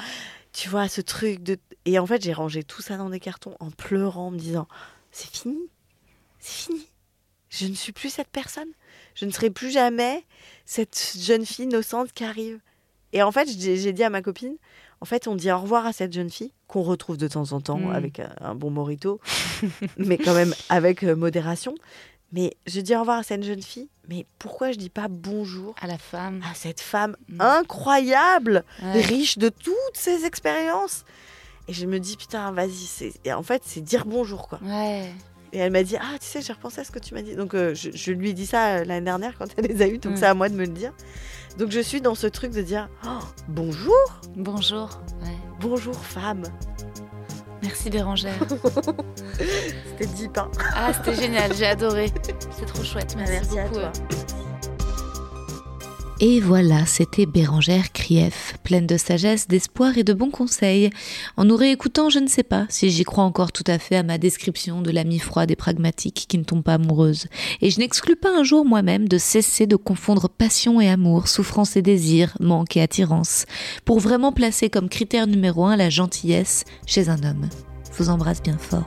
[0.52, 1.58] tu vois, ce truc de.
[1.84, 4.68] Et en fait, j'ai rangé tout ça dans des cartons en pleurant, me disant
[5.10, 5.58] c'est fini,
[6.38, 6.88] c'est fini.
[7.48, 8.70] Je ne suis plus cette personne.
[9.14, 10.24] Je ne serai plus jamais
[10.64, 12.60] cette jeune fille innocente qui arrive.
[13.12, 14.56] Et en fait, j'ai dit à ma copine,
[15.02, 17.60] en fait, on dit au revoir à cette jeune fille qu'on retrouve de temps en
[17.60, 17.90] temps Mm.
[17.90, 19.20] avec un, un bon morito,
[19.98, 21.74] mais quand même avec euh, modération.
[22.32, 25.74] Mais je dis au revoir à cette jeune fille, mais pourquoi je dis pas bonjour
[25.82, 26.40] À la femme.
[26.50, 27.40] à cette femme Mm.
[27.40, 29.00] incroyable, Ouais.
[29.02, 31.04] riche de toutes ses expériences
[31.68, 33.12] Et je me dis, putain, vas-y, c'est...
[33.24, 34.58] et en fait, c'est dire bonjour, quoi.
[34.64, 35.12] Ouais.
[35.52, 37.36] Et elle m'a dit, ah, tu sais, j'ai repensé à ce que tu m'as dit.
[37.36, 39.86] Donc, euh, je, je lui ai dit ça euh, l'année dernière quand elle les a
[39.86, 40.16] eus, donc Mm.
[40.16, 40.92] c'est à moi de me le dire.
[41.58, 43.18] Donc, je suis dans ce truc de dire, oh,
[43.48, 44.88] bonjour, Bonjour.
[45.22, 45.36] Ouais.
[45.60, 46.44] bonjour, femme.
[47.62, 48.34] Merci Bérangère.
[49.86, 50.50] C'était deep, hein.
[50.74, 52.10] Ah, c'était génial, j'ai adoré.
[52.58, 53.14] C'est trop chouette.
[53.16, 53.80] Merci, Merci à beaucoup.
[53.80, 53.92] toi.
[56.24, 60.88] Et voilà, c'était Bérangère Krief, pleine de sagesse, d'espoir et de bons conseils.
[61.36, 64.04] En nous réécoutant, je ne sais pas si j'y crois encore tout à fait à
[64.04, 67.26] ma description de l'amie froide et pragmatique qui ne tombe pas amoureuse.
[67.60, 71.74] Et je n'exclus pas un jour moi-même de cesser de confondre passion et amour, souffrance
[71.74, 73.44] et désir, manque et attirance,
[73.84, 77.48] pour vraiment placer comme critère numéro un la gentillesse chez un homme.
[77.90, 78.86] Je vous embrasse bien fort.